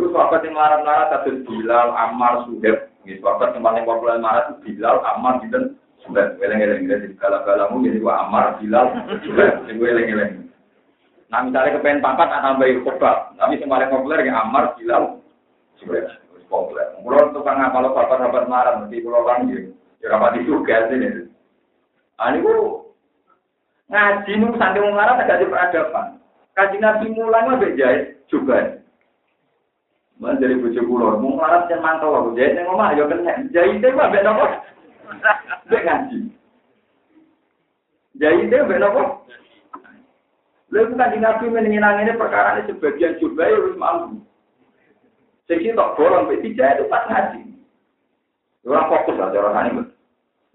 Itu 0.08 0.16
sahabat 0.16 0.40
yang 0.48 0.56
marah-marah 0.56 1.12
kasus 1.12 1.44
Bilal, 1.44 1.92
Ammar, 1.92 2.48
Suhaib. 2.48 2.96
Ini 3.04 3.20
sahabat 3.20 3.60
yang 3.60 3.68
paling 3.68 3.84
populer 3.84 4.16
marah 4.24 4.48
itu 4.48 4.56
Bilal, 4.64 5.04
Ammar, 5.04 5.44
gitu. 5.44 5.76
Suhaib, 6.00 6.40
weleng-weleng. 6.40 6.88
Jadi 6.88 7.12
gala-galamu 7.20 7.84
jadi 7.84 8.00
Ammar, 8.00 8.56
Bilal, 8.56 8.88
Suhaib. 9.28 9.68
Jadi 9.68 9.76
weleng-weleng. 9.76 10.48
Nah 11.28 11.44
misalnya 11.44 11.76
kepengen 11.76 12.00
pangkat, 12.00 12.24
anak 12.32 12.56
tambahin 12.56 12.88
khutbah. 12.88 13.36
Tapi 13.36 13.60
yang 13.60 13.68
paling 13.68 13.92
populer 13.92 14.24
yang 14.24 14.40
Ammar, 14.48 14.80
Bilal, 14.80 15.20
Suhaib. 15.84 16.08
Populer. 16.48 16.88
Pulau 17.04 17.36
tukang 17.36 17.60
ngapal 17.60 17.92
sahabat-sahabat 17.92 18.48
marah, 18.48 18.80
nanti 18.80 19.04
pulau 19.04 19.28
lanjut. 19.28 19.76
Ya 20.00 20.16
rapat 20.16 20.40
itu 20.40 20.56
juga 20.56 20.88
sini. 20.88 21.28
Ini 22.16 22.40
gua 22.40 22.88
ngaji 23.92 24.32
nu 24.40 24.56
sampai 24.56 24.80
mau 24.80 24.96
marah 24.96 25.20
agak 25.20 25.44
di 25.44 25.52
peradaban. 25.52 26.24
Kaji 26.56 26.80
nabi 26.80 27.12
juga. 28.32 28.80
Mana 30.18 30.42
dari 30.42 30.58
mau 30.58 31.38
ngelarat 31.38 31.70
yang 31.70 31.86
mantau 31.86 32.10
aku 32.18 32.34
jahit 32.34 32.58
yang 32.58 32.74
ngomong, 32.74 32.90
ayo 32.90 33.06
kena 33.06 33.38
jahitnya 33.54 33.94
mah 33.94 34.10
beda 34.10 34.32
kok, 34.34 34.52
beda 35.70 35.80
ngaji. 35.86 36.18
Jahitnya 38.18 38.66
beda 38.66 38.88
kok. 38.98 39.10
Lalu 40.74 40.98
kan 40.98 41.14
di 41.14 41.18
nabi 41.22 41.46
menyenang 41.54 42.02
ini 42.02 42.18
perkara 42.18 42.58
ini 42.58 42.66
sebagian 42.66 43.22
juga 43.22 43.46
ya 43.46 43.62
harus 43.62 43.78
mampu. 43.78 44.26
Seksi 45.46 45.78
tak 45.78 45.96
bolong, 45.96 46.28
tidak 46.44 46.76
itu 46.76 46.84
pas 46.92 47.08
ngaji. 47.08 47.42
Fokus 48.68 49.16
lah 49.16 49.32
cara. 49.32 49.70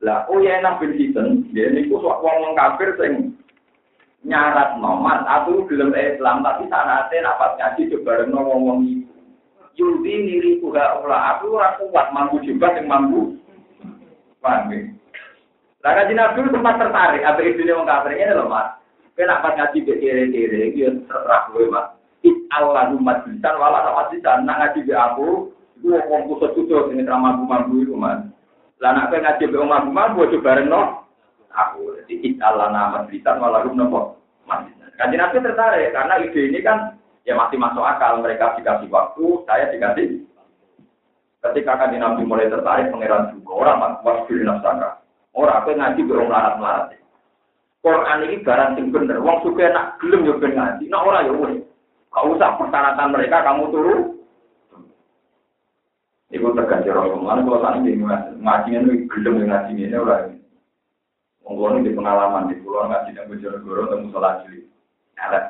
Lah, 0.03 0.27
oh 0.27 0.43
ya 0.43 0.59
bin 0.83 0.99
Hiten, 0.99 1.49
dia 1.55 1.71
ini 1.71 1.87
kok 1.87 2.03
wong 2.03 2.59
kafir 2.59 2.99
sing 2.99 3.39
nyarat 4.27 4.77
nomad 4.83 5.23
atau 5.25 5.63
belum 5.71 5.95
Islam 5.95 6.43
tapi 6.43 6.67
sanate 6.67 7.23
napas 7.23 7.55
ngaji 7.57 7.89
coba 7.95 8.27
ngomong 8.27 8.83
itu. 8.85 9.02
Yudi 9.77 10.13
niri 10.13 10.61
kuha 10.61 11.01
ula 11.01 11.37
aku 11.37 11.57
ora 11.57 11.81
kuat 11.81 12.13
mampu 12.13 12.45
juga 12.45 12.77
yang 12.77 12.93
mampu. 12.93 13.41
Paham 14.43 14.69
ya? 14.69 14.93
Lah 15.83 15.93
kaji 15.99 16.15
Nabi 16.15 16.47
sempat 16.47 16.79
tertarik, 16.79 17.27
apa 17.27 17.43
itu 17.43 17.67
dia 17.67 17.75
mengkafir 17.75 18.15
ini 18.15 18.39
loh 18.39 18.47
mas. 18.47 18.79
Kenapa 19.19 19.51
ngaji 19.59 19.83
be 19.83 19.99
kere-kere, 19.99 20.71
dia 20.71 20.95
terserah 20.95 21.51
gue 21.51 21.67
mas. 21.67 21.99
It 22.23 22.39
Allah 22.55 22.95
umat 22.95 23.27
bisa, 23.27 23.51
wala 23.59 23.83
sama 23.83 24.07
bisa, 24.15 24.39
nak 24.47 24.59
ngaji 24.63 24.87
be 24.87 24.95
aku, 24.95 25.51
gue 25.83 25.99
ngomong 26.07 26.39
kusut 26.39 26.55
ini 26.95 27.03
sama 27.03 27.35
mampu 27.35 27.43
mampu 27.51 27.75
itu 27.83 27.99
mas. 27.99 28.23
Lah 28.79 28.95
nak 28.95 29.11
ngaji 29.11 29.43
be 29.51 29.59
mampu 29.59 29.91
mampu, 29.91 30.23
gue 30.31 30.39
bareng 30.39 30.71
no. 30.71 31.03
Aku, 31.51 31.99
jadi 32.07 32.15
it 32.31 32.39
Allah 32.39 32.71
nama 32.71 33.03
bisa, 33.11 33.35
wala 33.35 33.67
rum 33.67 33.75
nopo. 33.75 34.23
Kaji 35.03 35.19
Nabi 35.19 35.43
tertarik, 35.43 35.91
karena 35.91 36.15
ide 36.23 36.41
ini 36.47 36.63
kan 36.63 36.95
ya 37.23 37.35
masih 37.39 37.59
masuk 37.59 37.83
akal 37.83 38.19
mereka 38.19 38.55
dikasih 38.59 38.89
waktu, 38.91 39.25
saya 39.47 39.71
dikasih. 39.71 40.23
Ketika 41.43 41.75
kan 41.75 41.91
Nabi 41.91 42.23
mulai 42.23 42.47
tertarik 42.47 42.95
pangeran 42.95 43.35
juga 43.35 43.67
orang 43.67 43.79
mas 43.83 43.95
wasfil 44.07 44.47
nafsaka. 44.47 45.03
Orang 45.35 45.59
apa 45.59 45.71
ngaji 45.75 46.01
berong 46.07 46.31
larat 46.31 46.55
larat. 46.63 46.95
Quran 47.83 48.23
ini 48.31 48.47
barang 48.47 48.79
sing 48.79 48.95
bener. 48.95 49.19
Wong 49.19 49.43
suka 49.43 49.75
nak 49.75 49.99
gelem 49.99 50.23
yo 50.23 50.39
ben 50.39 50.55
ngaji. 50.55 50.87
Nak 50.87 51.03
ora 51.03 51.27
yo 51.27 51.35
wis. 51.43 51.67
Kau 52.15 52.39
usah 52.39 52.55
persyaratan 52.63 53.11
mereka 53.11 53.43
kamu 53.43 53.75
turun. 53.75 54.01
Ibu 56.31 56.55
terganti 56.55 56.95
Rasulullah. 56.95 57.43
Kalau 57.43 57.59
tadi 57.59 57.91
ngaji 58.39 58.71
ini 58.71 58.93
gelem 59.11 59.35
ngaji 59.43 59.71
ini 59.75 59.99
orang. 59.99 60.39
Wong 61.43 61.83
di 61.83 61.91
pengalaman 61.91 62.55
di 62.55 62.63
pulau 62.63 62.87
ngaji 62.87 63.19
yang 63.19 63.27
Bojonegoro 63.27 63.91
temu 63.91 64.15
salat 64.15 64.47
cilik. 64.47 64.63
Elek. 65.19 65.45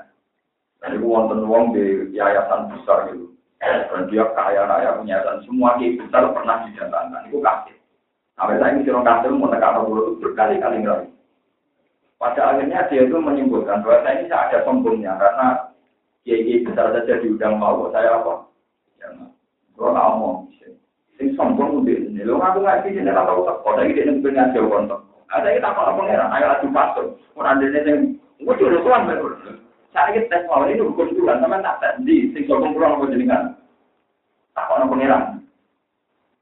Dan 0.83 0.99
itu 0.99 1.07
wonten 1.07 1.47
wong 1.47 1.71
di 1.71 2.11
yayasan 2.11 2.67
besar 2.75 3.07
gitu. 3.15 3.31
Dan 3.63 4.11
dia 4.11 4.27
kaya 4.35 4.67
raya 4.67 4.99
punya 4.99 5.23
yayasan 5.23 5.47
semua 5.47 5.79
ki 5.79 5.95
besar 6.03 6.27
pernah 6.35 6.67
didatangkan. 6.67 7.31
Itu 7.31 7.39
kasih. 7.39 7.77
Sampai 8.35 8.59
saya 8.59 8.75
ini 8.75 8.91
orang 8.91 9.07
kasih 9.07 9.29
mau 9.39 9.47
tekan 9.47 9.79
itu 9.87 10.19
berkali-kali 10.19 10.79
kali. 10.83 11.07
Pada 12.19 12.43
akhirnya 12.55 12.87
dia 12.91 13.03
itu 13.07 13.15
menyimpulkan 13.19 13.83
bahwa 13.83 14.03
saya 14.03 14.23
ini 14.23 14.31
ada 14.31 14.59
sombongnya 14.67 15.15
karena 15.19 15.47
kiai 16.27 16.63
besar 16.67 16.95
saja 16.95 17.19
diundang 17.19 17.59
mau 17.59 17.91
saya 17.91 18.19
apa? 18.19 18.47
Ya, 18.99 19.11
kalau 19.75 19.91
nggak 19.91 20.11
mau, 20.19 20.47
sing 21.19 21.35
sombong 21.39 21.83
udah 21.83 21.99
ini. 21.99 22.23
Lo 22.27 22.39
ngaku 22.39 22.63
ngaji 22.63 22.95
sini 22.95 23.11
nggak 23.11 23.27
tahu 23.27 23.47
tak. 23.47 23.57
Kalau 23.63 23.83
ini 23.83 24.23
punya 24.23 24.51
jauh 24.55 24.71
kontak. 24.71 25.01
Ada 25.33 25.49
kita 25.55 25.69
apa 25.71 25.97
pangeran? 25.97 26.35
Ayo 26.35 26.47
adu 26.51 26.69
pastor. 26.71 27.07
Orang 27.35 27.59
dia 27.59 27.81
yang 27.83 28.19
gue 28.43 28.55
jodoh 28.59 28.85
tuan 28.85 29.09
Saya 29.93 30.17
ini 30.17 30.29
tes 30.33 30.49
mau 30.49 30.65
ini 30.65 30.81
hukum 30.81 31.13
Tuhan, 31.13 31.45
sama 31.45 31.61
tak 31.61 31.79
tes 31.85 31.95
di 32.09 32.33
sing 32.33 32.49
sokong 32.49 32.73
kurang 32.73 32.97
apa 32.97 33.13
jenengan. 33.13 33.53
Tak 34.57 34.65
kau 34.69 34.89
pengiran. 34.89 35.45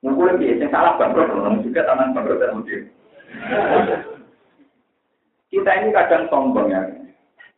Ngukur 0.01 0.33
lagi, 0.33 0.57
yang 0.57 0.73
salah 0.73 0.97
bangkrut, 0.97 1.29
orang 1.29 1.61
juga 1.61 1.85
tangan 1.85 2.17
bangkrut 2.17 2.41
dan 2.41 2.57
mungkin. 2.57 2.81
Kita 5.53 5.71
ini 5.77 5.93
kadang 5.93 6.25
sombong 6.33 6.73
ya. 6.73 6.81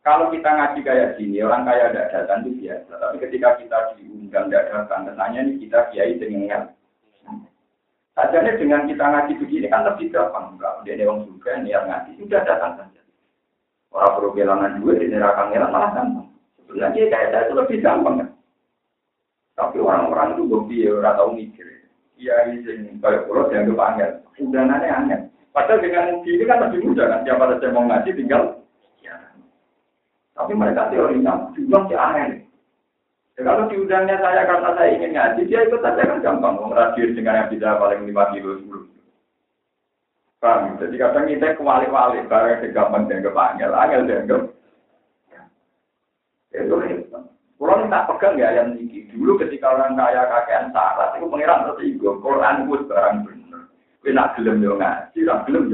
Kalau 0.03 0.27
kita 0.27 0.51
ngaji 0.51 0.83
kayak 0.83 1.15
gini, 1.15 1.39
orang 1.39 1.63
kaya 1.63 1.95
tidak 1.95 2.11
datang 2.11 2.43
itu 2.43 2.67
biasa. 2.67 2.91
Tapi 2.99 3.15
ketika 3.23 3.55
kita 3.55 3.77
diundang 3.95 4.51
tidak 4.51 4.67
datang, 4.75 5.07
tentunya 5.07 5.39
ini 5.47 5.53
kita 5.63 5.79
kiai 5.93 6.19
dengan 6.19 6.67
Sajanya 8.13 8.53
dengan 8.61 8.85
kita 8.85 9.05
ngaji 9.09 9.33
begini 9.41 9.71
kan 9.73 9.87
lebih 9.89 10.13
gampang. 10.13 10.53
Enggak, 10.53 10.85
dia 10.85 11.07
orang 11.07 11.25
juga 11.25 11.51
niat 11.63 11.83
ngaji, 11.87 12.11
sudah 12.21 12.41
datang 12.45 12.71
saja. 12.77 13.01
Orang 13.93 14.17
perlu 14.17 14.29
kehilangan 14.33 14.81
duit, 14.81 15.05
di 15.05 15.13
neraka 15.13 15.53
ngelang 15.53 15.69
malah 15.69 15.91
gampang. 15.93 16.27
Sebenarnya 16.65 17.13
kayak 17.13 17.29
saya 17.29 17.43
itu 17.45 17.53
lebih 17.53 17.77
gampang 17.85 18.15
kan. 18.17 18.29
Tapi 19.53 19.77
orang-orang 19.77 20.33
itu 20.33 20.41
gue 20.49 20.61
biar 20.65 20.93
orang 20.97 21.15
tahu 21.21 21.29
mikir. 21.37 21.65
Iya, 22.17 22.33
ini 22.49 22.97
kayak 22.97 23.29
pulau 23.29 23.53
yang 23.53 23.69
gue 23.69 23.77
panggil. 23.77 24.09
Undangannya 24.41 24.89
aneh. 24.89 25.19
Padahal 25.53 25.85
dengan 25.85 26.25
ini 26.25 26.43
kan 26.49 26.65
lebih 26.65 26.89
mudah 26.89 27.05
kan. 27.05 27.21
Siapa 27.21 27.43
saja 27.53 27.69
mau 27.69 27.85
ngaji 27.85 28.09
tinggal. 28.17 28.65
Ya. 29.05 29.13
Tapi 30.33 30.57
mereka 30.57 30.89
teorinya 30.89 31.53
juga 31.53 31.85
sih 31.85 31.93
aneh. 31.93 32.49
Ya, 33.37 33.41
kalau 33.45 33.69
diundangnya 33.69 34.17
saya 34.17 34.41
karena 34.49 34.69
saya 34.73 34.89
ingin 34.93 35.13
ngaji, 35.13 35.41
dia 35.45 35.65
ikut 35.69 35.81
saja 35.85 36.01
kan 36.01 36.25
gampang. 36.25 36.57
Mau 36.57 36.73
ngeradir 36.73 37.13
dengan 37.13 37.45
yang 37.45 37.49
bisa 37.53 37.77
paling 37.77 38.09
lima 38.09 38.29
kilo 38.33 38.57
sepuluh. 38.57 38.92
Paham? 40.43 40.75
Jadi 40.75 40.99
kadang 40.99 41.23
kita 41.31 41.55
kewali-wali, 41.55 42.19
barang 42.27 42.59
segampang 42.59 43.07
dan 43.07 43.23
kepanggil, 43.23 43.71
angel 43.71 44.03
ke. 44.27 44.37
Itu 46.51 46.75
hebat. 46.83 47.23
Kalau 47.55 47.87
tak 47.87 48.05
pegang 48.11 48.35
ya 48.35 48.51
yang 48.51 48.75
ini. 48.75 49.07
Dulu 49.07 49.39
ketika 49.39 49.71
orang 49.71 49.95
kaya 49.95 50.27
kakean 50.27 50.75
syarat, 50.75 51.15
itu 51.15 51.31
pengiran 51.31 51.63
tertiga. 51.71 52.11
Quran 52.19 52.67
itu 52.67 52.75
barang 52.91 53.15
bener. 53.23 53.61
Kau 54.03 54.11
nak 54.11 54.35
gelem 54.35 54.59
yo 54.59 54.75
ngaji, 54.75 55.19
nak 55.23 55.47
gelem. 55.47 55.71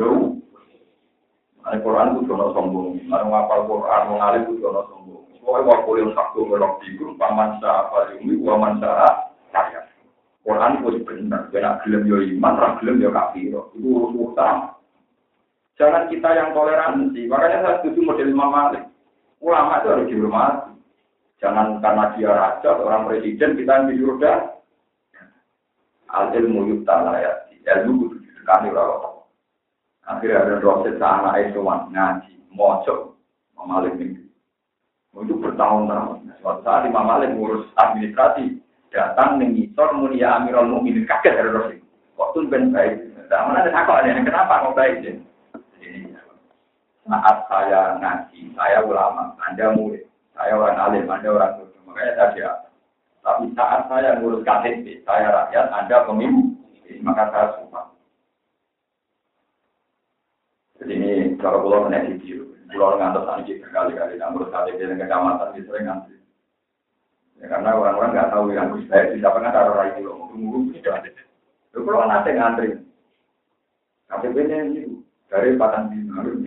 Ada 1.66 1.82
Quran 1.82 2.14
itu 2.14 2.30
jono 2.30 2.54
sombong. 2.54 3.02
Ada 3.10 3.26
ngapal 3.26 3.66
Quran, 3.66 4.02
mau 4.06 4.16
ngalim 4.22 4.42
itu 4.46 4.62
jono 4.62 4.82
sombong. 4.86 5.24
Pokoknya 5.42 5.66
waktu 5.66 5.92
yang 5.98 6.12
satu 6.14 6.40
melok 6.46 6.74
tidur, 6.86 7.10
paman 7.18 7.58
sah 7.58 7.90
apa 7.90 8.14
ini, 8.22 8.38
paman 8.38 8.78
sah. 8.78 9.34
Quran 10.50 10.82
itu 10.82 11.06
benar. 11.06 11.46
Nak 11.54 11.86
gelem 11.86 12.10
yo 12.10 12.18
iman, 12.26 12.58
nak 12.58 12.82
gelem 12.82 13.06
yo 13.06 13.14
kafir. 13.14 13.54
Itu 13.54 14.10
utama. 14.18 14.74
Jangan 15.78 16.10
kita 16.10 16.30
yang 16.34 16.58
toleransi. 16.58 17.30
Makanya 17.30 17.62
saya 17.62 17.76
setuju 17.86 18.02
model 18.02 18.34
Imam 18.34 18.50
Malik. 18.50 18.84
Ulama 19.46 19.78
itu 19.80 19.88
harus 19.94 20.10
dihormati. 20.10 20.74
Jangan 21.40 21.80
karena 21.80 22.12
dia 22.18 22.36
raja, 22.36 22.70
orang 22.76 23.08
presiden, 23.08 23.56
kita 23.56 23.88
yang 23.88 24.20
dah. 24.20 24.38
Al 26.12 26.34
ilmu 26.34 26.68
yukta 26.76 26.98
layat. 27.06 27.48
Ilmu 27.64 28.10
kudu 28.10 28.16
didekani 28.26 28.74
orang 28.74 29.22
Akhirnya 30.10 30.42
ada 30.42 30.58
dosen 30.58 30.98
sana 30.98 31.38
Esowan 31.38 31.94
ngaji, 31.94 32.34
mojok, 32.50 33.14
memalik 33.54 33.94
mimpi. 33.94 34.26
Itu 35.14 35.38
bertahun-tahun. 35.38 36.34
Suatu 36.42 36.66
saat 36.66 36.90
Imam 36.90 37.06
Malik 37.06 37.38
ngurus 37.38 37.70
administrasi, 37.78 38.59
datang 38.90 39.38
mengisor 39.38 39.94
mulia 39.98 40.38
Amirul 40.38 40.70
Mukminin 40.70 41.06
kaget 41.06 41.38
dari 41.38 41.50
dosen. 41.54 41.80
Waktu 42.18 42.50
ben 42.50 42.74
baik. 42.74 42.94
Nah, 43.30 43.46
mana 43.46 43.62
ada 43.62 43.72
takut 43.72 43.96
ada 44.02 44.26
kenapa 44.26 44.66
mau 44.66 44.74
baik 44.74 45.06
sih? 45.06 45.16
Saat 47.10 47.38
saya 47.50 47.98
ngaji, 47.98 48.54
saya 48.54 48.86
ulama, 48.86 49.34
Anda 49.42 49.74
murid. 49.74 50.06
Saya 50.38 50.54
orang 50.54 50.78
alim, 50.78 51.10
Anda 51.10 51.30
orang 51.34 51.58
bodoh. 51.58 51.82
Makanya 51.90 52.14
saya. 52.18 52.50
Tapi 53.26 53.50
saat 53.58 53.90
saya 53.90 54.22
ngurus 54.22 54.46
KTP, 54.46 55.02
saya 55.06 55.34
rakyat, 55.34 55.74
Anda 55.74 56.06
pemimpin. 56.06 57.02
Maka 57.02 57.34
saya 57.34 57.46
sumpah. 57.58 57.86
Jadi 60.78 60.94
ini 60.96 61.12
kalau 61.42 61.66
pulau 61.66 61.90
kena 61.90 62.06
video, 62.06 62.46
pulau 62.70 62.98
ngantar 62.98 63.26
sanji 63.26 63.58
berkali-kali, 63.58 64.22
ngurus 64.22 64.54
KTP 64.54 64.78
dan 64.78 65.02
kecamatan 65.02 65.50
sering 65.66 65.86
ngantri. 65.90 66.19
Ya, 67.40 67.46
karena 67.48 67.72
orang-orang 67.72 68.12
nggak 68.12 68.32
tahu 68.36 68.52
yang 68.52 68.76
saya 68.92 69.16
bisa 69.16 69.32
pernah 69.32 69.52
taruh 69.56 69.76
rai 69.80 69.96
pulau, 69.96 70.28
tunggu 70.28 70.76
tidak. 70.76 71.16
Itu 71.72 71.88
pulau 71.88 72.04
nanti 72.04 72.36
ngantri. 72.36 72.70
KTP-nya 74.12 74.58
ini 74.68 75.00
dari 75.32 75.56
Patang 75.56 75.94
Bima, 75.94 76.20
harus 76.20 76.42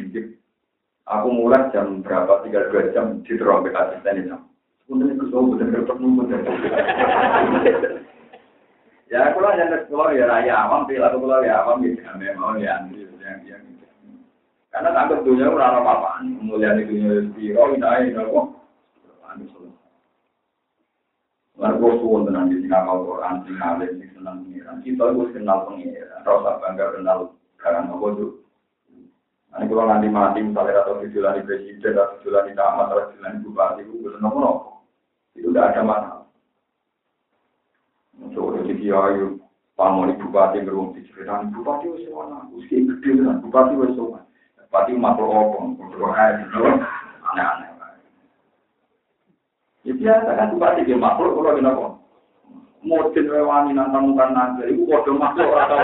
Aku 1.11 1.29
mulai 1.35 1.67
jam 1.75 1.99
berapa, 1.99 2.47
tiga 2.47 2.71
dua 2.71 2.95
jam 2.95 3.21
di 3.27 3.35
terompet 3.35 3.75
asisten 3.75 4.23
itu. 4.23 4.39
Kemudian 4.87 5.19
itu 5.19 5.25
semua 5.31 5.51
benar 5.59 5.83
benar 5.83 5.97
nunggu 5.99 6.23
Ya, 9.13 9.29
kalau 9.37 9.53
yang 9.53 9.69
keluar 9.93 10.17
ya 10.17 10.25
raya 10.25 10.55
awam, 10.65 10.89
perilaku 10.89 11.21
keluar 11.21 11.45
ya 11.45 11.61
awam, 11.61 11.85
ya 11.85 12.13
memang 12.17 12.57
ya 12.63 12.81
yang 13.21 13.45
yang 13.45 13.63
karena 14.73 14.89
takut 14.97 15.21
dunia 15.21 15.53
ora 15.53 15.85
apa-apa, 15.85 16.25
mulia 16.25 16.73
di 16.73 16.89
dunia 16.89 17.29
biro, 17.37 17.77
ini 17.77 18.17
Lalu 21.63 22.03
suwon 22.03 22.27
tenan 22.27 22.51
di 22.51 22.59
sini 22.59 22.75
kapal 22.75 23.07
Quran, 23.07 23.47
sing 23.47 23.55
alim, 23.63 23.91
sing 24.03 24.11
senang 24.19 24.43
pengiran. 24.43 24.83
Kita 24.83 25.03
itu 25.15 25.23
kenal 25.31 25.59
pengiran, 25.71 26.27
rasa 26.27 26.51
bangga 26.59 26.87
kenal 26.99 27.19
karena 27.63 27.87
apa 27.87 28.07
tuh. 28.19 28.43
Nanti 29.55 29.69
kalau 29.71 29.85
nanti 29.87 30.09
mati 30.11 30.41
misalnya 30.43 30.83
atau 30.83 30.99
di 30.99 31.13
presiden 31.13 31.95
atau 31.95 32.19
di 32.19 32.57
camat 32.57 32.89
atau 32.91 33.15
di 33.15 33.45
bupati 33.47 33.85
itu 33.85 33.95
belum 34.01 34.25
nopo 34.25 34.73
itu 35.37 35.49
tidak 35.53 35.77
ada 35.77 35.83
masalah. 35.85 36.27
Untuk 38.17 38.59
jadi 38.65 38.75
kiai 38.81 39.21
pamoni 39.77 40.17
bupati 40.21 40.65
beruang 40.65 40.97
diceritakan 40.97 41.53
bupati 41.53 41.89
wes 41.89 42.09
mana, 42.13 42.49
usia 42.53 42.81
gede 42.81 43.25
kan 43.25 43.41
bupati 43.45 43.75
wes 43.77 43.97
mana, 43.97 44.25
bupati 44.57 44.93
makhluk 44.97 45.33
opong, 45.33 45.77
berdoa 45.81 46.25
itu 46.41 46.65
aneh-aneh. 47.33 47.72
Ya 49.83 49.93
biasa 49.99 50.31
kan 50.39 50.51
bupati 50.55 50.87
dia 50.87 50.95
makhluk 50.95 51.43
kalau 51.43 51.59
dia 51.59 51.67
nopo. 51.67 51.87
Modin 52.83 53.31
wewani 53.31 53.79
nantang 53.79 54.11
mukan 54.11 54.35
naga, 54.35 54.67
itu 54.67 54.83
kode 54.91 55.15
makhluk 55.15 55.55
atau 55.55 55.79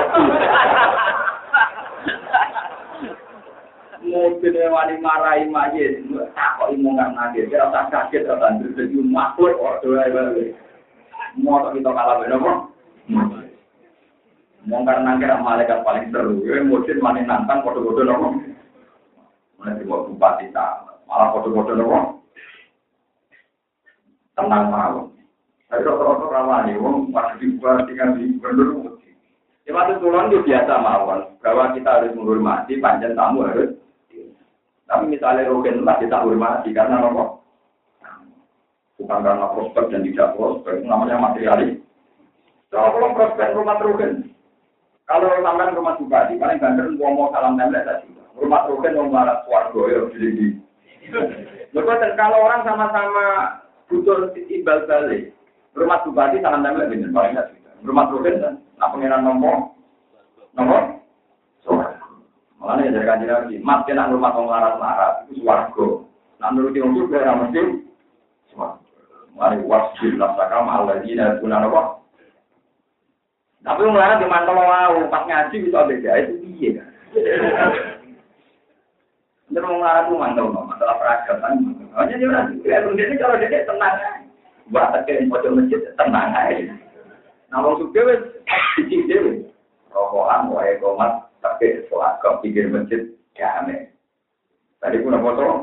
mungkin 4.09 4.57
wani 4.73 4.95
marai 5.05 5.45
mayit 5.47 6.01
tak 6.33 6.57
kok 6.57 6.71
imu 6.73 6.97
nggak 6.97 7.13
ngaget 7.13 7.53
ya 7.53 7.69
tak 7.69 7.93
kaget 7.93 8.25
tak 8.25 8.41
bantu 8.41 8.73
jadi 8.73 8.99
makhluk 9.05 9.59
kok 9.61 9.79
doa 9.85 10.03
itu 10.09 10.55
mau 11.39 11.69
kita 11.71 11.91
kalah 11.93 12.17
benar 12.25 12.41
kok 12.41 12.59
mau 14.67 14.85
karena 14.85 15.17
kira 15.17 15.37
malaikat 15.41 15.81
paling 15.81 16.13
seru. 16.13 16.45
Ya 16.45 16.61
mungkin 16.65 16.99
mani 16.99 17.23
nantang 17.25 17.63
foto-foto 17.63 18.03
nopo 18.03 18.29
mana 19.61 19.79
sih 19.79 19.87
mau 19.87 20.07
bupati 20.09 20.51
tak 20.51 20.87
malah 21.07 21.31
foto-foto 21.35 21.73
nopo 21.79 22.18
tenang 24.39 24.71
malu 24.71 25.03
tapi 25.67 25.83
rata-rata 25.83 26.27
ramai 26.31 26.79
wong 26.79 27.11
pas 27.11 27.35
dibuat 27.43 27.91
di 27.91 27.99
gubernur 28.39 28.95
Ya, 29.69 29.77
waktu 29.77 30.01
turun 30.01 30.33
itu 30.33 30.49
biasa 30.49 30.81
mawon 30.81 31.29
bahwa 31.45 31.77
kita 31.77 32.01
harus 32.01 32.17
menghormati 32.17 32.81
panjang 32.81 33.13
tamu 33.13 33.45
harus 33.45 33.77
tapi 34.89 35.05
misalnya 35.13 35.45
rogen 35.45 35.85
lah 35.85 36.01
kita 36.01 36.25
hormati 36.25 36.73
karena 36.73 37.05
apa? 37.05 37.37
Bukan 38.97 39.21
karena 39.21 39.47
prospek 39.53 39.93
dan 39.93 40.01
tidak 40.01 40.33
prospek, 40.35 40.81
namanya 40.81 41.21
materialis. 41.21 41.85
Kalau 42.73 43.13
prospek 43.13 43.53
rumah 43.53 43.77
rogen, 43.85 44.33
kalau 45.05 45.29
sampai 45.45 45.77
rumah 45.77 46.01
bupati, 46.01 46.41
paling 46.41 46.59
banter 46.59 46.89
mau 46.97 47.29
salam 47.29 47.61
tembak 47.61 47.85
tadi. 47.85 48.09
Rumah 48.41 48.65
rogen 48.73 48.97
mau 48.97 49.13
marah 49.13 49.45
suarga 49.45 49.83
ya 49.93 50.01
jadi. 50.17 50.47
Lepas 51.77 52.01
kalau 52.17 52.49
orang 52.49 52.65
sama-sama 52.65 53.25
butuh 53.89 54.33
ibal 54.37 54.85
balik, 54.85 55.33
rumah 55.73 56.05
bupati 56.05 56.45
salam 56.45 56.63
tembak 56.63 56.93
bener 56.93 57.11
paling 57.13 57.37
Rumah 57.79 58.11
rogen 58.11 58.43
kan, 58.43 58.55
nah 58.75 58.91
pengiran 58.91 59.23
nomor, 59.23 59.71
nomor, 60.59 60.99
Makanya 62.59 62.91
dari 62.91 63.07
kanji 63.07 63.25
nabi, 63.31 63.55
mat 63.63 63.87
kena 63.87 64.11
rumah 64.11 64.35
orang 64.35 64.51
larat-larat, 64.51 65.15
itu 65.31 65.47
suarga. 65.47 65.87
Nah 66.43 66.49
menurut 66.51 66.75
yang 66.75 66.91
juga 66.91 67.23
yang 67.23 67.39
mesti, 67.47 67.87
suarga. 68.51 68.83
Mari 69.39 69.63
wasjid 69.63 70.19
nafsaka 70.19 70.67
ma'al 70.67 70.91
ladina 70.91 71.39
guna 71.39 71.63
apa? 71.63 71.83
Tapi 73.63 73.87
mulai 73.87 74.19
di 74.19 74.27
mantel 74.27 74.59
mau 74.59 75.07
pas 75.07 75.23
ngaji 75.31 75.57
bisa 75.63 75.87
beda 75.87 76.13
itu 76.19 76.35
iya. 76.59 76.83
Jadi 79.47 79.63
mau 79.63 79.79
ngarap 79.79 80.11
tuh 80.11 80.19
mantel 80.19 80.51
no, 80.51 80.67
masalah 80.67 80.99
peradaban. 80.99 81.78
Hanya 81.99 82.15
dia 82.15 82.31
orang 82.31 82.95
dia 82.95 83.11
ini 83.11 83.19
kalau 83.19 83.35
dia 83.43 83.67
tenang 83.67 83.97
Buat 84.71 84.95
tekan 84.95 85.27
pojok 85.27 85.55
masjid 85.59 85.81
tenang 85.99 86.31
aja. 86.31 86.77
Nah, 87.49 87.65
wong 87.65 87.81
suka 87.81 88.05
wes, 88.05 88.21
cicing 88.77 89.09
dia 89.09 89.41
rokokan, 89.89 90.53
wae 90.53 90.77
komat, 90.77 91.25
tapi 91.41 91.81
setelah 91.89 92.21
kau 92.21 92.37
pikir 92.45 92.69
masjid, 92.69 93.09
ya 93.33 93.65
aneh. 93.65 93.89
Tadi 94.85 95.01
pun 95.01 95.17
apa 95.17 95.29
tuh? 95.33 95.55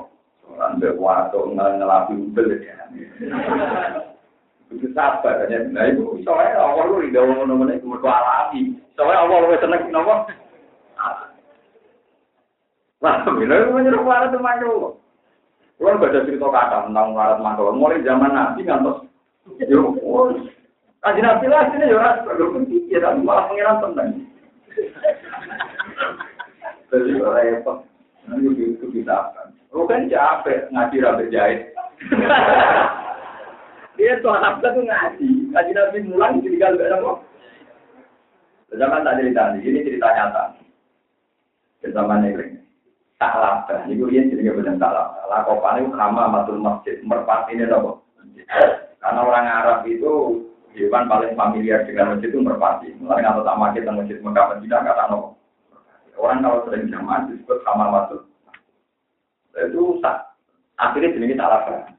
Ambil 0.58 0.98
waktu 0.98 1.40
ngelapi 1.54 2.14
ubel 2.18 2.58
ya. 2.58 2.90
Itu 4.74 4.90
sabar 4.98 5.46
aja. 5.46 5.70
Nah 5.70 5.86
itu 5.94 6.26
soalnya 6.26 6.58
awal 6.58 6.98
lu 6.98 7.06
tidak 7.06 7.30
mau 7.30 7.46
nemenin 7.46 7.78
itu 7.78 7.86
mereka 7.86 8.10
alami. 8.10 8.62
Soalnya 8.98 9.22
awal 9.22 9.46
lu 9.46 9.56
seneng 9.62 9.86
kenapa? 9.86 10.14
Wah, 13.04 13.22
bener 13.22 13.70
menyuruh 13.70 14.02
melarat 14.02 14.34
itu 14.34 14.40
mantul. 14.42 14.98
Kalau 15.76 16.00
gak 16.00 16.12
ada 16.16 16.24
cerita 16.24 16.48
kata 16.48 16.88
tentang 16.88 17.12
melarat 17.12 17.40
mantul, 17.44 17.76
mulai 17.76 18.00
zaman 18.02 18.32
Nabi 18.32 18.64
ngantos. 18.64 19.04
Yo, 19.68 19.92
kaji 21.04 21.20
Nabi 21.22 21.46
lah 21.52 21.70
sini 21.70 21.92
yo 21.92 22.00
ras 22.00 22.24
berpikir, 22.26 23.04
tapi 23.04 23.20
malah 23.22 23.46
pengiran 23.52 23.84
tenang. 23.84 24.10
Jadi 26.90 27.12
repot. 27.20 27.84
Nanti 28.26 28.50
itu 28.58 28.86
kita 28.90 29.14
akan. 29.14 29.48
Lu 29.76 29.86
kan 29.86 30.10
capek 30.10 30.72
ngaji 30.72 30.96
rapi 31.04 31.26
jahit. 31.30 31.62
Dia 33.96 34.20
tuh 34.20 34.32
anak 34.32 34.64
tuh 34.64 34.80
ngaji, 34.80 35.30
ngaji 35.52 35.72
Nabi 35.76 35.98
mulang 36.08 36.44
jadi 36.44 36.58
kalau 36.60 36.84
ada 36.84 36.98
apa? 37.00 37.12
Zaman 38.76 39.06
tak 39.08 39.16
cerita 39.22 39.44
ini 39.56 39.86
cerita 39.88 40.08
nyata. 40.10 40.44
Zaman 41.86 42.28
ini 42.28 42.55
tak 43.16 43.34
labah, 43.40 43.88
ini 43.88 44.04
dia 44.12 44.28
jadi 44.28 44.76
tak 44.76 44.92
labah. 44.92 45.24
Lakopan 45.32 45.88
itu 45.88 45.96
kama 45.96 46.28
matul 46.28 46.60
masjid, 46.60 47.00
merpati 47.08 47.56
ini 47.56 47.64
apa? 47.72 48.04
Karena 49.00 49.22
orang 49.24 49.48
Arab 49.48 49.80
itu 49.88 50.44
hewan 50.76 51.08
paling 51.08 51.32
familiar 51.40 51.88
dengan 51.88 52.16
masjid 52.16 52.30
itu 52.34 52.44
merpati. 52.44 52.92
Mulai 53.00 53.24
nggak 53.24 53.48
tahu 53.48 53.64
kita 53.72 53.92
masjid 53.96 54.18
Mekah 54.20 54.46
Madinah 54.52 54.82
kata 54.84 55.04
no. 55.14 55.40
Orang 56.16 56.44
kalau 56.44 56.64
sering 56.68 56.88
jamaah 56.92 57.28
disebut 57.28 57.60
kama 57.64 57.92
matul. 57.92 58.24
Itu 59.56 60.00
akhirnya 60.76 61.16
jadi 61.16 61.36
tak 61.40 61.52
labah. 61.52 61.96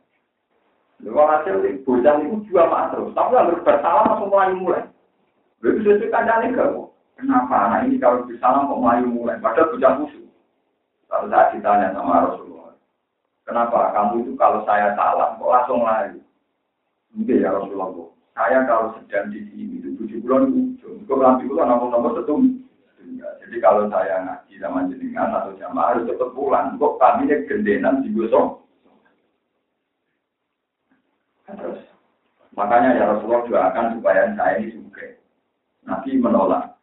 Lalu 1.05 1.21
hasil 1.29 1.55
bocah 1.85 2.15
itu 2.25 2.37
juga 2.49 2.73
mak 2.73 2.97
terus, 2.97 3.13
tapi 3.13 3.37
harus 3.37 3.61
bersalah 3.61 4.09
langsung 4.09 4.33
mulai 4.33 4.57
mulai. 4.57 4.85
Lalu 5.61 5.85
sesuai 5.85 6.09
kandangnya 6.09 6.57
gak 6.57 6.73
Kenapa 7.17 7.57
anak 7.69 7.89
ini 7.89 7.97
kalau 7.97 8.29
bersalah 8.29 8.69
kok 8.69 8.81
mulai 8.81 9.05
mulai? 9.05 9.41
Padahal 9.41 9.73
bocah 9.73 9.93
musuh. 10.01 10.26
Lalu 11.07 11.27
saya 11.31 11.53
ditanya 11.55 11.89
sama 11.95 12.27
Rasulullah, 12.27 12.75
kenapa 13.47 13.95
kamu 13.95 14.27
itu 14.27 14.33
kalau 14.35 14.67
saya 14.67 14.91
salah 14.99 15.39
kok 15.39 15.53
langsung 15.53 15.87
lari? 15.87 16.19
Mungkin 17.15 17.43
ya 17.47 17.55
Rasulullah, 17.55 18.11
saya 18.35 18.59
kalau 18.67 18.93
sedang 18.99 19.31
di 19.31 19.41
sini 19.49 19.81
itu 19.81 19.95
tujuh 19.97 20.19
bulan 20.27 20.51
ujung, 20.51 21.07
kok 21.07 21.19
nanti 21.23 21.47
bulan 21.47 21.71
nomor-nomor 21.71 22.19
setum. 22.21 22.61
Jadi 23.17 23.57
kalau 23.63 23.87
saya 23.87 24.27
ngaji 24.27 24.55
sama 24.59 24.91
jenengan 24.91 25.31
atau 25.31 25.55
jamaah 25.55 25.95
harus 25.95 26.11
cepat 26.11 26.31
pulang, 26.35 26.75
kok 26.75 26.99
kami 26.99 27.31
gendenan 27.47 28.03
di 28.03 28.11
gosong. 28.11 28.67
Terus, 31.47 31.79
makanya 32.59 32.99
ya 32.99 33.05
Rasulullah 33.15 33.47
doakan 33.47 33.95
supaya 33.95 34.35
saya 34.35 34.59
ini 34.59 34.75
juga. 34.75 35.07
Nabi 35.87 36.19
menolak. 36.19 36.75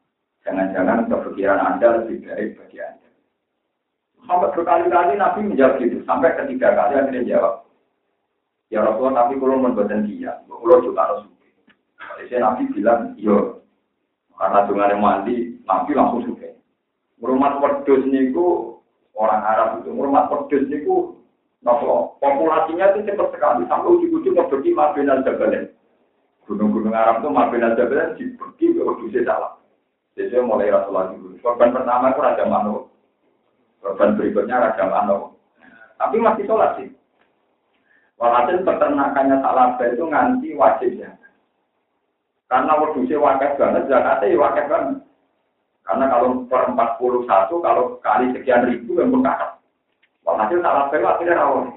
Jangan-jangan 0.47 1.11
kepikiran 1.11 1.59
Anda 1.59 1.87
lebih 1.99 2.23
baik 2.23 2.49
bagi 2.59 2.79
Anda. 2.79 3.02
Sampai 4.23 4.55
berkali-kali 4.55 5.19
Nabi 5.19 5.39
menjawab 5.43 5.79
gitu. 5.83 5.99
Sampai 6.07 6.35
ketiga 6.39 6.71
kali 6.71 6.95
akhirnya 6.95 7.27
jawab. 7.27 7.67
Ya 8.71 8.81
Rasulullah, 8.81 9.27
tapi 9.27 9.37
kalau 9.37 9.61
membuatkan 9.61 10.07
dia, 10.07 10.41
kalau 10.49 10.81
juga 10.81 11.01
harus. 11.05 11.29
Jadi 12.17 12.41
Nabi 12.41 12.63
bilang, 12.73 13.13
iya. 13.19 13.61
Karena 14.33 14.65
dengan 14.65 14.97
mandi, 14.97 15.61
Nabi 15.67 15.91
langsung 15.93 16.25
suka. 16.25 16.49
Rumah 17.21 17.61
wedus 17.61 18.03
niku 18.09 18.79
orang 19.13 19.45
Arab 19.45 19.69
itu, 19.79 19.93
rumah 19.93 20.27
wedus 20.27 20.65
niku 20.67 21.21
nopo 21.63 22.19
populasinya 22.19 22.91
itu 22.91 23.07
cepat 23.07 23.31
sekali 23.31 23.63
sampai 23.71 23.87
ujung-ujung 23.87 24.35
pergi 24.35 24.75
Mabena 24.75 25.23
Jabalen. 25.23 25.71
Gunung-gunung 26.43 26.91
Arab 26.91 27.23
itu 27.23 27.29
Mabena 27.31 27.77
Jabalen 27.79 28.19
dibagi 28.19 28.75
ke 28.75 28.81
wedusnya 28.83 29.21
salah. 29.23 29.53
Jadi 30.19 30.35
mulai 30.43 30.69
Rasulullah 30.73 31.15
dulu. 31.15 31.39
Korban 31.39 31.71
pertama 31.71 32.11
itu 32.11 32.19
Raja 32.21 32.45
Manu. 32.45 32.91
Korban 33.83 34.15
berikutnya 34.15 34.63
Raja 34.63 34.87
Manu. 34.87 35.35
Tapi 35.99 36.15
masih 36.23 36.47
sholat 36.47 36.79
sih. 36.79 36.87
Walhasil 38.15 38.63
peternakannya 38.63 39.43
salah 39.43 39.75
itu 39.83 40.03
nganti 40.07 40.55
wajib 40.55 40.95
ya. 40.95 41.11
Karena 42.47 42.79
wedusnya 42.79 43.19
wakil 43.19 43.51
banget, 43.59 43.83
zakatnya 43.91 44.31
ya 44.31 44.37
wakil 44.39 44.65
banget. 44.71 44.97
Karena 45.83 46.05
kalau 46.07 46.47
per 46.47 46.63
41, 46.71 47.59
kalau 47.59 47.83
kali 47.99 48.31
sekian 48.31 48.63
ribu 48.71 48.95
yang 49.03 49.11
berkakak. 49.11 49.59
Walhasil 50.23 50.63
salah 50.63 50.87
saya 50.87 51.03
akhirnya 51.03 51.39
rawon. 51.43 51.75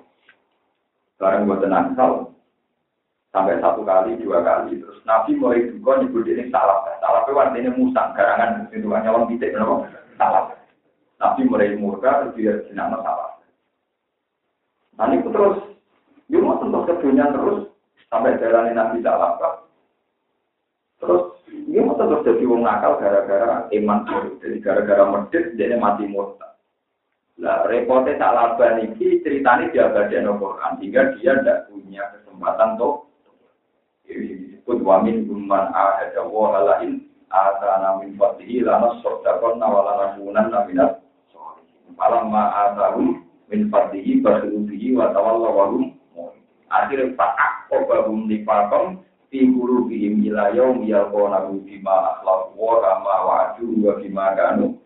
Barang 1.19 1.49
buat 1.49 1.65
tenang 1.65 1.97
sampai 3.35 3.61
satu 3.61 3.83
kali, 3.83 4.17
dua 4.23 4.41
kali. 4.41 4.79
Terus 4.79 5.01
Nabi 5.05 5.37
mulai 5.37 5.67
juga 5.69 6.01
nyebut 6.01 6.25
ini 6.25 6.49
salah. 6.49 6.87
Salah 7.05 7.25
itu 7.25 7.37
artinya 7.37 7.71
musang, 7.77 8.15
garangan 8.17 8.69
itu 8.71 8.89
hanya 8.93 9.13
orang 9.13 9.29
titik, 9.29 9.53
kenapa? 9.53 9.91
Salah. 10.17 10.45
Nabi 11.17 11.49
mulai 11.49 11.77
murka, 11.81 12.29
terus 12.29 12.35
dia 12.37 12.53
jenama 12.69 13.01
salah. 13.01 13.41
Nah 14.97 15.07
ini 15.13 15.25
terus, 15.25 15.59
dia 16.29 16.41
mau 16.41 16.61
tentu 16.61 16.85
kedunya 16.85 17.25
terus, 17.33 17.73
sampai 18.13 18.37
jalani 18.37 18.73
Nabi 18.77 19.01
salah. 19.01 19.65
Terus, 21.01 21.41
dia 21.49 21.81
mau 21.81 21.97
tentu 21.97 22.21
jadi 22.25 22.45
wong 22.45 22.65
nakal 22.65 23.01
gara-gara 23.01 23.69
iman. 23.73 23.99
Jadi 24.41 24.57
gara-gara 24.61 25.05
medit, 25.09 25.57
dia 25.57 25.77
mati 25.81 26.05
murtad. 26.05 26.57
Nah, 27.37 27.69
repotnya 27.69 28.17
tak 28.17 28.33
laba 28.33 28.81
ini 28.81 29.21
ceritanya 29.21 29.69
dia 29.69 29.93
baca 29.93 30.09
Quran 30.09 30.73
sehingga 30.81 31.03
dia 31.21 31.37
tidak 31.37 31.69
punya 31.69 32.03
kesempatan 32.17 32.81
untuk 32.81 33.13
disebut 34.09 34.81
wamin 34.81 35.29
guman 35.29 35.69
ahada 35.69 36.25
wa 36.25 36.57
halain 36.57 37.05
asana 37.29 38.01
min 38.01 38.17
fadlihi 38.17 38.65
lana 38.65 38.99
sodakon 39.05 39.61
nawala 39.61 40.17
nakunan 40.17 40.49
naminat 40.49 41.06
malam 41.95 42.35
ma'atahu 42.35 43.23
min 43.47 43.71
fadlihi 43.71 44.19
basiru 44.27 44.67
bihi 44.67 44.99
wa 44.99 45.15
tawalla 45.15 45.49
wahum 45.55 45.95
akhirnya 46.67 47.15
fa'ak 47.15 47.71
kobahum 47.71 48.27
nifakom 48.27 49.07
fi 49.31 49.47
guru 49.47 49.87
bihim 49.87 50.19
ilayau 50.27 50.75
miyalkona 50.75 51.47
bima 51.63 52.19
akhlaq 52.19 52.59
wa 52.59 52.75
kama 52.83 53.15
wa'adu 53.31 53.67
wa 53.87 53.93
bima 54.03 54.27
kanu 54.35 54.83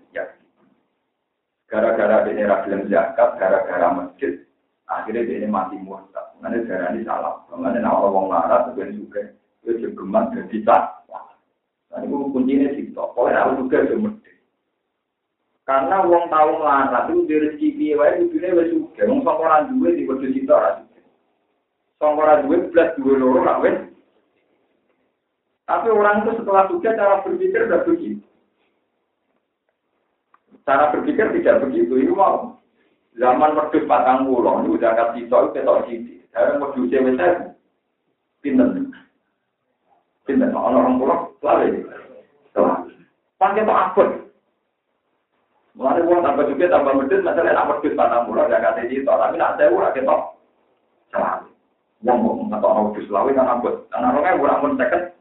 Gara-gara 1.70 2.26
ini 2.26 2.42
ragilem 2.42 2.90
zakat, 2.90 3.38
gara-gara 3.38 3.94
masjid, 3.94 4.42
akhirnya 4.90 5.22
dia 5.22 5.46
mati 5.46 5.78
murtad. 5.78 6.34
Mana 6.42 6.59
darah 6.66 6.90
ini 6.90 7.07
salah. 7.07 7.46
Mana 7.55 7.78
nama 7.78 8.11
orang 8.11 8.26
larat, 8.26 8.74
sebenarnya 8.74 8.98
juga. 8.98 9.22
Itu 9.62 9.78
jegeman 9.78 10.34
jadi 10.34 10.66
tak. 10.66 11.07
Nah, 11.94 12.03
itu 12.03 12.26
kuncinya 12.34 12.74
sih. 12.74 12.90
Pokoknya 12.90 13.46
aku 13.46 13.51
juga 13.62 13.86
mesti. 13.86 14.30
Karena 15.70 16.02
wong 16.02 16.26
tahu 16.26 16.50
melarat 16.58 17.14
itu 17.14 17.30
dari 17.30 17.46
rezeki 17.46 17.68
piye 17.78 17.94
wae 17.94 18.18
kudune 18.18 18.58
wis 18.58 18.74
sugih. 18.74 19.06
Wong 19.06 19.22
sapa 19.22 19.38
ora 19.38 19.70
duwe 19.70 19.94
di 19.94 20.02
bodo 20.02 20.26
sita 20.26 20.50
ora. 20.50 20.82
Sapa 21.94 22.10
ora 22.10 22.42
duwe 22.42 22.74
plus 22.74 22.90
duwe 22.98 23.14
loro 23.14 23.46
ra 23.46 23.62
wis. 23.62 23.78
Tapi 25.70 25.86
orang 25.94 26.26
itu 26.26 26.42
setelah 26.42 26.66
sugih 26.66 26.90
cara 26.98 27.22
berpikir 27.22 27.70
udah 27.70 27.86
begitu. 27.86 28.18
Cara 30.66 30.90
berpikir 30.90 31.38
tidak 31.38 31.62
begitu. 31.62 32.02
Itu 32.02 32.18
mau 32.18 32.58
zaman 33.14 33.54
wedhus 33.54 33.86
patang 33.86 34.26
pulau 34.26 34.66
itu 34.66 34.74
zakat 34.82 35.14
sisa 35.14 35.54
ketok 35.54 35.86
sithik. 35.86 36.26
Sekarang 36.34 36.66
wedhus 36.66 36.90
wis 36.90 37.18
pinten. 38.42 38.90
Pinten 40.26 40.50
ana 40.50 40.82
orang 40.82 40.98
pulau 40.98 41.30
lali. 41.46 41.86
Pakai 43.38 43.62
apa. 43.62 44.29
Mulai 45.80 46.04
uang 46.04 46.20
tambah 46.20 46.44
juga 46.44 46.68
tambah 46.68 46.92
medit, 46.92 47.24
masalah 47.24 47.56
nak 47.56 47.68
wedhus 47.72 47.96
patang 47.96 48.28
pulau 48.28 48.44
zakat 48.52 48.84
sisa, 48.84 49.16
tapi 49.16 49.40
nak 49.40 49.56
sewu 49.56 49.80
ora 49.80 49.96
ketok. 49.96 50.36
Salah. 51.08 51.48
Wong 52.04 52.20
mau 52.20 52.44
atau 52.52 52.92
wedhus 52.92 53.08
lawe 53.08 53.32
kan 53.32 53.48
abot. 53.48 53.88
Karena 53.88 54.12
orangnya 54.12 54.36
kurang 54.36 54.60
pun 54.60 54.76
seket. 54.76 55.16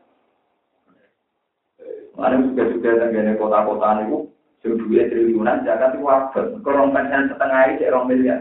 Mulai 2.20 2.44
juga-juga 2.44 3.08
yang 3.08 3.40
kota-kota 3.40 4.04
itu 4.04 4.76
duwe 4.76 5.08
triliunan 5.08 5.64
zakat 5.64 5.96
itu 5.96 6.04
wabah. 6.04 6.46
Korong 6.60 6.92
persen 6.92 7.32
setengah 7.32 7.62
itu 7.72 7.88
orang 7.88 8.08
miliar. 8.12 8.40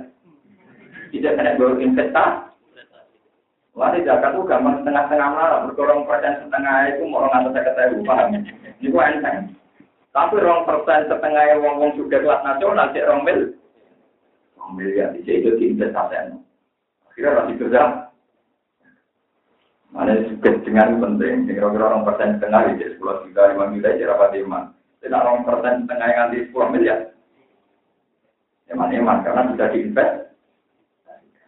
Tidak 1.15 1.35
kena 1.39 1.55
baru 1.55 1.79
investasi. 1.79 2.51
Wah, 3.79 3.95
zakat 3.95 4.35
itu 4.35 4.43
gampang 4.43 4.83
setengah-setengah 4.83 5.29
malah. 5.39 5.59
Berkorong 5.71 6.03
persen 6.11 6.43
setengah 6.43 6.77
itu 6.91 7.07
mau 7.07 7.31
orang 7.31 7.47
atas 7.47 7.63
saya 7.63 7.67
ketahui 7.71 8.03
paham. 8.03 8.35
Ini 8.83 8.91
gua 8.91 9.07
enteng. 9.07 9.55
Tapi 10.19 10.35
orang 10.43 10.67
persen 10.67 11.07
setengah 11.07 11.43
yang 11.47 11.63
wong-wong 11.63 11.95
juga 11.95 12.19
kelas 12.19 12.43
nasional 12.43 12.91
cek 12.91 13.07
orang 13.07 13.23
mil. 13.23 13.41
Orang 14.59 14.73
miliar 14.75 15.15
di 15.15 15.23
itu 15.23 15.55
diinvestasi. 15.55 16.35
Akhirnya 17.07 17.39
masih 17.39 17.55
kerja. 17.63 17.83
Mana 19.95 20.19
juga 20.27 20.59
dengan 20.67 20.99
penting. 20.99 21.47
Kira-kira 21.47 21.87
orang 21.87 22.03
persen 22.03 22.35
setengah 22.35 22.75
itu 22.75 22.99
sepuluh 22.99 23.23
juta, 23.31 23.55
lima 23.55 23.71
juta, 23.71 23.95
jadi 23.95 24.11
apa 24.11 24.35
iman. 24.43 24.65
Tidak 24.99 25.23
orang 25.23 25.47
persen 25.47 25.75
setengah 25.87 26.09
yang 26.11 26.27
di 26.35 26.39
10 26.51 26.75
miliar. 26.75 27.01
Eman-eman, 28.75 29.23
karena 29.23 29.55
bisa 29.55 29.71
diinvest. 29.71 30.35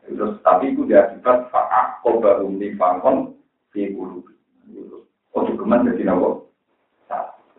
Terus, 0.06 0.38
tapi 0.46 0.70
itu 0.70 0.86
dia 0.86 1.10
akibat 1.10 1.50
fa'ak 1.50 2.06
kobarum 2.06 2.54
di 2.62 2.70
fangkon 2.78 3.34
di 3.74 3.90
bulu. 3.90 4.22
Oh, 5.34 5.42
cukuman 5.42 5.90
jadi 5.90 6.06
nawa. 6.06 6.49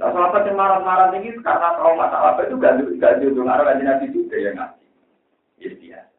Nah, 0.01 0.09
sahabat 0.17 0.49
yang 0.49 0.57
marah-marah 0.57 1.13
ini 1.13 1.37
karena 1.45 1.77
masalah 1.77 2.33
apa 2.33 2.49
itu 2.49 2.57
gak 2.57 2.81
gak 2.97 3.21
diundang 3.21 3.53
arah 3.53 3.69
kajian 3.69 3.85
nabi 3.85 4.09
juga 4.09 4.33
yang 4.33 4.57
ngaji. 4.57 4.85
Yes, 5.61 5.77
biasa. 5.77 6.17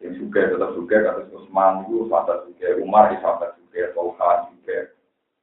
Yang 0.00 0.12
juga 0.24 0.40
tetap 0.48 0.70
juga 0.72 0.96
kata 1.04 1.22
Usman 1.28 1.84
itu 1.84 2.08
sahabat 2.08 2.48
juga, 2.48 2.68
Umar 2.80 3.12
itu 3.12 3.20
sahabat 3.20 3.50
juga, 3.60 3.80
Tolha 3.92 4.30
juga. 4.48 4.78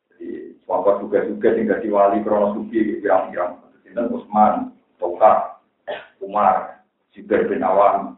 Jadi 0.09 0.29
sahabat 0.65 0.95
juga 1.05 1.17
tinggal 1.53 1.77
di 1.85 1.89
wali 1.93 2.17
krono 2.25 2.57
suki 2.57 2.97
pirang-pirang. 2.97 3.61
Dan 3.93 4.09
Usman, 4.09 4.73
Tolha, 4.97 5.61
Umar, 6.17 6.81
Zubair 7.13 7.45
bin 7.45 7.61
Awam. 7.61 8.17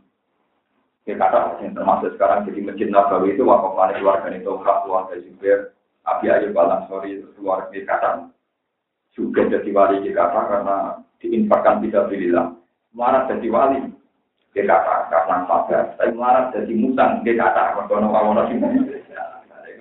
Ya 1.04 1.20
kata 1.20 1.60
yang 1.60 1.76
termasuk 1.76 2.16
sekarang 2.16 2.48
jadi 2.48 2.64
masjid 2.64 2.88
Nabawi 2.88 3.36
itu 3.36 3.44
wakaf 3.44 3.76
keluarga 3.76 4.32
itu 4.32 4.56
hak 4.56 4.78
keluarga 4.88 5.20
Zubair, 5.20 5.76
Abi 6.08 6.32
Ayub 6.32 6.56
Al 6.56 6.80
Ansori 6.80 7.20
keluarga 7.36 7.76
kata 7.76 8.32
juga 9.20 9.52
jadi 9.52 9.70
wali 9.76 10.08
kata 10.16 10.42
karena 10.48 10.78
diinfakkan 11.20 11.84
bisa 11.84 12.08
bililah. 12.08 12.56
Melarat 12.96 13.28
jadi 13.36 13.48
wali 13.52 13.80
kata 14.56 14.96
karena 15.12 15.36
sabar. 15.44 15.84
Tapi 16.00 16.12
melarat 16.16 16.56
jadi 16.56 16.74
musang 16.80 17.20
kata 17.28 17.62
karena 17.76 18.08
kawan 18.08 18.48
sih. 18.48 18.56
Itu 18.56 18.96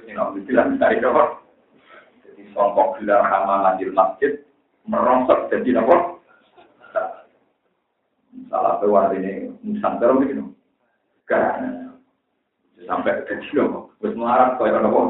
sih 0.09 0.17
nabi 0.19 0.43
bilang 0.43 0.81
dari 0.83 0.99
kau. 0.99 1.45
Jadi 2.27 2.43
songkok 2.57 2.99
gelar 2.99 3.23
hama 3.29 3.79
di 3.79 3.87
masjid 3.95 4.43
merongsok 4.89 5.53
jadi 5.53 5.79
apa? 5.79 5.97
Salah 8.49 8.81
pewar 8.81 9.13
ini 9.15 9.53
musang 9.61 10.01
terus 10.01 10.25
gitu. 10.27 10.45
Karena 11.29 11.93
sampai 12.89 13.21
ke 13.29 13.37
sini, 13.53 13.69
terus 14.01 14.17
melarat 14.17 14.57
kau 14.57 14.65
yang 14.65 14.89
apa? 14.89 15.03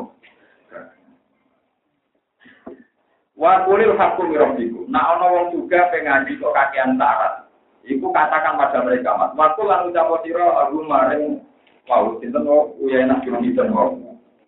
Wa 3.39 3.63
kulil 3.63 3.95
hakum 3.95 4.35
rabbikum. 4.35 4.91
Nah 4.91 5.15
ana 5.15 5.31
wong 5.31 5.55
juga 5.55 5.87
pengaji 5.95 6.43
kok 6.43 6.51
kakean 6.51 6.99
syarat. 6.99 7.47
Iku 7.87 8.11
katakan 8.11 8.59
pada 8.59 8.83
mereka, 8.83 9.15
Mas. 9.15 9.33
Waktu 9.39 9.63
lan 9.65 9.89
ucap 9.89 10.11
sira 10.27 10.67
aku 10.67 10.83
maring 10.85 11.41
wau 11.87 12.19
sinten 12.19 12.43
kok 12.43 12.75
uyana 12.83 13.23
kinten 13.23 13.71
kok. 13.71 13.91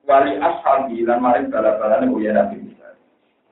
Wali 0.04 0.36
ashabi 0.42 1.06
lan 1.06 1.22
maring 1.22 1.48
bala-balane 1.54 2.10
uyana 2.10 2.50
bin 2.50 2.70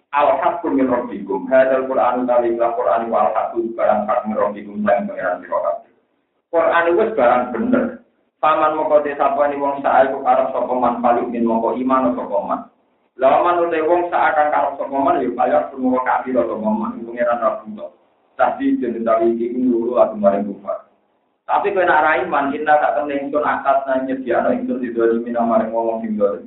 Al 0.09 0.41
haqqu 0.41 0.73
min 0.73 0.89
rabbikum. 0.89 1.47
Hadzal 1.53 1.85
Qur'an 1.85 2.25
tali 2.25 2.57
Qur'an 2.57 3.13
wal 3.13 3.29
haqqu 3.31 3.77
barang 3.77 4.09
hak 4.09 4.25
min 4.25 4.37
rabbikum 4.41 4.81
sang 4.83 5.05
pangeran 5.05 5.45
sira 5.45 5.59
kabeh. 5.61 5.93
Qur'an 6.49 6.85
wis 6.97 7.11
barang 7.13 7.45
bener. 7.53 7.85
Paman 8.41 8.73
moko 8.79 9.05
desapani 9.05 9.61
wong 9.61 9.85
sae 9.85 10.09
kok 10.09 10.25
arep 10.25 10.49
sapa 10.55 10.75
paling 10.75 11.29
min 11.29 11.45
moko 11.45 11.77
iman 11.77 12.17
sapa 12.17 12.39
man. 12.41 12.61
Lawan 13.19 13.67
utai 13.67 13.83
wong 13.83 14.07
seakan 14.15 14.55
kalau 14.55 14.79
sokoman 14.79 15.19
ya 15.19 15.35
bayar 15.35 15.67
semua 15.75 15.99
kafir 16.07 16.39
atau 16.39 16.55
sokoman 16.55 17.03
itu 17.03 17.11
ngeran 17.11 17.43
rabu 17.43 17.91
Tapi 18.39 18.79
jadi 18.79 19.03
dari 19.03 19.35
ini 19.35 19.67
dulu 19.67 19.99
aku 19.99 20.15
kemarin 20.15 20.47
buka. 20.47 20.87
Tapi 21.43 21.75
kena 21.75 21.99
raiman 21.99 22.55
kita 22.55 22.79
tak 22.79 22.95
kena 22.95 23.19
ingsun 23.19 23.43
akad 23.43 23.83
nanya 23.91 24.15
dia 24.23 24.39
anak 24.39 24.63
ingsun 24.63 24.79
di 24.79 24.95
dua 24.95 25.19
mina 25.19 25.43
maring 25.43 25.75
ngomong 25.75 25.99
sing 26.07 26.15
dua 26.15 26.39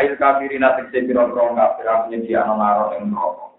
Air 0.00 0.16
kafirin 0.16 0.64
nanti 0.64 0.88
saya 0.88 1.04
bilang 1.04 1.36
rong 1.36 1.60
kafir 1.60 1.92
punya 2.08 2.18
dia 2.24 2.40
anak 2.40 2.56
narok 2.56 2.90
yang 2.96 3.12
rokok. 3.12 3.50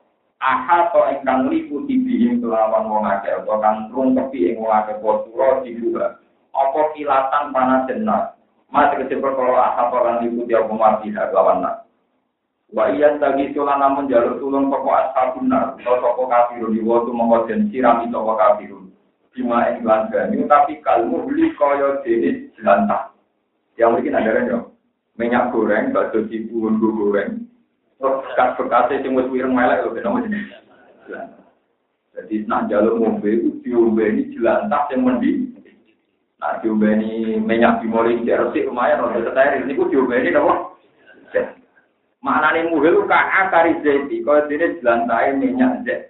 Aha 0.41 0.89
to 0.89 1.01
ingkang 1.13 1.53
liputi 1.53 2.01
bihim 2.01 2.41
kelawan 2.41 2.89
wong 2.89 3.05
akeh 3.05 3.29
atau 3.29 3.61
kang 3.61 3.93
rung 3.93 4.17
tepi 4.17 4.49
ing 4.49 4.57
wong 4.57 4.73
akeh 4.73 4.97
posuro 5.05 5.61
dibuka. 5.61 6.17
Apa 6.49 6.97
kilatan 6.97 7.53
panas 7.53 7.85
jenar. 7.85 8.33
Masih 8.73 9.05
kecil 9.05 9.21
perkara 9.21 9.53
aha 9.53 9.93
to 9.93 9.97
lan 10.01 10.15
liputi 10.25 10.57
apa 10.57 10.73
mati 10.73 11.13
lawan 11.13 11.61
nak. 11.61 11.84
Wa 12.75 12.91
iya 12.91 13.15
tagi 13.23 13.55
sulan 13.55 13.79
namun 13.79 14.11
jalur 14.11 14.35
tulung 14.35 14.67
toko 14.67 14.91
ashabun 14.91 15.47
nar, 15.47 15.79
atau 15.79 15.95
toko 16.03 16.27
kafirun, 16.27 16.75
iwa 16.75 17.07
tu 17.07 17.15
mongko 17.15 17.47
den 17.47 17.71
sirami 17.71 18.11
toko 18.11 18.35
kafirun. 18.35 18.91
Bima 19.31 19.71
iklan 19.71 20.11
gani, 20.11 20.43
tapi 20.43 20.83
kalmu 20.83 21.23
beli 21.23 21.55
koyo 21.55 22.03
jenis 22.03 22.51
jelantah. 22.59 23.15
Yang 23.79 23.91
mungkin 23.95 24.19
ada 24.19 24.31
kan 24.35 24.51
ya, 24.51 24.59
minyak 25.15 25.55
goreng, 25.55 25.95
bakso 25.95 26.27
cipu, 26.27 26.67
goreng. 26.75 27.47
Terus 27.95 28.19
bekas 28.27 28.59
bekasnya 28.59 29.03
sing 29.07 29.15
wis 29.15 29.31
wireng 29.31 29.55
melek 29.55 29.87
lho 29.87 29.95
kenapa 29.95 30.27
jenis 30.27 30.51
Jadi 32.11 32.35
nak 32.43 32.67
jalur 32.67 32.99
mobil, 32.99 33.55
diombe 33.63 34.03
ini 34.03 34.35
jelantah 34.35 34.83
yang 34.91 34.99
mendi. 34.99 35.47
Nah 36.43 36.59
diombe 36.59 36.91
ini 36.91 37.39
minyak 37.39 37.79
dimulai 37.79 38.19
di 38.19 38.35
resik 38.35 38.67
lumayan, 38.67 38.99
untuk 38.99 39.31
setir 39.31 39.63
ini 39.63 39.79
ku 39.79 39.87
diombe 39.87 40.19
ini 40.19 40.35
apa? 40.35 40.74
Mana 42.25 42.57
nih 42.57 42.73
muhil 42.73 43.05
ka 43.05 43.45
akari 43.45 43.77
zeti, 43.85 44.25
kau 44.25 44.41
tidak 44.49 44.81
jelantai 44.81 45.37
minyak 45.37 45.85
zet. 45.85 46.09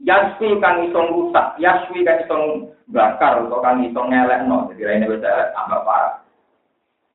Yaswi 0.00 0.56
kang 0.64 0.88
isong 0.88 1.12
rusak, 1.12 1.60
yaswi 1.60 2.08
kang 2.08 2.24
isong 2.24 2.72
bakar 2.88 3.36
atau 3.44 3.60
kang 3.60 3.84
isong 3.84 4.08
ngelek 4.08 4.48
no, 4.48 4.72
jadi 4.72 5.04
ini 5.04 5.12
bisa 5.12 5.52
tambah 5.52 5.84
parah. 5.84 6.24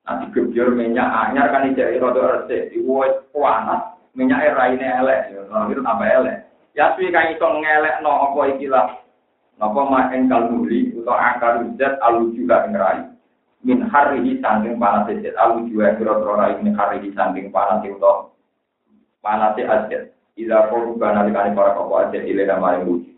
Nanti 0.06 0.30
gebyur 0.38 0.78
minyak 0.78 1.10
anyar 1.10 1.50
kan 1.50 1.74
ijai 1.74 1.98
rodo 1.98 2.22
resik, 2.22 2.70
iwoi 2.78 3.10
panas, 3.34 3.98
minyak 4.14 4.54
era 4.54 4.70
ini 4.70 4.86
elek, 4.86 5.34
itu 5.34 5.82
tambah 5.82 6.06
elek. 6.06 6.46
Yaswi 6.78 7.10
kang 7.10 7.34
isong 7.34 7.66
ngelek 7.66 8.06
no, 8.06 8.30
apa 8.30 8.54
ikilah, 8.54 9.02
apa 9.58 9.82
main 9.90 10.30
kalmuli 10.30 10.94
atau 11.02 11.18
akar 11.18 11.66
zet 11.80 11.98
alu 12.06 12.30
juga 12.38 12.70
ngerai 12.70 13.13
min 13.64 13.88
harihi 13.88 14.44
sangking 14.44 14.76
panas 14.76 15.08
ajet 15.08 15.34
alu 15.40 15.66
juga 15.72 15.96
kira-kira 15.96 16.34
rai 16.36 16.60
min 16.60 16.76
harihi 16.76 17.16
sangking 17.16 17.48
panas 17.50 17.80
itu 17.88 17.98
panas 19.24 19.56
ajet 19.56 20.12
ila 20.36 20.68
korban 20.68 21.20
alikani 21.24 21.56
para 21.56 21.72
kopo 21.72 22.04
ajet 22.04 22.28
ile 22.28 22.44
nama 22.44 22.76
yang 22.76 22.92
lucu 22.92 23.14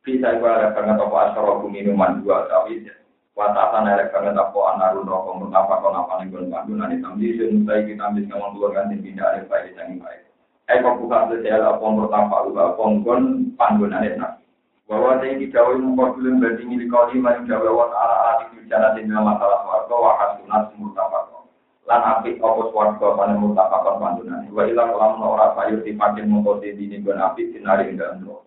bisa 0.00 0.32
iku 0.32 0.48
ada 0.48 0.72
banget 0.72 0.96
apa 0.96 1.16
asoro 1.30 1.68
minuman 1.68 2.24
dua 2.24 2.48
tapi 2.48 2.88
watatan 3.36 3.84
ada 3.84 4.08
banget 4.08 4.32
apa 4.32 4.58
anarun 4.72 5.04
rokok 5.04 5.36
mengapa 5.44 5.84
kau 5.84 5.92
napa 5.92 6.24
nih 6.24 6.32
gon 6.32 6.48
pandu 6.48 6.72
nani 6.76 7.04
tamdi 7.04 7.36
sun 7.36 7.68
saya 7.68 7.84
kita 7.84 8.00
ambil 8.08 8.24
kamu 8.24 8.48
keluar 8.56 8.70
kan 8.72 8.92
tidak 8.96 9.28
ada 9.28 9.40
baik 9.48 9.76
yang 9.76 10.00
baik. 10.00 10.20
Kok 10.70 10.96
bukan 11.02 11.22
sosial 11.34 11.60
apa 11.66 11.82
pertama 11.82 12.36
lupa 12.46 12.64
ponggon 12.78 13.22
pandu 13.60 13.84
nani 13.84 14.16
bahwa 14.90 15.22
saya 15.22 15.38
dikawai 15.38 15.78
mengkodulun 15.78 16.42
banding 16.42 16.74
ini 16.74 16.90
kali 16.90 17.22
maring 17.22 17.46
jawa 17.46 17.70
wa 17.70 17.86
ta'ala 17.94 18.16
ati 18.34 18.58
bicara 18.58 18.98
di 18.98 19.06
dalam 19.06 19.22
masalah 19.22 19.62
warga 19.62 19.94
wa 19.94 20.12
hasunat 20.18 20.64
murtafakon 20.74 21.46
lan 21.86 22.02
apik 22.02 22.42
opo 22.42 22.74
warga 22.74 23.06
pada 23.14 23.38
murtafakon 23.38 24.02
pandunan 24.02 24.50
wa 24.50 24.66
ilang 24.66 24.90
lam 24.90 25.22
ora 25.22 25.54
sayur 25.54 25.86
dipakin 25.86 26.26
mengkode 26.26 26.74
dini 26.74 26.98
ben 26.98 27.22
apik 27.22 27.54
dinari 27.54 27.94
enggak 27.94 28.18
ndo 28.18 28.42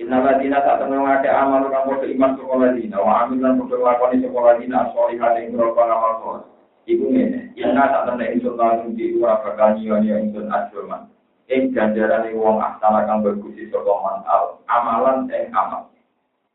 Inna 0.00 0.16
ladina 0.24 0.64
tak 0.64 0.80
tenang 0.80 1.04
ake 1.04 1.28
amal 1.28 1.68
kang 1.68 1.84
podo 1.84 2.08
iman 2.08 2.32
sekolah 2.32 2.72
dina. 2.72 2.96
Wa 3.04 3.28
amin 3.28 3.44
lan 3.44 3.60
podo 3.60 3.84
lakoni 3.84 4.24
sekolah 4.24 4.56
dina 4.56 4.88
asoli 4.88 5.20
hati 5.20 5.44
ing 5.44 5.52
berapa 5.52 5.76
amal 5.76 6.12
sholat. 6.24 6.44
Iku 6.88 7.04
ngene, 7.12 7.52
inna 7.52 7.84
tak 7.84 8.08
tenang 8.08 8.32
insun 8.32 8.56
langsung 8.56 8.96
di 8.96 9.12
ura 9.20 9.44
bakal 9.44 9.76
nyiwa-nyiwa 9.76 10.24
insun 10.24 10.48
ajurman 10.48 11.04
ing 11.50 11.74
ganjaran 11.74 12.30
wong 12.38 12.62
aksana 12.62 13.04
kang 13.10 13.26
berkusi 13.26 13.66
sapa 13.68 13.90
mantal 14.00 14.62
amalan 14.70 15.26
ing 15.34 15.50
amal. 15.50 15.90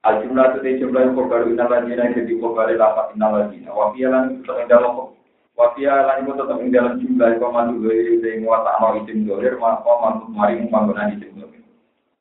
Al 0.08 0.24
jumlah 0.24 0.62
itu 0.64 0.88
jumlah 0.88 1.12
kok 1.12 1.28
baru 1.28 1.52
inal 1.52 1.68
lajina 1.68 2.14
jadi 2.16 2.32
kok 2.32 2.56
baru 2.56 2.80
dapat 2.80 3.06
inal 3.20 3.32
lajina 3.36 3.70
wa 3.76 3.92
lan 3.92 4.40
tetap 4.40 4.56
ing 4.64 4.68
dalam 4.72 5.12
wa 5.58 5.68
lan 5.76 6.18
itu 6.24 6.32
tetap 6.32 6.58
ing 6.62 6.70
dalam 6.72 6.94
jumlah 7.02 7.28
kok 7.42 7.52
mandu 7.52 7.76
dari 7.84 8.14
sing 8.24 8.38
watakno 8.48 8.88
isim 9.02 9.28
dolir 9.28 9.58
maka 9.60 9.92
mantu 10.00 10.26
mari 10.32 10.62
panggonan 10.70 11.18
isim 11.18 11.34
dolir 11.36 11.64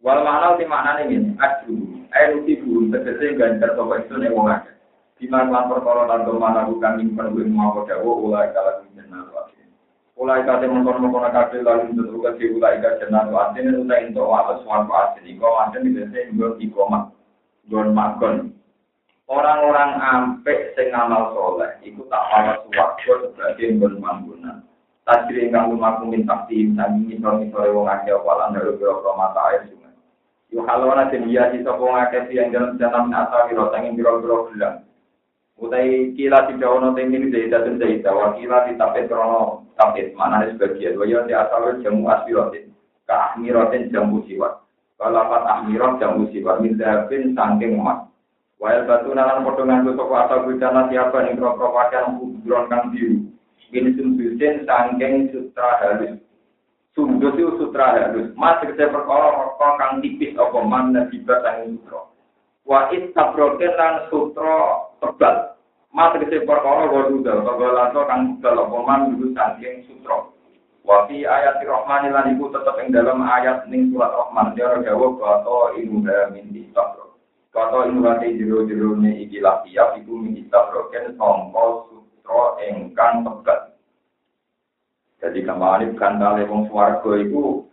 wal 0.00 0.20
makna 0.24 0.56
di 0.56 0.64
maknane 0.64 1.02
ngene 1.08 1.30
adu 1.40 1.76
ayo 2.16 2.40
tibu 2.48 2.88
tegese 2.88 3.36
ganjar 3.36 3.76
sapa 3.76 4.00
itu 4.00 4.16
ning 4.16 4.32
wong 4.32 4.48
akeh. 4.48 4.74
Di 5.14 5.30
mana 5.30 5.70
perkara 5.70 6.10
lan 6.10 6.26
mana 6.26 6.66
bukan 6.66 6.98
nyimpen 6.98 7.32
kuwi 7.32 7.46
mau 7.46 7.84
dawa 7.86 8.12
ulai 8.18 8.50
kala 8.50 8.82
jenengan 8.82 8.93
Ulai 10.14 10.46
kate 10.46 10.70
mengkon-mengkon 10.70 11.26
kabeh 11.34 11.58
lalu 11.66 11.90
tentu 11.90 12.22
ke 12.22 12.46
ulai 12.54 12.78
ka 12.78 13.02
jeneng 13.02 13.34
atin 13.34 13.82
utai 13.82 14.06
ento 14.06 14.22
atas 14.30 14.62
manfaat 14.62 15.18
ini 15.18 15.34
kok 15.34 15.58
ada 15.58 15.82
di 15.82 15.90
desa 15.90 16.30
nggon 16.30 16.54
ikoma 16.62 17.10
nggon 17.66 17.88
magon. 17.90 18.36
Orang-orang 19.26 19.98
ampek 19.98 20.78
sing 20.78 20.94
ngamal 20.94 21.34
soleh 21.34 21.82
iku 21.82 22.06
tak 22.06 22.30
ana 22.30 22.62
suwarga 22.62 23.26
sebagai 23.26 23.74
nggon 23.74 23.98
manggunan 23.98 24.62
tajri 25.02 25.50
ingkang 25.50 25.74
lumaku 25.74 26.06
minta 26.06 26.46
tim 26.46 26.78
sami 26.78 27.10
ngisor-ngisore 27.10 27.74
wong 27.74 27.90
akeh 27.90 28.14
walan 28.22 28.54
dalu 28.54 28.78
biro 28.78 29.02
mata 29.18 29.40
air 29.50 29.66
sungai. 29.66 29.92
Yo 30.48 30.62
halona 30.62 31.10
den 31.10 31.26
iya 31.26 31.50
sapa 31.50 31.82
wong 31.82 31.98
akeh 31.98 32.30
yang 32.30 32.54
dalam 32.54 32.78
jalan 32.78 33.10
asal 33.10 33.50
biro 33.50 33.68
sanging 33.74 33.98
biro-biro 33.98 34.48
gelang 34.54 34.86
utai 35.54 36.10
kila 36.18 36.50
di 36.50 36.58
dawono 36.58 36.98
tengin 36.98 37.30
di 37.30 37.34
zaita 37.34 37.62
dan 37.62 37.78
zaita 37.78 38.10
wa 38.10 38.34
kila 38.34 38.66
di 38.66 38.74
tapet 38.74 39.06
krono 39.06 39.70
tapet 39.78 40.10
mana 40.18 40.42
ada 40.42 40.50
sebagian 40.50 40.98
wa 40.98 41.06
yonti 41.06 41.30
asal 41.30 41.78
jamu 41.78 42.10
aspirotin 42.10 42.74
ka 43.06 43.32
ahmirotin 43.32 43.86
jamu 43.94 44.26
siwa 44.26 44.66
wa 44.98 45.06
lapat 45.14 45.46
ahmirot 45.46 46.02
jamu 46.02 46.26
siwa 46.34 46.58
min 46.58 46.74
zahabin 46.74 47.38
sangking 47.38 47.78
umat 47.78 48.10
wa 48.58 48.66
el 48.74 48.82
batu 48.82 49.14
nalan 49.14 49.46
potongan 49.46 49.86
kusok 49.86 50.10
wa 50.10 50.26
atau 50.26 50.42
bidana 50.50 50.90
siapa 50.90 51.22
ni 51.22 51.38
krokro 51.38 51.70
wakil 51.70 52.04
kubron 52.18 52.64
kang 52.70 52.90
biru. 52.90 53.28
Ini 53.74 53.98
sumbusin 53.98 54.62
sangking 54.64 55.34
sutra 55.34 55.82
halus. 55.82 56.22
Sumbus 56.94 57.34
sutra 57.34 57.92
halus. 57.92 58.30
Mas 58.38 58.62
kerja 58.62 58.88
perkara 58.88 59.52
kang 59.58 59.98
tipis 59.98 60.38
apa? 60.38 60.58
Mana 60.62 61.10
dibatangin 61.10 61.82
krokro 61.82 62.13
Wa 62.64 62.88
istabroken 62.88 63.72
lan 63.76 64.08
sutra 64.08 64.88
tebal. 64.96 65.52
Mas 65.94 66.10
tegese 66.16 66.42
perkara 66.48 66.88
waduda 66.90 67.44
utawa 67.44 67.68
lato 67.70 68.02
kang 68.08 68.40
tebal 68.40 68.64
apa 68.64 68.76
man 68.82 69.00
dulu 69.12 69.36
saking 69.36 69.84
sutra. 69.84 70.32
Wa 70.80 71.04
fi 71.04 71.28
ayat 71.28 71.60
Rahman 71.60 72.08
lan 72.08 72.32
iku 72.34 72.48
tetep 72.48 72.76
ing 72.80 72.88
dalam 72.92 73.20
ayat 73.20 73.68
ning 73.68 73.92
surat 73.92 74.12
Rahman 74.16 74.56
dia 74.56 74.80
jawab 74.80 75.20
kata 75.20 75.76
inuha 75.76 76.32
min 76.32 76.56
istabro. 76.56 77.20
Kata 77.52 77.88
inuha 77.88 78.20
jero-jero 78.24 78.96
ne 78.96 79.12
iki 79.28 79.44
lafiya 79.44 80.00
iku 80.00 80.16
min 80.16 80.40
istabroken 80.40 81.20
sangka 81.20 81.64
sutra 81.92 82.44
ingkang 82.64 83.28
tebal. 83.28 83.60
Jadi 85.20 85.40
kemarin 85.40 85.96
gantale 85.96 86.48
wong 86.48 86.68
swarga 86.72 87.12
iku 87.20 87.64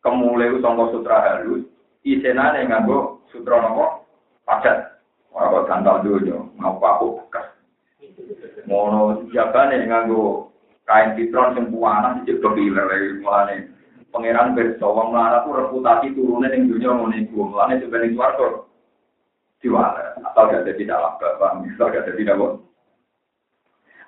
kemule 0.00 0.60
sangka 0.64 0.84
sutra 0.96 1.16
halus, 1.28 1.64
isenane 2.08 2.64
nganggo 2.64 3.24
sutra 3.32 3.60
napa? 3.60 3.99
Padat. 4.50 4.98
Ora 5.30 5.62
gantal 5.62 6.02
donya, 6.02 6.42
mau 6.58 6.82
aku 6.82 7.22
bekas. 7.22 7.54
Mono 8.66 9.22
jabane 9.30 9.86
nganggo 9.86 10.50
kain 10.90 11.14
pitron 11.14 11.54
sing 11.54 11.70
puanan 11.70 12.26
diceblok 12.26 12.58
iler 12.58 13.22
mulane. 13.22 13.70
Pangeran 14.10 14.58
berso 14.58 14.90
wong 14.90 15.14
mlarat 15.14 15.46
ku 15.46 15.54
reputasi 15.54 16.18
turune 16.18 16.50
ning 16.50 16.66
dunya 16.66 16.90
ngono 16.90 17.14
iku. 17.14 17.46
Mulane 17.46 17.78
sebenarnya 17.78 18.10
swarga 18.10 18.46
diwala 19.62 20.18
atau 20.18 20.48
gak 20.50 20.66
jadi 20.66 20.82
dalam 20.88 21.14
bapak, 21.20 21.62
misal 21.62 21.92
gak 21.92 22.08
jadi 22.10 22.32
dalam 22.32 22.64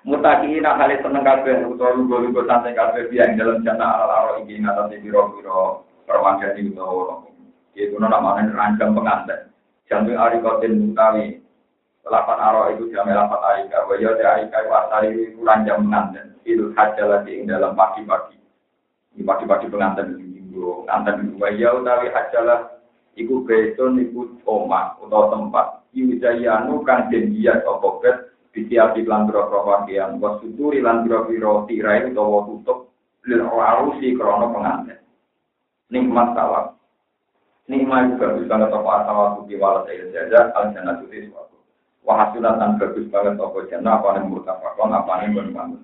Mutakiin 0.03 0.67
hale 0.67 0.99
seneng 0.99 1.23
kabeh 1.23 1.63
utawa 1.63 1.95
lugu-lugu 1.95 2.43
santai 2.43 2.75
kabeh 2.75 3.07
biang 3.07 3.39
dalam 3.39 3.63
jana 3.63 4.03
ala-ala 4.03 4.43
iki 4.43 4.59
ngatasi 4.59 4.99
biro-biro 4.99 5.87
permanjani 6.03 6.67
utawa 6.67 7.23
itu 7.71 7.95
nama 7.95 8.43
rancang 8.43 8.91
pengantin. 8.91 9.52
Jantung 9.87 10.15
ari 10.19 10.39
kotin 10.39 10.91
mutawi 10.91 11.39
lapan 12.07 12.39
aro 12.39 12.61
itu 12.75 12.91
jam 12.91 13.07
lapan 13.07 13.41
arika. 13.41 13.87
Waya 13.87 14.15
de 14.15 14.23
arika 14.23 14.59
wasari 14.67 15.09
itu 15.33 15.39
rancang 15.43 15.87
pengantin. 15.87 16.27
Itu 16.43 16.75
haja 16.75 17.03
lagi 17.07 17.43
dalam 17.47 17.75
pagi-pagi. 17.75 18.35
Di 19.15 19.21
pagi-pagi 19.23 19.67
pengantin 19.71 20.19
itu 20.19 20.87
pengantin 20.87 21.15
itu. 21.27 21.33
Waya 21.39 21.69
utawi 21.75 22.07
hajalah 22.11 22.79
iku 23.15 23.43
beton 23.43 23.99
iku 23.99 24.27
omah 24.47 24.99
utawa 25.03 25.31
tempat. 25.31 25.67
Iwijayanu 25.93 26.81
kan 26.81 27.13
jenjiat 27.13 27.61
opobet 27.69 28.33
Bisiapi 28.53 29.01
lan 29.09 29.25
biro-biro 29.25 29.65
pakaian, 29.65 30.21
was 30.21 30.37
suturi 30.37 30.77
lan 30.77 31.01
biro-biro 31.01 31.65
tirai 31.65 32.05
utawa 32.05 32.45
tutup 32.45 32.93
lil 33.25 33.49
arusi 33.49 34.13
krono 34.13 34.53
pengantin. 34.53 35.01
Nikmat 35.89 36.37
tawak. 36.37 36.77
Nikmat 37.63 38.19
bagus 38.19 38.47
banget 38.51 38.75
apa 38.75 38.89
asawa 39.03 39.25
suki 39.39 39.55
walat 39.55 39.87
ayat 39.87 40.11
jaja 40.11 40.51
al 40.51 40.75
jannah 40.75 40.99
suti 40.99 41.31
suatu. 41.31 41.55
Wahasulat 42.03 42.59
dan 42.59 42.75
bagus 42.75 43.07
banget 43.07 43.39
apa 43.39 43.59
jannah 43.71 43.93
apa 43.99 44.07
yang 44.19 44.27
apa 44.91 45.13
yang 45.23 45.31
berbangun. 45.35 45.83